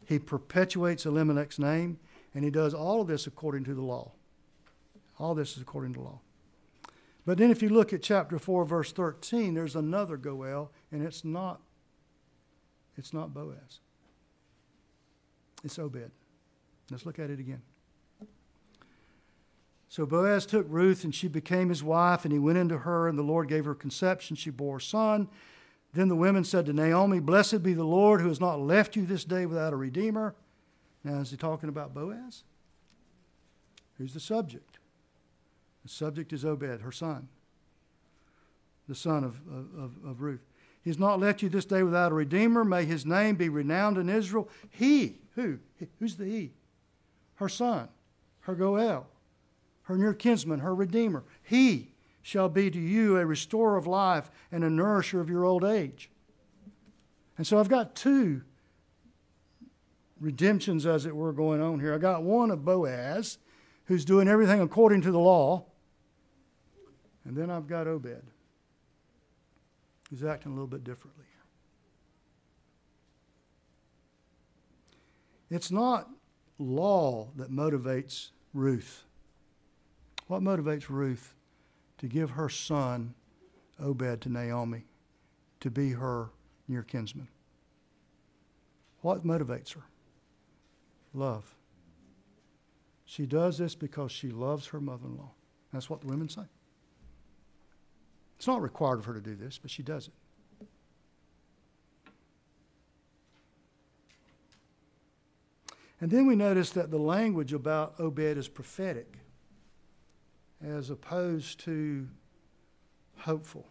He 0.05 0.19
perpetuates 0.19 1.05
Elimelech's 1.05 1.59
name, 1.59 1.99
and 2.35 2.45
he 2.45 2.51
does 2.51 2.73
all 2.73 3.03
of 3.03 3.09
this 3.09 3.27
according 3.27 3.65
to 3.65 3.75
the 3.75 3.83
law. 3.83 4.13
All 5.19 5.35
this 5.35 5.57
is 5.57 5.63
according 5.63 5.95
to 5.95 6.01
law. 6.01 6.21
But 7.27 7.39
then 7.39 7.51
if 7.51 7.63
you 7.63 7.69
look 7.69 7.93
at 7.93 8.03
chapter 8.03 8.39
4, 8.39 8.65
verse 8.65 8.93
13, 8.93 9.55
there's 9.55 9.77
another 9.77 10.17
Goel, 10.17 10.71
and 10.91 11.05
it's 11.05 11.25
not, 11.25 11.61
it's 12.97 13.13
not 13.13 13.35
Boaz. 13.35 13.81
It's 15.63 15.79
Obed. 15.79 16.11
Let's 16.93 17.07
look 17.07 17.19
at 17.19 17.31
it 17.31 17.41
again. 17.41 17.63
So 19.89 20.07
Boaz 20.07 20.47
took 20.47 20.67
Ruth, 20.71 21.05
and 21.05 21.15
she 21.15 21.29
became 21.29 21.69
his 21.69 21.83
wife, 21.83 22.25
and 22.25 22.33
he 22.33 22.39
went 22.39 22.57
into 22.57 22.79
her, 22.79 23.09
and 23.09 23.19
the 23.19 23.23
Lord 23.23 23.49
gave 23.49 23.65
her 23.65 23.75
conception. 23.75 24.37
She 24.37 24.49
bore 24.51 24.79
a 24.79 24.81
son. 24.81 25.29
Then 25.93 26.09
the 26.09 26.17
women 26.17 26.45
said 26.45 26.65
to 26.67 26.73
Naomi, 26.73 27.21
Blessed 27.21 27.63
be 27.63 27.75
the 27.75 27.85
Lord 27.85 28.21
who 28.23 28.29
has 28.29 28.41
not 28.41 28.59
left 28.59 28.97
you 28.97 29.05
this 29.05 29.25
day 29.25 29.45
without 29.45 29.75
a 29.75 29.77
redeemer. 29.77 30.35
Now, 31.05 31.21
is 31.21 31.31
he 31.31 31.37
talking 31.37 31.69
about 31.69 31.93
Boaz? 31.93 32.45
Who's 33.99 34.15
the 34.15 34.21
subject? 34.21 34.79
The 35.83 35.91
subject 35.91 36.33
is 36.33 36.45
Obed, 36.45 36.81
her 36.81 36.93
son, 36.93 37.29
the 38.89 38.95
son 38.95 39.25
of, 39.25 39.41
of, 39.51 39.93
of 40.07 40.23
Ruth. 40.23 40.47
He's 40.83 40.99
not 40.99 41.21
left 41.21 41.43
you 41.43 41.49
this 41.49 41.65
day 41.65 41.83
without 41.83 42.13
a 42.13 42.15
redeemer. 42.15 42.65
May 42.65 42.85
his 42.85 43.05
name 43.05 43.37
be 43.37 43.49
renowned 43.49 43.99
in 43.99 44.09
Israel. 44.09 44.49
He, 44.71 45.19
who? 45.35 45.59
Who's 45.99 46.17
the 46.17 46.25
he? 46.25 46.53
Her 47.43 47.49
son, 47.49 47.89
her 48.43 48.55
Goel, 48.55 49.09
her 49.83 49.99
near 49.99 50.15
kinsman, 50.15 50.61
her 50.61 50.73
redeemer. 50.73 51.25
He 51.43 51.91
shall 52.23 52.49
be 52.49 52.71
to 52.71 52.79
you 52.79 53.17
a 53.17 53.27
restorer 53.27 53.77
of 53.77 53.85
life 53.85 54.31
and 54.53 54.63
a 54.63 54.71
nourisher 54.71 55.21
of 55.21 55.29
your 55.29 55.45
old 55.45 55.65
age. 55.65 56.09
And 57.37 57.45
so 57.45 57.59
I've 57.59 57.69
got 57.69 57.97
two 57.97 58.43
redemptions, 60.21 60.87
as 60.87 61.05
it 61.05 61.17
were, 61.17 61.33
going 61.33 61.61
on 61.61 61.81
here. 61.81 61.93
I 61.93 61.99
got 61.99 62.23
one 62.23 62.53
of 62.53 62.65
Boaz, 62.65 63.39
who's 63.87 64.05
doing 64.05 64.29
everything 64.29 64.61
according 64.61 65.01
to 65.01 65.11
the 65.11 65.19
law. 65.19 65.65
And 67.25 67.37
then 67.37 67.51
I've 67.51 67.67
got 67.67 67.89
Obed, 67.89 68.23
who's 70.11 70.23
acting 70.23 70.53
a 70.53 70.55
little 70.55 70.69
bit 70.69 70.85
differently. 70.85 71.27
It's 75.51 75.73
not 75.73 76.09
law 76.63 77.29
that 77.37 77.51
motivates 77.51 78.31
Ruth. 78.55 79.05
What 80.27 80.43
motivates 80.43 80.89
Ruth 80.89 81.35
to 81.99 82.07
give 82.07 82.31
her 82.31 82.49
son, 82.49 83.15
Obed, 83.81 84.23
to 84.23 84.29
Naomi 84.29 84.85
to 85.61 85.71
be 85.71 85.91
her 85.91 86.31
near 86.69 86.83
kinsman? 86.83 87.29
What 89.01 89.27
motivates 89.27 89.75
her? 89.75 89.83
Love. 91.13 91.57
She 93.05 93.27
does 93.27 93.59
this 93.59 93.75
because 93.75 94.13
she 94.13 94.31
loves 94.31 94.69
her 94.69 94.81
mother 94.81 95.07
in 95.07 95.19
law. 95.19 95.33
That's 95.73 95.91
what 95.91 96.01
the 96.01 96.07
women 96.07 96.29
say. 96.29 96.43
It's 98.39 98.47
not 98.47 98.63
required 98.63 98.99
of 98.99 99.05
her 99.05 99.15
to 99.15 99.21
do 99.21 99.35
this, 99.35 99.59
but 99.59 99.71
she 99.71 99.83
does 99.83 100.09
it. 100.09 100.15
And 106.03 106.11
then 106.11 106.27
we 106.27 106.35
notice 106.35 106.71
that 106.71 106.91
the 106.91 106.99
language 106.99 107.53
about 107.53 107.95
Obed 108.01 108.37
is 108.37 108.49
prophetic 108.49 109.19
as 110.61 110.91
opposed 110.91 111.61
to 111.61 112.09
hopeful. 113.19 113.69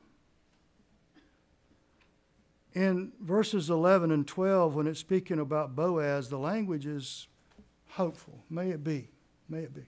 In 2.74 3.12
verses 3.20 3.70
11 3.70 4.12
and 4.12 4.26
12, 4.26 4.76
when 4.76 4.88
it's 4.88 5.02
speaking 5.02 5.40
about 5.40 5.76
Boaz, 5.76 6.30
the 6.30 6.38
language 6.38 6.86
is 6.86 7.28
hopeful. 7.90 8.46
May 8.50 8.70
it 8.70 8.82
be. 8.82 9.10
May 9.50 9.64
it 9.64 9.74
be. 9.74 9.84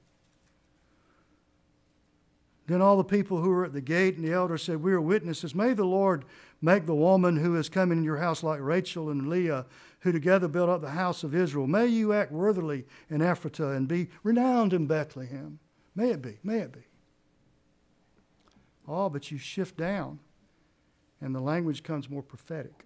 Then 2.68 2.82
all 2.82 2.98
the 2.98 3.06
people 3.06 3.40
who 3.40 3.52
were 3.52 3.64
at 3.64 3.72
the 3.72 3.80
gate 3.80 4.18
and 4.18 4.26
the 4.26 4.34
elders 4.34 4.64
said, 4.64 4.84
We 4.84 4.92
are 4.92 5.00
witnesses. 5.00 5.56
May 5.56 5.72
the 5.72 5.86
Lord 5.86 6.26
make 6.64 6.86
the 6.86 6.96
woman 6.96 7.36
who 7.36 7.58
is 7.58 7.68
coming 7.68 7.98
in 7.98 8.04
your 8.06 8.18
house 8.18 8.42
like 8.42 8.62
Rachel 8.62 9.10
and 9.10 9.28
Leah, 9.28 9.66
who 10.00 10.14
together 10.14 10.48
built 10.48 10.70
up 10.70 10.82
the 10.82 10.92
house 10.92 11.24
of 11.24 11.36
Israel. 11.36 11.68
May 11.68 11.88
you 11.88 12.14
act 12.14 12.32
worthily 12.32 12.86
in 13.10 13.20
Ephrathah 13.20 13.76
and 13.76 13.86
be 13.86 14.08
renowned 14.24 14.72
in 14.72 14.88
Bethlehem. 14.88 15.60
May 15.94 16.12
it 16.12 16.22
be. 16.22 16.40
May 16.42 16.60
it 16.60 16.72
be. 16.72 16.80
Oh, 18.88 19.10
but 19.10 19.30
you 19.30 19.38
shift 19.38 19.76
down, 19.76 20.20
and 21.20 21.36
the 21.36 21.42
language 21.42 21.84
comes 21.84 22.10
more 22.10 22.24
prophetic. 22.24 22.86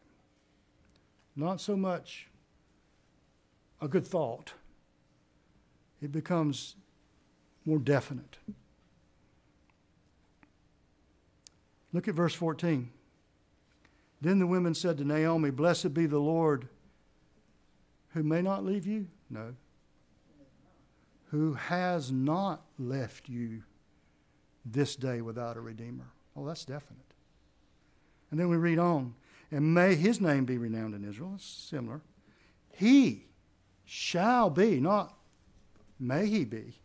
Not 1.36 1.62
so 1.62 1.78
much 1.78 2.28
a 3.80 3.88
good 3.88 4.08
thought, 4.08 4.54
it 6.02 6.12
becomes 6.12 6.76
more 7.64 7.78
definite. 7.78 8.38
Look 11.94 12.08
at 12.08 12.16
verse 12.16 12.34
14. 12.34 12.90
Then 14.22 14.40
the 14.40 14.48
women 14.48 14.74
said 14.74 14.98
to 14.98 15.04
Naomi, 15.04 15.52
Blessed 15.52 15.94
be 15.94 16.06
the 16.06 16.20
Lord 16.20 16.68
who 18.18 18.24
may 18.24 18.42
not 18.42 18.66
leave 18.66 18.88
you? 18.88 19.08
No. 19.30 19.54
Who 21.30 21.54
has 21.54 22.12
not 22.12 22.64
left 22.80 23.30
you 23.30 23.62
this 24.66 24.96
day 24.96 25.22
without 25.22 25.58
a 25.58 25.62
redeemer. 25.62 26.08
Oh, 26.36 26.46
that's 26.46 26.66
definite. 26.66 26.98
And 28.32 28.40
then 28.40 28.50
we 28.50 28.58
read 28.58 28.80
on, 28.80 29.14
and 29.52 29.74
may 29.74 29.96
his 29.96 30.20
name 30.20 30.46
be 30.46 30.58
renowned 30.58 30.94
in 30.94 31.08
Israel. 31.08 31.34
It's 31.36 31.46
similar. 31.46 32.02
He 32.74 33.26
shall 33.86 34.50
be, 34.50 34.80
not 34.80 35.14
may 36.00 36.28
he 36.28 36.44
be. 36.44 36.80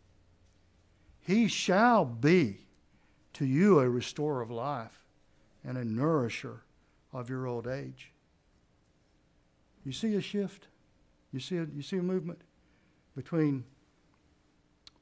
He 1.21 1.47
shall 1.47 2.05
be 2.05 2.59
to 3.33 3.45
you 3.45 3.79
a 3.79 3.89
restorer 3.89 4.41
of 4.41 4.51
life 4.51 5.05
and 5.63 5.77
a 5.77 5.85
nourisher 5.85 6.62
of 7.13 7.29
your 7.29 7.47
old 7.47 7.67
age. 7.67 8.11
You 9.85 9.91
see 9.91 10.15
a 10.15 10.21
shift? 10.21 10.67
You 11.31 11.39
see 11.39 11.57
a, 11.57 11.67
you 11.73 11.81
see 11.81 11.97
a 11.97 12.03
movement 12.03 12.41
between 13.15 13.63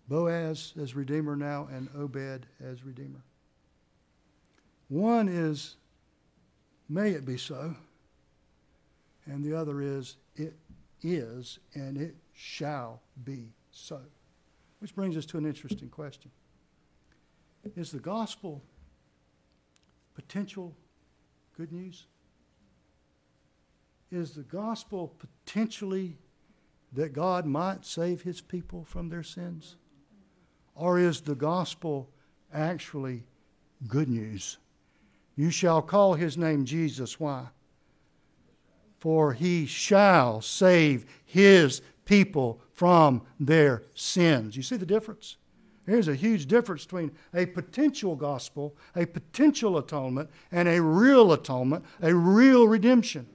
Boaz 0.07 0.74
as 0.80 0.95
Redeemer 0.95 1.36
now 1.36 1.68
and 1.72 1.89
Obed 1.95 2.45
as 2.64 2.84
Redeemer. 2.84 3.24
One 4.89 5.30
is, 5.30 5.78
may 6.89 7.12
it 7.12 7.26
be 7.26 7.38
so, 7.38 7.76
and 9.26 9.43
the 9.43 9.55
other 9.55 9.82
is, 9.82 10.18
it 10.36 10.53
is 11.01 11.59
and 11.74 11.97
it 11.97 12.16
shall 12.34 13.01
be 13.24 13.53
so. 13.72 14.01
Which 14.80 14.95
brings 14.95 15.16
us 15.16 15.26
to 15.28 15.38
an 15.38 15.45
interesting 15.45 15.89
question 15.89 16.32
Is 17.76 17.91
the 17.91 17.99
gospel 17.99 18.62
potential 20.16 20.76
good 21.62 21.72
news? 21.72 22.07
Is 24.12 24.32
the 24.32 24.41
gospel 24.41 25.14
potentially 25.20 26.18
that 26.93 27.14
God 27.14 27.45
might 27.45 27.86
save 27.86 28.24
his 28.24 28.41
people 28.41 28.84
from 28.84 29.09
their 29.09 29.22
sins? 29.22 29.76
Or 30.74 30.97
is 30.97 31.22
the 31.22 31.36
gospel 31.36 32.09
actually 32.51 33.26
good 33.88 34.09
news? 34.09 34.57
You 35.36 35.51
shall 35.51 35.84
call 35.84 36.16
his 36.16 36.36
name 36.36 36.66
Jesus. 36.66 37.20
Why? 37.20 37.45
For 38.97 39.34
he 39.34 39.68
shall 39.68 40.41
save 40.41 41.05
his 41.24 41.84
people 42.05 42.59
from 42.74 43.22
their 43.39 43.84
sins. 43.93 44.57
You 44.57 44.64
see 44.64 44.78
the 44.78 44.86
difference? 44.88 45.38
There's 45.92 46.08
a 46.08 46.16
huge 46.16 46.46
difference 46.46 46.86
between 46.86 47.12
a 47.34 47.46
potential 47.46 48.16
gospel, 48.16 48.78
a 48.96 49.06
potential 49.06 49.78
atonement, 49.78 50.30
and 50.50 50.70
a 50.70 50.82
real 50.82 51.34
atonement, 51.34 51.84
a 52.02 52.16
real 52.16 52.66
redemption. 52.66 53.28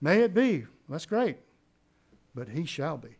May 0.00 0.22
it 0.22 0.34
be. 0.34 0.66
That's 0.88 1.06
great. 1.06 1.36
But 2.34 2.48
he 2.48 2.64
shall 2.64 2.96
be. 2.96 3.10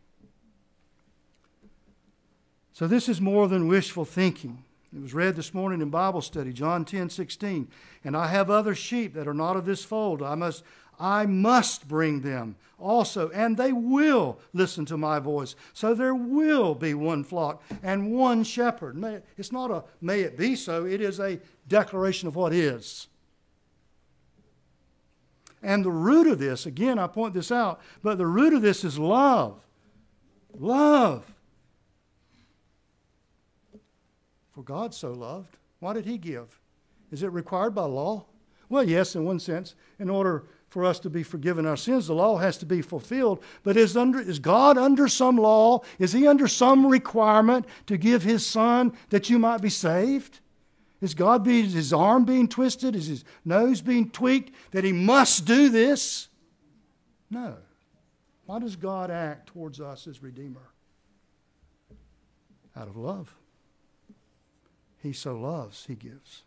So 2.73 2.85
this 2.85 3.07
is 3.07 3.21
more 3.21 3.47
than 3.47 3.69
wishful 3.69 4.03
thinking. 4.03 4.65
It 4.93 5.01
was 5.01 5.13
read 5.13 5.37
this 5.37 5.53
morning 5.53 5.79
in 5.79 5.89
Bible 5.89 6.21
study, 6.21 6.51
John 6.51 6.83
10, 6.83 7.09
16. 7.09 7.69
And 8.03 8.17
I 8.17 8.27
have 8.27 8.49
other 8.49 8.75
sheep 8.75 9.13
that 9.13 9.25
are 9.25 9.33
not 9.33 9.55
of 9.55 9.65
this 9.65 9.85
fold. 9.85 10.21
I 10.21 10.35
must, 10.35 10.65
I 10.99 11.25
must 11.25 11.87
bring 11.87 12.21
them 12.21 12.55
also, 12.79 13.29
and 13.29 13.57
they 13.57 13.71
will 13.71 14.39
listen 14.53 14.85
to 14.85 14.97
my 14.97 15.19
voice. 15.19 15.55
So 15.73 15.93
there 15.93 16.15
will 16.15 16.75
be 16.75 16.93
one 16.93 17.23
flock 17.23 17.63
and 17.83 18.11
one 18.11 18.43
shepherd. 18.43 19.23
It's 19.37 19.51
not 19.51 19.71
a 19.71 19.83
may 20.01 20.21
it 20.21 20.37
be 20.37 20.55
so, 20.55 20.85
it 20.85 21.01
is 21.01 21.19
a 21.19 21.39
declaration 21.67 22.27
of 22.27 22.35
what 22.35 22.53
is. 22.53 23.07
And 25.63 25.83
the 25.83 25.91
root 25.91 26.27
of 26.27 26.37
this, 26.37 26.65
again, 26.65 26.99
I 26.99 27.07
point 27.07 27.33
this 27.33 27.51
out, 27.51 27.81
but 28.03 28.17
the 28.17 28.27
root 28.27 28.53
of 28.53 28.61
this 28.61 28.83
is 28.83 28.99
love. 28.99 29.59
Love. 30.57 31.25
For 34.53 34.63
God 34.63 34.93
so 34.93 35.11
loved. 35.11 35.57
Why 35.79 35.93
did 35.93 36.05
He 36.05 36.17
give? 36.17 36.59
Is 37.11 37.23
it 37.23 37.31
required 37.31 37.73
by 37.73 37.85
law? 37.85 38.25
Well, 38.69 38.87
yes, 38.87 39.15
in 39.15 39.25
one 39.25 39.39
sense. 39.39 39.75
In 39.99 40.09
order 40.09 40.45
for 40.75 40.83
us 40.83 40.99
to 40.99 41.09
be 41.09 41.23
forgiven 41.23 41.65
our 41.65 41.77
sins, 41.77 42.07
the 42.07 42.13
law 42.13 42.35
has 42.35 42.57
to 42.57 42.65
be 42.65 42.81
fulfilled. 42.81 43.41
But 43.63 43.77
is, 43.77 43.95
under, 43.95 44.19
is 44.19 44.39
God 44.39 44.77
under 44.77 45.07
some 45.07 45.37
law? 45.37 45.83
Is 45.99 46.11
He 46.11 46.27
under 46.27 46.49
some 46.49 46.85
requirement 46.85 47.65
to 47.85 47.95
give 47.95 48.23
His 48.23 48.45
Son 48.45 48.91
that 49.09 49.29
you 49.29 49.39
might 49.39 49.61
be 49.61 49.69
saved? 49.69 50.41
Is 50.99 51.13
God 51.13 51.47
is 51.47 51.71
his 51.71 51.93
arm 51.93 52.25
being 52.25 52.49
twisted? 52.49 52.93
Is 52.93 53.07
his 53.07 53.23
nose 53.45 53.79
being 53.79 54.09
tweaked 54.09 54.51
that 54.71 54.83
he 54.83 54.91
must 54.91 55.45
do 55.45 55.69
this? 55.69 56.27
No. 57.29 57.55
Why 58.45 58.59
does 58.59 58.75
God 58.75 59.09
act 59.09 59.47
towards 59.47 59.79
us 59.79 60.07
as 60.07 60.21
Redeemer? 60.21 60.71
Out 62.75 62.89
of 62.89 62.97
love. 62.97 63.33
He 65.01 65.13
so 65.13 65.37
loves, 65.37 65.85
he 65.85 65.95
gives. 65.95 66.43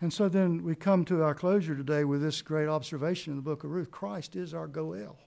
And 0.00 0.12
so 0.12 0.28
then 0.28 0.62
we 0.62 0.74
come 0.74 1.04
to 1.06 1.22
our 1.22 1.34
closure 1.34 1.74
today 1.74 2.04
with 2.04 2.22
this 2.22 2.40
great 2.40 2.68
observation 2.68 3.32
in 3.32 3.36
the 3.36 3.42
book 3.42 3.64
of 3.64 3.70
Ruth 3.70 3.90
Christ 3.90 4.36
is 4.36 4.54
our 4.54 4.68
Goel. 4.68 5.18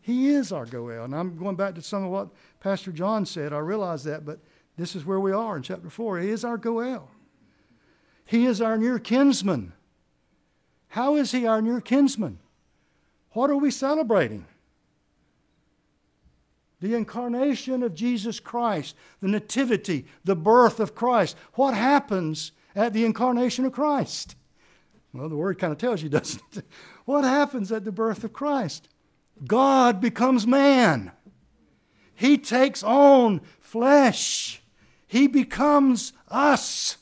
He 0.00 0.28
is 0.28 0.52
our 0.52 0.66
Goel. 0.66 1.04
And 1.04 1.14
I'm 1.14 1.36
going 1.36 1.56
back 1.56 1.74
to 1.76 1.82
some 1.82 2.04
of 2.04 2.10
what 2.10 2.28
Pastor 2.60 2.90
John 2.90 3.24
said. 3.24 3.52
I 3.52 3.58
realize 3.58 4.04
that, 4.04 4.24
but 4.24 4.40
this 4.76 4.96
is 4.96 5.04
where 5.04 5.20
we 5.20 5.32
are 5.32 5.56
in 5.56 5.62
chapter 5.62 5.90
4. 5.90 6.18
He 6.18 6.30
is 6.30 6.44
our 6.44 6.56
Goel. 6.56 7.08
He 8.24 8.46
is 8.46 8.60
our 8.60 8.76
near 8.76 8.98
kinsman. 8.98 9.72
How 10.88 11.14
is 11.14 11.30
he 11.30 11.46
our 11.46 11.62
near 11.62 11.80
kinsman? 11.80 12.38
What 13.30 13.50
are 13.50 13.56
we 13.56 13.70
celebrating? 13.70 14.46
The 16.80 16.94
incarnation 16.94 17.82
of 17.82 17.94
Jesus 17.94 18.40
Christ, 18.40 18.96
the 19.20 19.28
nativity, 19.28 20.06
the 20.24 20.36
birth 20.36 20.80
of 20.80 20.94
Christ. 20.94 21.36
What 21.54 21.74
happens 21.74 22.52
at 22.76 22.92
the 22.92 23.04
incarnation 23.04 23.64
of 23.64 23.72
Christ? 23.72 24.36
Well, 25.12 25.28
the 25.28 25.36
word 25.36 25.58
kind 25.58 25.72
of 25.72 25.78
tells 25.78 26.02
you, 26.02 26.08
doesn't 26.10 26.42
it? 26.54 26.64
What 27.06 27.24
happens 27.24 27.72
at 27.72 27.84
the 27.84 27.92
birth 27.92 28.22
of 28.22 28.32
Christ? 28.32 28.88
God 29.44 30.00
becomes 30.00 30.46
man. 30.46 31.10
He 32.14 32.38
takes 32.38 32.82
on 32.82 33.40
flesh. 33.60 34.62
He 35.06 35.26
becomes 35.26 36.12
us. 36.28 36.96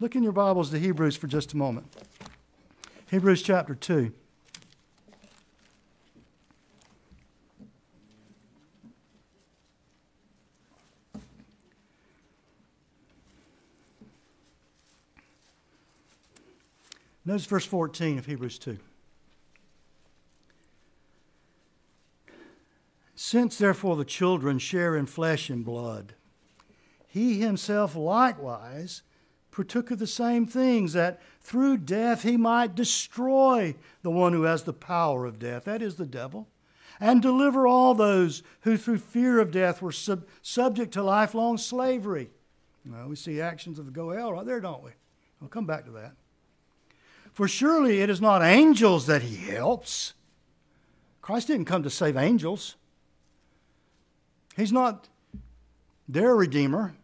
Look 0.00 0.16
in 0.16 0.22
your 0.22 0.32
Bibles 0.32 0.70
to 0.70 0.78
Hebrews 0.78 1.16
for 1.16 1.28
just 1.28 1.52
a 1.52 1.56
moment. 1.56 1.86
Hebrews 3.10 3.42
chapter 3.42 3.74
2. 3.74 4.12
Notice 17.24 17.46
verse 17.46 17.64
14 17.64 18.18
of 18.18 18.26
Hebrews 18.26 18.58
2. 18.58 18.78
Since 23.14 23.58
therefore 23.58 23.96
the 23.96 24.04
children 24.04 24.58
share 24.58 24.96
in 24.96 25.06
flesh 25.06 25.48
and 25.48 25.64
blood, 25.64 26.14
he 27.06 27.40
himself 27.40 27.94
likewise 27.94 29.02
partook 29.54 29.92
of 29.92 30.00
the 30.00 30.06
same 30.06 30.46
things, 30.46 30.92
that 30.94 31.22
through 31.40 31.78
death 31.78 32.22
he 32.24 32.36
might 32.36 32.74
destroy 32.74 33.74
the 34.02 34.10
one 34.10 34.32
who 34.32 34.42
has 34.42 34.64
the 34.64 34.72
power 34.72 35.24
of 35.24 35.38
death, 35.38 35.64
that 35.64 35.80
is 35.80 35.94
the 35.94 36.06
devil, 36.06 36.48
and 36.98 37.22
deliver 37.22 37.66
all 37.66 37.94
those 37.94 38.42
who 38.62 38.76
through 38.76 38.98
fear 38.98 39.38
of 39.38 39.52
death 39.52 39.80
were 39.80 39.92
sub- 39.92 40.26
subject 40.42 40.92
to 40.92 41.02
lifelong 41.02 41.56
slavery. 41.56 42.30
Well, 42.84 43.08
we 43.08 43.16
see 43.16 43.40
actions 43.40 43.78
of 43.78 43.86
the 43.86 43.92
Goel 43.92 44.32
right 44.32 44.44
there, 44.44 44.60
don't 44.60 44.82
we? 44.82 44.90
I'll 45.40 45.48
come 45.48 45.66
back 45.66 45.84
to 45.84 45.92
that. 45.92 46.14
For 47.34 47.48
surely 47.48 48.00
it 48.00 48.08
is 48.08 48.20
not 48.20 48.42
angels 48.42 49.06
that 49.06 49.22
he 49.22 49.36
helps. 49.50 50.14
Christ 51.20 51.48
didn't 51.48 51.64
come 51.66 51.82
to 51.82 51.90
save 51.90 52.16
angels. 52.16 52.76
He's 54.56 54.72
not 54.72 55.08
their 56.08 56.36
redeemer. 56.36 56.94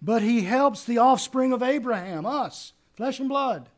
But 0.00 0.22
he 0.22 0.42
helps 0.42 0.84
the 0.84 0.98
offspring 0.98 1.52
of 1.52 1.62
Abraham, 1.62 2.24
us, 2.24 2.72
flesh 2.94 3.20
and 3.20 3.28
blood. 3.28 3.68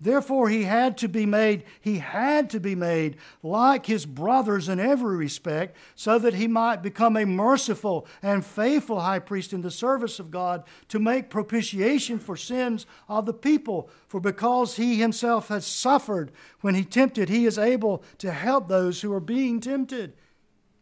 Therefore, 0.00 0.48
he 0.48 0.64
had 0.64 0.98
to 0.98 1.08
be 1.08 1.26
made, 1.26 1.64
he 1.80 1.98
had 1.98 2.50
to 2.50 2.60
be 2.60 2.74
made 2.74 3.16
like 3.42 3.86
his 3.86 4.06
brothers 4.06 4.68
in 4.68 4.80
every 4.80 5.16
respect, 5.16 5.76
so 5.94 6.18
that 6.18 6.34
he 6.34 6.46
might 6.46 6.82
become 6.82 7.16
a 7.16 7.24
merciful 7.24 8.06
and 8.22 8.44
faithful 8.44 9.00
high 9.00 9.18
priest 9.18 9.52
in 9.52 9.62
the 9.62 9.70
service 9.70 10.18
of 10.18 10.30
God 10.30 10.64
to 10.88 10.98
make 10.98 11.30
propitiation 11.30 12.18
for 12.18 12.36
sins 12.36 12.86
of 13.08 13.26
the 13.26 13.34
people. 13.34 13.88
For 14.08 14.20
because 14.20 14.76
he 14.76 14.96
himself 14.96 15.48
has 15.48 15.66
suffered 15.66 16.32
when 16.60 16.74
he 16.74 16.84
tempted, 16.84 17.28
he 17.28 17.46
is 17.46 17.58
able 17.58 18.02
to 18.18 18.32
help 18.32 18.68
those 18.68 19.00
who 19.00 19.12
are 19.12 19.20
being 19.20 19.60
tempted. 19.60 20.14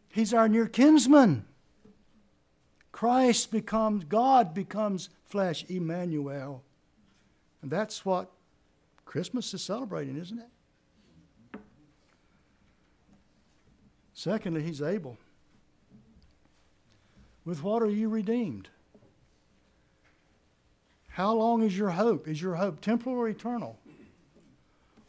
He's 0.08 0.34
our 0.34 0.48
near 0.48 0.66
kinsman. 0.66 1.44
Christ 2.92 3.50
becomes, 3.50 4.04
God 4.04 4.52
becomes 4.52 5.08
flesh, 5.24 5.64
Emmanuel. 5.68 6.62
And 7.62 7.70
that's 7.70 8.04
what 8.04 8.30
Christmas 9.12 9.52
is 9.52 9.60
celebrating, 9.60 10.16
isn't 10.16 10.38
it? 10.38 11.60
Secondly, 14.14 14.62
he's 14.62 14.80
able. 14.80 15.18
With 17.44 17.62
what 17.62 17.82
are 17.82 17.90
you 17.90 18.08
redeemed? 18.08 18.70
How 21.08 21.34
long 21.34 21.62
is 21.62 21.76
your 21.76 21.90
hope? 21.90 22.26
Is 22.26 22.40
your 22.40 22.54
hope 22.54 22.80
temporal 22.80 23.16
or 23.16 23.28
eternal? 23.28 23.78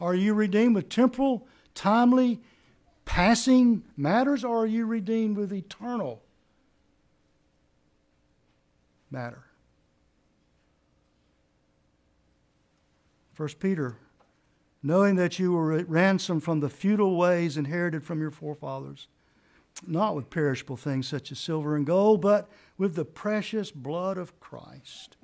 Are 0.01 0.15
you 0.15 0.33
redeemed 0.33 0.75
with 0.75 0.89
temporal, 0.89 1.47
timely, 1.73 2.41
passing 3.05 3.85
matters, 3.95 4.43
or 4.43 4.63
are 4.63 4.67
you 4.67 4.85
redeemed 4.85 5.37
with 5.37 5.53
eternal 5.53 6.21
matter? 9.09 9.45
First 13.33 13.59
Peter, 13.59 13.97
knowing 14.83 15.15
that 15.15 15.39
you 15.39 15.53
were 15.53 15.83
ransomed 15.85 16.43
from 16.43 16.59
the 16.59 16.69
futile 16.69 17.17
ways 17.17 17.57
inherited 17.57 18.03
from 18.03 18.21
your 18.21 18.29
forefathers, 18.29 19.07
not 19.87 20.15
with 20.15 20.29
perishable 20.29 20.77
things 20.77 21.07
such 21.07 21.31
as 21.31 21.39
silver 21.39 21.75
and 21.75 21.85
gold, 21.85 22.21
but 22.21 22.47
with 22.77 22.95
the 22.95 23.05
precious 23.05 23.71
blood 23.71 24.17
of 24.19 24.39
Christ, 24.39 25.17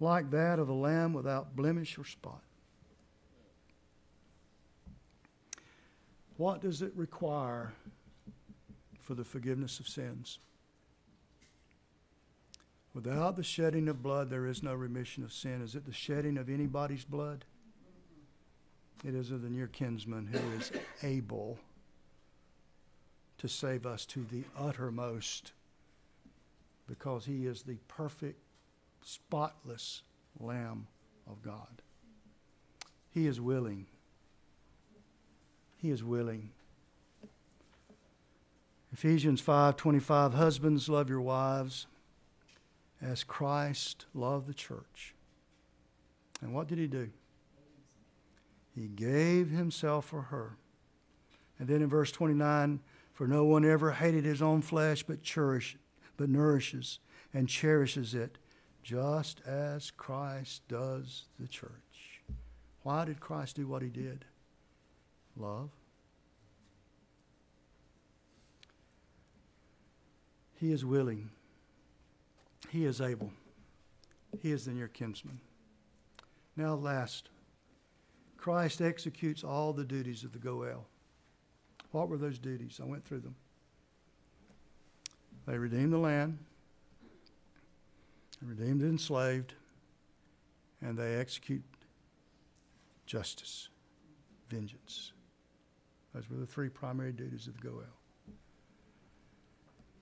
like 0.00 0.30
that 0.32 0.58
of 0.58 0.68
a 0.68 0.74
lamb 0.74 1.12
without 1.12 1.54
blemish 1.54 1.96
or 1.98 2.04
spot. 2.04 2.42
What 6.36 6.60
does 6.60 6.82
it 6.82 6.92
require 6.96 7.74
for 9.00 9.14
the 9.14 9.24
forgiveness 9.24 9.78
of 9.78 9.88
sins? 9.88 10.40
Without 13.04 13.36
the 13.36 13.44
shedding 13.44 13.86
of 13.86 14.02
blood, 14.02 14.28
there 14.28 14.44
is 14.44 14.60
no 14.60 14.74
remission 14.74 15.22
of 15.22 15.32
sin. 15.32 15.62
Is 15.62 15.76
it 15.76 15.86
the 15.86 15.92
shedding 15.92 16.36
of 16.36 16.48
anybody's 16.48 17.04
blood? 17.04 17.44
It 19.06 19.14
is 19.14 19.30
of 19.30 19.40
the 19.40 19.48
near 19.48 19.68
kinsman 19.68 20.26
who 20.26 20.58
is 20.58 20.72
able 21.04 21.60
to 23.38 23.46
save 23.46 23.86
us 23.86 24.04
to 24.06 24.26
the 24.32 24.42
uttermost 24.58 25.52
because 26.88 27.24
he 27.24 27.46
is 27.46 27.62
the 27.62 27.76
perfect, 27.86 28.40
spotless 29.04 30.02
Lamb 30.40 30.88
of 31.30 31.40
God. 31.40 31.82
He 33.10 33.28
is 33.28 33.40
willing. 33.40 33.86
He 35.76 35.90
is 35.90 36.02
willing. 36.02 36.50
Ephesians 38.92 39.40
5:25 39.40 40.34
Husbands 40.34 40.88
love 40.88 41.08
your 41.08 41.20
wives 41.20 41.86
as 43.00 43.24
Christ 43.24 44.06
loved 44.14 44.46
the 44.46 44.54
church. 44.54 45.14
And 46.40 46.52
what 46.52 46.68
did 46.68 46.78
he 46.78 46.86
do? 46.86 47.10
He 48.74 48.86
gave 48.86 49.50
himself 49.50 50.06
for 50.06 50.22
her. 50.22 50.56
And 51.58 51.68
then 51.68 51.82
in 51.82 51.88
verse 51.88 52.12
29, 52.12 52.80
for 53.12 53.26
no 53.26 53.44
one 53.44 53.64
ever 53.64 53.92
hated 53.92 54.24
his 54.24 54.40
own 54.40 54.62
flesh 54.62 55.02
but 55.02 55.22
cherish, 55.22 55.76
but 56.16 56.28
nourishes 56.28 57.00
and 57.34 57.48
cherishes 57.48 58.14
it, 58.14 58.38
just 58.82 59.40
as 59.40 59.90
Christ 59.90 60.62
does 60.68 61.24
the 61.38 61.48
church. 61.48 62.22
Why 62.82 63.04
did 63.04 63.20
Christ 63.20 63.56
do 63.56 63.66
what 63.66 63.82
he 63.82 63.88
did? 63.88 64.24
Love. 65.36 65.70
He 70.54 70.72
is 70.72 70.84
willing 70.84 71.30
he 72.70 72.84
is 72.84 73.00
able. 73.00 73.32
He 74.40 74.52
is 74.52 74.64
the 74.64 74.72
near 74.72 74.88
kinsman. 74.88 75.40
Now, 76.56 76.74
last, 76.74 77.30
Christ 78.36 78.80
executes 78.80 79.44
all 79.44 79.72
the 79.72 79.84
duties 79.84 80.24
of 80.24 80.32
the 80.32 80.38
Goel. 80.38 80.86
What 81.92 82.08
were 82.08 82.18
those 82.18 82.38
duties? 82.38 82.80
I 82.82 82.86
went 82.86 83.04
through 83.04 83.20
them. 83.20 83.36
They 85.46 85.56
redeemed 85.56 85.92
the 85.92 85.98
land, 85.98 86.38
they 88.40 88.46
redeemed 88.46 88.82
the 88.82 88.86
enslaved, 88.86 89.54
and 90.82 90.96
they 90.96 91.16
execute 91.16 91.62
justice, 93.06 93.70
vengeance. 94.50 95.12
Those 96.14 96.28
were 96.28 96.36
the 96.36 96.46
three 96.46 96.68
primary 96.68 97.12
duties 97.12 97.46
of 97.46 97.54
the 97.54 97.68
Goel. 97.68 97.84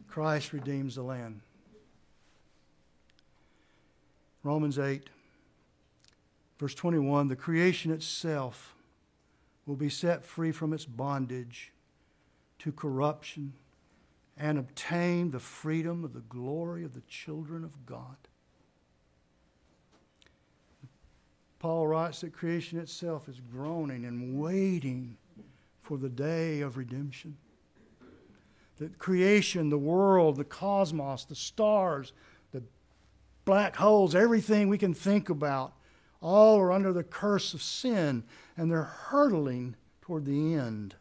Christ 0.09 0.53
redeems 0.53 0.97
the 0.97 1.03
land. 1.03 1.41
Romans 4.47 4.79
8, 4.79 5.11
verse 6.61 6.75
21 6.77 7.27
the 7.27 7.35
creation 7.35 7.91
itself 7.91 8.77
will 9.67 9.75
be 9.75 9.89
set 9.89 10.25
free 10.25 10.53
from 10.53 10.73
its 10.73 10.85
bondage 10.85 11.73
to 12.61 12.71
corruption 12.71 13.55
and 14.39 14.57
obtain 14.57 15.33
the 15.33 15.41
freedom 15.41 16.05
of 16.05 16.13
the 16.13 16.21
glory 16.21 16.85
of 16.85 16.95
the 16.95 17.03
children 17.09 17.65
of 17.65 17.85
God. 17.87 18.17
Paul 21.59 21.89
writes 21.89 22.21
that 22.21 22.33
creation 22.33 22.79
itself 22.79 23.29
is 23.29 23.41
groaning 23.51 24.05
and 24.05 24.41
waiting 24.41 25.17
for 25.83 25.99
the 25.99 26.09
day 26.09 26.61
of 26.61 26.77
redemption. 26.77 27.37
That 28.79 28.97
creation, 29.01 29.71
the 29.71 29.79
world, 29.79 30.37
the 30.37 30.45
cosmos, 30.45 31.25
the 31.25 31.35
stars, 31.35 32.13
black 33.47 33.77
holes, 33.77 34.15
everything 34.15 34.69
we 34.69 34.77
can 34.77 34.93
think 34.93 35.31
about, 35.31 35.73
all 36.21 36.59
are 36.59 36.73
under 36.73 36.93
the 36.93 37.05
curse 37.05 37.55
of 37.55 37.63
sin 37.63 38.25
and 38.57 38.71
they're 38.71 38.83
hurtling 38.83 39.77
toward 40.03 40.27
the 40.27 40.55
end. 40.55 40.97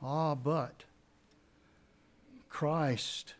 Ah, 0.00 0.36
but 0.36 0.84
Christ 2.48 3.34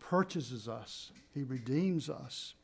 purchases 0.00 0.66
us, 0.66 1.12
He 1.32 1.44
redeems 1.44 2.10
us. 2.10 2.54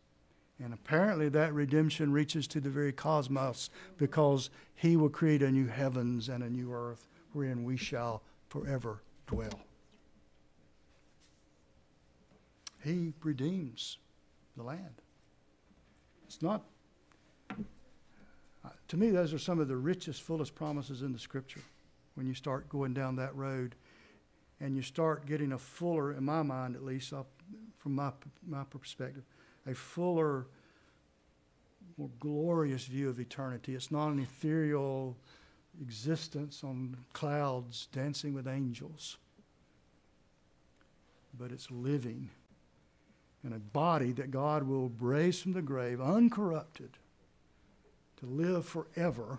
And 0.59 0.73
apparently, 0.73 1.29
that 1.29 1.53
redemption 1.53 2.11
reaches 2.11 2.47
to 2.49 2.61
the 2.61 2.71
very 2.71 2.93
cosmos 2.93 3.69
because 3.99 4.49
He 4.75 4.97
will 4.97 5.11
create 5.11 5.43
a 5.43 5.51
new 5.51 5.67
heavens 5.67 6.31
and 6.31 6.43
a 6.43 6.51
new 6.51 6.73
earth 6.73 7.07
wherein 7.33 7.63
we 7.63 7.77
shall 7.77 8.23
forever 8.49 9.03
dwell. 9.27 9.61
He 12.87 13.13
redeems 13.21 13.99
the 14.57 14.63
land. 14.63 15.03
It's 16.25 16.41
not, 16.41 16.63
uh, 17.51 18.69
to 18.87 18.97
me, 18.97 19.11
those 19.11 19.35
are 19.35 19.41
some 19.41 19.59
of 19.59 19.67
the 19.67 19.77
richest, 19.77 20.23
fullest 20.23 20.55
promises 20.55 21.03
in 21.03 21.13
the 21.13 21.19
Scripture 21.19 21.63
when 22.15 22.29
you 22.29 22.35
start 22.35 22.69
going 22.69 22.95
down 22.95 23.17
that 23.17 23.35
road 23.35 23.75
and 24.61 24.77
you 24.77 24.83
start 24.83 25.27
getting 25.27 25.53
a 25.53 25.59
fuller, 25.59 26.13
in 26.13 26.23
my 26.23 26.43
mind 26.43 26.77
at 26.77 26.85
least, 26.85 27.13
uh, 27.13 27.25
from 27.77 27.97
my, 27.97 28.13
my 28.47 28.63
perspective, 28.63 29.25
a 29.67 29.75
fuller, 29.75 30.47
more 31.99 32.11
glorious 32.21 32.85
view 32.85 33.09
of 33.09 33.19
eternity. 33.19 33.75
It's 33.75 33.91
not 33.91 34.11
an 34.11 34.21
ethereal 34.21 35.17
existence 35.83 36.63
on 36.63 36.97
clouds 37.13 37.89
dancing 37.91 38.33
with 38.33 38.47
angels, 38.47 39.17
but 41.37 41.51
it's 41.51 41.69
living 41.69 42.31
in 43.47 43.53
a 43.53 43.59
body 43.59 44.13
that 44.13 44.33
God 44.33 44.65
will 44.65 44.91
raise 44.99 45.41
from 45.41 45.53
the 45.53 45.63
grave, 45.63 46.01
uncorrupted, 46.01 46.91
to 48.19 48.27
live 48.27 48.67
forever 48.67 49.39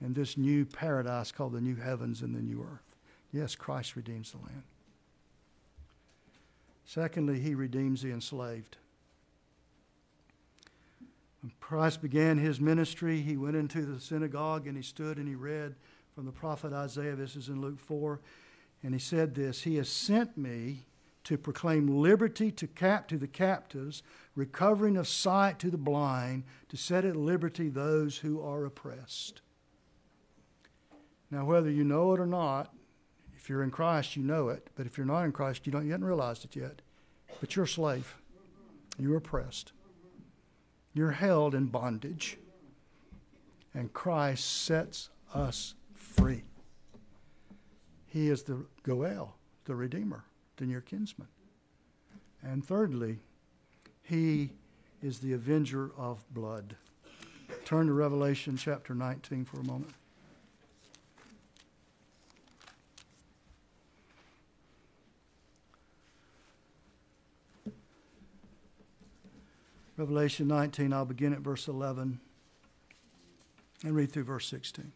in 0.00 0.14
this 0.14 0.38
new 0.38 0.64
paradise 0.64 1.30
called 1.30 1.52
the 1.52 1.60
new 1.60 1.76
heavens 1.76 2.22
and 2.22 2.34
the 2.34 2.40
new 2.40 2.62
earth. 2.62 2.96
Yes, 3.32 3.54
Christ 3.54 3.96
redeems 3.96 4.32
the 4.32 4.38
land. 4.38 4.62
Secondly, 6.86 7.40
he 7.40 7.54
redeems 7.54 8.00
the 8.00 8.12
enslaved. 8.12 8.78
When 11.42 11.52
Christ 11.60 12.00
began 12.00 12.38
his 12.38 12.60
ministry, 12.60 13.20
he 13.20 13.36
went 13.36 13.56
into 13.56 13.82
the 13.82 14.00
synagogue 14.00 14.66
and 14.66 14.76
he 14.76 14.82
stood 14.82 15.18
and 15.18 15.28
he 15.28 15.34
read 15.34 15.74
from 16.14 16.24
the 16.24 16.32
prophet 16.32 16.72
Isaiah. 16.72 17.14
This 17.14 17.36
is 17.36 17.48
in 17.48 17.60
Luke 17.60 17.78
4. 17.78 18.20
And 18.82 18.94
he 18.94 19.00
said 19.00 19.34
this 19.34 19.62
He 19.62 19.76
has 19.76 19.88
sent 19.88 20.38
me 20.38 20.86
to 21.26 21.36
proclaim 21.36 21.88
liberty 21.88 22.52
to, 22.52 22.68
cap- 22.68 23.08
to 23.08 23.18
the 23.18 23.26
captives, 23.26 24.04
recovering 24.36 24.96
of 24.96 25.08
sight 25.08 25.58
to 25.58 25.70
the 25.70 25.76
blind, 25.76 26.44
to 26.68 26.76
set 26.76 27.04
at 27.04 27.16
liberty 27.16 27.68
those 27.68 28.18
who 28.18 28.40
are 28.40 28.64
oppressed. 28.64 29.40
Now, 31.30 31.44
whether 31.44 31.68
you 31.68 31.82
know 31.82 32.14
it 32.14 32.20
or 32.20 32.26
not, 32.26 32.72
if 33.36 33.48
you're 33.48 33.64
in 33.64 33.72
Christ, 33.72 34.16
you 34.16 34.22
know 34.22 34.50
it. 34.50 34.70
But 34.76 34.86
if 34.86 34.96
you're 34.96 35.06
not 35.06 35.24
in 35.24 35.32
Christ, 35.32 35.66
you, 35.66 35.72
don't, 35.72 35.84
yet 35.84 35.92
haven't 35.92 36.06
it 36.44 36.54
yet. 36.54 36.80
But 37.40 37.56
you're 37.56 37.64
a 37.64 37.68
slave. 37.68 38.16
You're 38.96 39.16
oppressed. 39.16 39.72
You're 40.94 41.10
held 41.10 41.56
in 41.56 41.66
bondage. 41.66 42.38
And 43.74 43.92
Christ 43.92 44.64
sets 44.64 45.10
us 45.34 45.74
free. 45.92 46.44
He 48.06 48.28
is 48.28 48.44
the 48.44 48.64
Goel, 48.84 49.34
the 49.64 49.74
Redeemer, 49.74 50.24
the 50.56 50.70
your 50.70 50.80
kinsman. 50.80 51.28
And 52.42 52.64
thirdly, 52.64 53.18
He 54.02 54.50
is 55.02 55.18
the 55.18 55.32
avenger 55.32 55.90
of 55.96 56.24
blood. 56.32 56.76
Turn 57.64 57.86
to 57.86 57.92
Revelation 57.92 58.56
chapter 58.56 58.94
19 58.94 59.44
for 59.44 59.60
a 59.60 59.64
moment. 59.64 59.94
Revelation 69.96 70.46
19, 70.48 70.92
I'll 70.92 71.06
begin 71.06 71.32
at 71.32 71.40
verse 71.40 71.68
11 71.68 72.20
and 73.82 73.94
read 73.94 74.12
through 74.12 74.24
verse 74.24 74.46
16. 74.46 74.92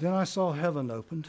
Then 0.00 0.14
I 0.14 0.24
saw 0.24 0.52
heaven 0.52 0.90
opened, 0.90 1.28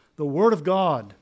the 0.21 0.25
Word 0.25 0.53
of 0.53 0.63
God. 0.63 1.15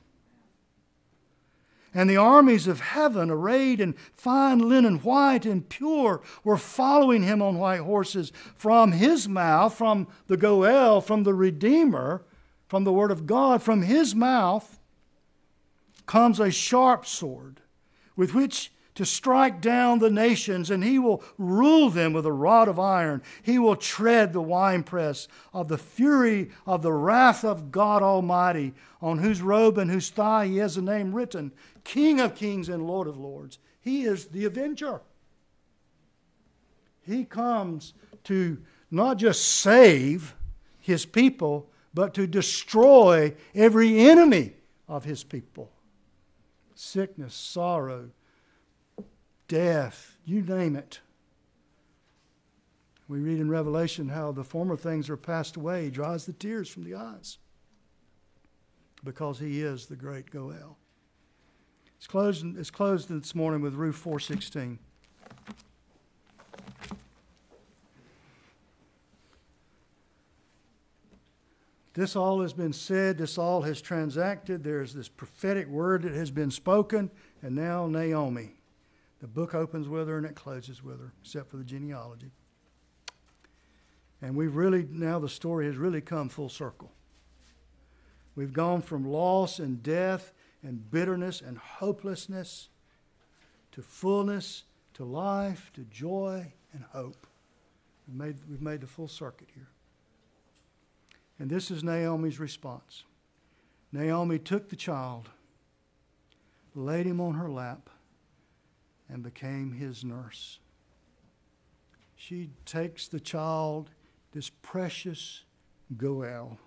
And 1.94 2.10
the 2.10 2.18
armies 2.18 2.66
of 2.66 2.80
heaven, 2.80 3.30
arrayed 3.30 3.80
in 3.80 3.94
fine 4.12 4.58
linen, 4.58 4.98
white 4.98 5.46
and 5.46 5.66
pure, 5.66 6.20
were 6.44 6.58
following 6.58 7.22
him 7.22 7.40
on 7.40 7.56
white 7.56 7.80
horses. 7.80 8.30
From 8.54 8.92
his 8.92 9.26
mouth, 9.26 9.72
from 9.72 10.06
the 10.26 10.36
Goel, 10.36 11.00
from 11.00 11.22
the 11.22 11.32
Redeemer, 11.32 12.22
from 12.68 12.84
the 12.84 12.92
Word 12.92 13.10
of 13.10 13.26
God, 13.26 13.62
from 13.62 13.80
his 13.80 14.14
mouth 14.14 14.78
comes 16.04 16.38
a 16.38 16.50
sharp 16.50 17.06
sword 17.06 17.62
with 18.16 18.34
which 18.34 18.70
to 19.00 19.06
strike 19.06 19.62
down 19.62 19.98
the 19.98 20.10
nations, 20.10 20.70
and 20.70 20.84
he 20.84 20.98
will 20.98 21.24
rule 21.38 21.88
them 21.88 22.12
with 22.12 22.26
a 22.26 22.32
rod 22.32 22.68
of 22.68 22.78
iron. 22.78 23.22
He 23.42 23.58
will 23.58 23.74
tread 23.74 24.34
the 24.34 24.42
winepress 24.42 25.26
of 25.54 25.68
the 25.68 25.78
fury 25.78 26.50
of 26.66 26.82
the 26.82 26.92
wrath 26.92 27.42
of 27.42 27.72
God 27.72 28.02
Almighty, 28.02 28.74
on 29.00 29.16
whose 29.16 29.40
robe 29.40 29.78
and 29.78 29.90
whose 29.90 30.10
thigh 30.10 30.48
he 30.48 30.58
has 30.58 30.76
a 30.76 30.82
name 30.82 31.14
written 31.14 31.50
King 31.82 32.20
of 32.20 32.34
kings 32.34 32.68
and 32.68 32.86
Lord 32.86 33.08
of 33.08 33.16
lords. 33.16 33.58
He 33.80 34.02
is 34.02 34.26
the 34.26 34.44
avenger. 34.44 35.00
He 37.00 37.24
comes 37.24 37.94
to 38.24 38.58
not 38.90 39.16
just 39.16 39.42
save 39.42 40.34
his 40.78 41.06
people, 41.06 41.70
but 41.94 42.12
to 42.12 42.26
destroy 42.26 43.34
every 43.54 43.98
enemy 43.98 44.52
of 44.86 45.04
his 45.06 45.24
people 45.24 45.70
sickness, 46.74 47.34
sorrow, 47.34 48.10
death, 49.50 50.16
you 50.24 50.40
name 50.42 50.76
it. 50.76 51.00
We 53.08 53.18
read 53.18 53.40
in 53.40 53.50
Revelation 53.50 54.08
how 54.08 54.30
the 54.30 54.44
former 54.44 54.76
things 54.76 55.10
are 55.10 55.16
passed 55.16 55.56
away. 55.56 55.86
He 55.86 55.90
dries 55.90 56.24
the 56.24 56.32
tears 56.32 56.68
from 56.68 56.84
the 56.84 56.94
eyes 56.94 57.38
because 59.02 59.40
he 59.40 59.60
is 59.60 59.86
the 59.86 59.96
great 59.96 60.30
Goel. 60.30 60.78
It's 61.98 62.06
closed, 62.06 62.46
it's 62.56 62.70
closed 62.70 63.08
this 63.08 63.34
morning 63.34 63.60
with 63.60 63.74
Ruth 63.74 63.96
416. 63.96 64.78
This 71.94 72.14
all 72.14 72.40
has 72.40 72.52
been 72.52 72.72
said, 72.72 73.18
this 73.18 73.36
all 73.36 73.62
has 73.62 73.80
transacted. 73.80 74.62
There's 74.62 74.94
this 74.94 75.08
prophetic 75.08 75.66
word 75.66 76.02
that 76.02 76.12
has 76.12 76.30
been 76.30 76.52
spoken, 76.52 77.10
and 77.42 77.56
now 77.56 77.88
Naomi. 77.88 78.59
The 79.20 79.28
book 79.28 79.54
opens 79.54 79.88
with 79.88 80.08
her 80.08 80.16
and 80.16 80.26
it 80.26 80.34
closes 80.34 80.82
with 80.82 81.00
her, 81.00 81.12
except 81.22 81.50
for 81.50 81.56
the 81.56 81.64
genealogy. 81.64 82.30
And 84.22 84.34
we've 84.36 84.54
really, 84.54 84.86
now 84.90 85.18
the 85.18 85.28
story 85.28 85.66
has 85.66 85.76
really 85.76 86.00
come 86.00 86.28
full 86.28 86.48
circle. 86.48 86.92
We've 88.34 88.52
gone 88.52 88.82
from 88.82 89.04
loss 89.04 89.58
and 89.58 89.82
death 89.82 90.32
and 90.62 90.90
bitterness 90.90 91.40
and 91.40 91.58
hopelessness 91.58 92.68
to 93.72 93.82
fullness, 93.82 94.64
to 94.94 95.04
life, 95.04 95.70
to 95.74 95.82
joy 95.82 96.52
and 96.72 96.84
hope. 96.92 97.26
We've 98.06 98.16
made, 98.16 98.36
we've 98.48 98.62
made 98.62 98.80
the 98.80 98.86
full 98.86 99.08
circuit 99.08 99.48
here. 99.54 99.68
And 101.38 101.50
this 101.50 101.70
is 101.70 101.82
Naomi's 101.82 102.38
response. 102.38 103.04
Naomi 103.92 104.38
took 104.38 104.68
the 104.68 104.76
child, 104.76 105.30
laid 106.74 107.06
him 107.06 107.20
on 107.20 107.34
her 107.34 107.50
lap, 107.50 107.90
and 109.12 109.22
became 109.22 109.72
his 109.72 110.04
nurse. 110.04 110.60
She 112.14 112.50
takes 112.64 113.08
the 113.08 113.20
child, 113.20 113.90
this 114.32 114.50
precious 114.62 115.44
Goel, 115.96 116.58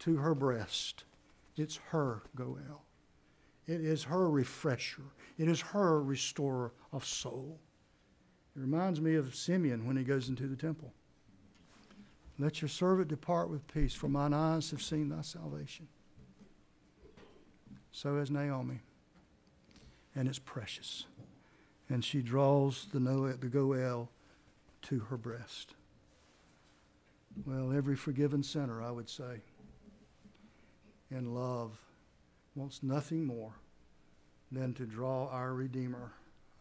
to 0.00 0.16
her 0.16 0.34
breast. 0.34 1.04
It's 1.56 1.76
her 1.90 2.22
Goel. 2.34 2.84
It 3.66 3.80
is 3.80 4.04
her 4.04 4.28
refresher. 4.30 5.02
It 5.38 5.48
is 5.48 5.60
her 5.60 6.02
restorer 6.02 6.72
of 6.92 7.04
soul. 7.04 7.58
It 8.54 8.60
reminds 8.60 9.00
me 9.00 9.14
of 9.14 9.34
Simeon 9.34 9.86
when 9.86 9.96
he 9.96 10.04
goes 10.04 10.28
into 10.28 10.46
the 10.46 10.56
temple. 10.56 10.92
Let 12.38 12.60
your 12.60 12.68
servant 12.68 13.08
depart 13.08 13.48
with 13.48 13.66
peace, 13.66 13.94
for 13.94 14.08
mine 14.08 14.32
eyes 14.32 14.70
have 14.70 14.82
seen 14.82 15.08
thy 15.08 15.22
salvation. 15.22 15.88
So 17.92 18.18
has 18.18 18.30
Naomi. 18.30 18.80
And 20.16 20.28
it's 20.28 20.38
precious. 20.38 21.06
And 21.88 22.04
she 22.04 22.22
draws 22.22 22.86
the, 22.92 23.00
Noel, 23.00 23.34
the 23.38 23.48
Goel 23.48 24.10
to 24.82 25.00
her 25.00 25.16
breast. 25.16 25.74
Well, 27.44 27.72
every 27.72 27.96
forgiven 27.96 28.42
sinner, 28.42 28.82
I 28.82 28.90
would 28.90 29.10
say, 29.10 29.42
in 31.10 31.34
love, 31.34 31.78
wants 32.54 32.82
nothing 32.82 33.24
more 33.24 33.54
than 34.50 34.72
to 34.74 34.86
draw 34.86 35.28
our 35.28 35.52
Redeemer, 35.52 36.12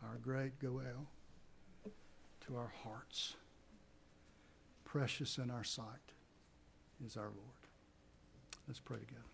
our 0.03 0.17
great 0.21 0.59
Goel, 0.59 1.07
to 2.47 2.55
our 2.57 2.71
hearts 2.83 3.35
precious 4.93 5.39
in 5.39 5.49
our 5.49 5.63
sight 5.63 6.13
is 7.03 7.17
our 7.17 7.23
Lord. 7.23 7.63
Let's 8.67 8.79
pray 8.79 8.99
together. 8.99 9.32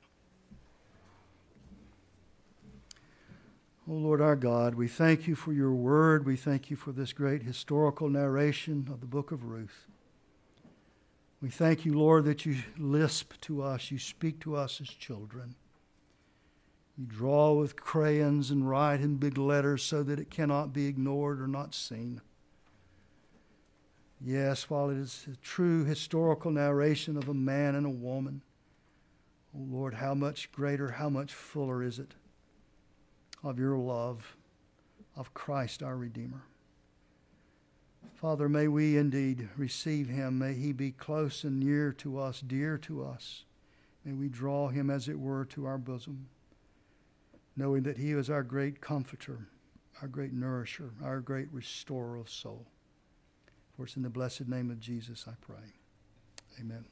Oh 3.91 3.95
Lord 3.95 4.21
our 4.21 4.35
God, 4.35 4.75
we 4.75 4.87
thank 4.87 5.25
you 5.25 5.33
for 5.33 5.51
your 5.51 5.73
word. 5.73 6.23
We 6.23 6.35
thank 6.35 6.69
you 6.69 6.75
for 6.75 6.91
this 6.91 7.11
great 7.11 7.41
historical 7.41 8.07
narration 8.07 8.87
of 8.91 8.99
the 8.99 9.07
book 9.07 9.31
of 9.31 9.45
Ruth. 9.45 9.87
We 11.41 11.49
thank 11.49 11.85
you, 11.85 11.97
Lord, 11.97 12.25
that 12.25 12.45
you 12.45 12.57
lisp 12.77 13.33
to 13.41 13.63
us, 13.63 13.89
you 13.89 13.97
speak 13.97 14.39
to 14.41 14.55
us 14.55 14.79
as 14.79 14.89
children. 14.89 15.55
You 16.99 17.07
draw 17.07 17.53
with 17.53 17.77
crayons 17.77 18.51
and 18.51 18.69
write 18.69 19.01
in 19.01 19.15
big 19.15 19.39
letters 19.39 19.81
so 19.81 20.03
that 20.03 20.19
it 20.19 20.29
cannot 20.29 20.71
be 20.71 20.85
ignored 20.85 21.41
or 21.41 21.47
not 21.47 21.73
seen. 21.73 22.21
Yes, 24.21 24.69
while 24.69 24.91
it 24.91 24.97
is 24.97 25.25
a 25.33 25.35
true 25.37 25.83
historical 25.83 26.51
narration 26.51 27.17
of 27.17 27.27
a 27.27 27.33
man 27.33 27.73
and 27.73 27.87
a 27.87 27.89
woman, 27.89 28.43
oh 29.55 29.65
Lord, 29.67 29.95
how 29.95 30.13
much 30.13 30.51
greater, 30.51 30.91
how 30.91 31.09
much 31.09 31.33
fuller 31.33 31.81
is 31.81 31.97
it 31.97 32.13
of 33.43 33.59
your 33.59 33.77
love 33.77 34.37
of 35.15 35.33
Christ 35.33 35.83
our 35.83 35.97
Redeemer. 35.97 36.43
Father, 38.15 38.49
may 38.49 38.67
we 38.67 38.97
indeed 38.97 39.49
receive 39.55 40.09
him. 40.09 40.39
May 40.39 40.53
he 40.53 40.73
be 40.73 40.91
close 40.91 41.43
and 41.43 41.59
near 41.59 41.93
to 41.93 42.19
us, 42.19 42.41
dear 42.41 42.77
to 42.79 43.03
us. 43.03 43.45
May 44.03 44.13
we 44.13 44.29
draw 44.29 44.69
him, 44.69 44.89
as 44.89 45.07
it 45.07 45.19
were, 45.19 45.45
to 45.45 45.65
our 45.65 45.77
bosom, 45.77 46.27
knowing 47.55 47.83
that 47.83 47.97
he 47.97 48.11
is 48.11 48.29
our 48.29 48.43
great 48.43 48.81
comforter, 48.81 49.47
our 50.01 50.07
great 50.07 50.33
nourisher, 50.33 50.91
our 51.03 51.19
great 51.19 51.47
restorer 51.51 52.17
of 52.17 52.29
soul. 52.29 52.67
For 53.75 53.85
it's 53.85 53.95
in 53.95 54.03
the 54.03 54.09
blessed 54.09 54.47
name 54.47 54.69
of 54.71 54.79
Jesus 54.79 55.25
I 55.27 55.33
pray. 55.41 55.75
Amen. 56.59 56.85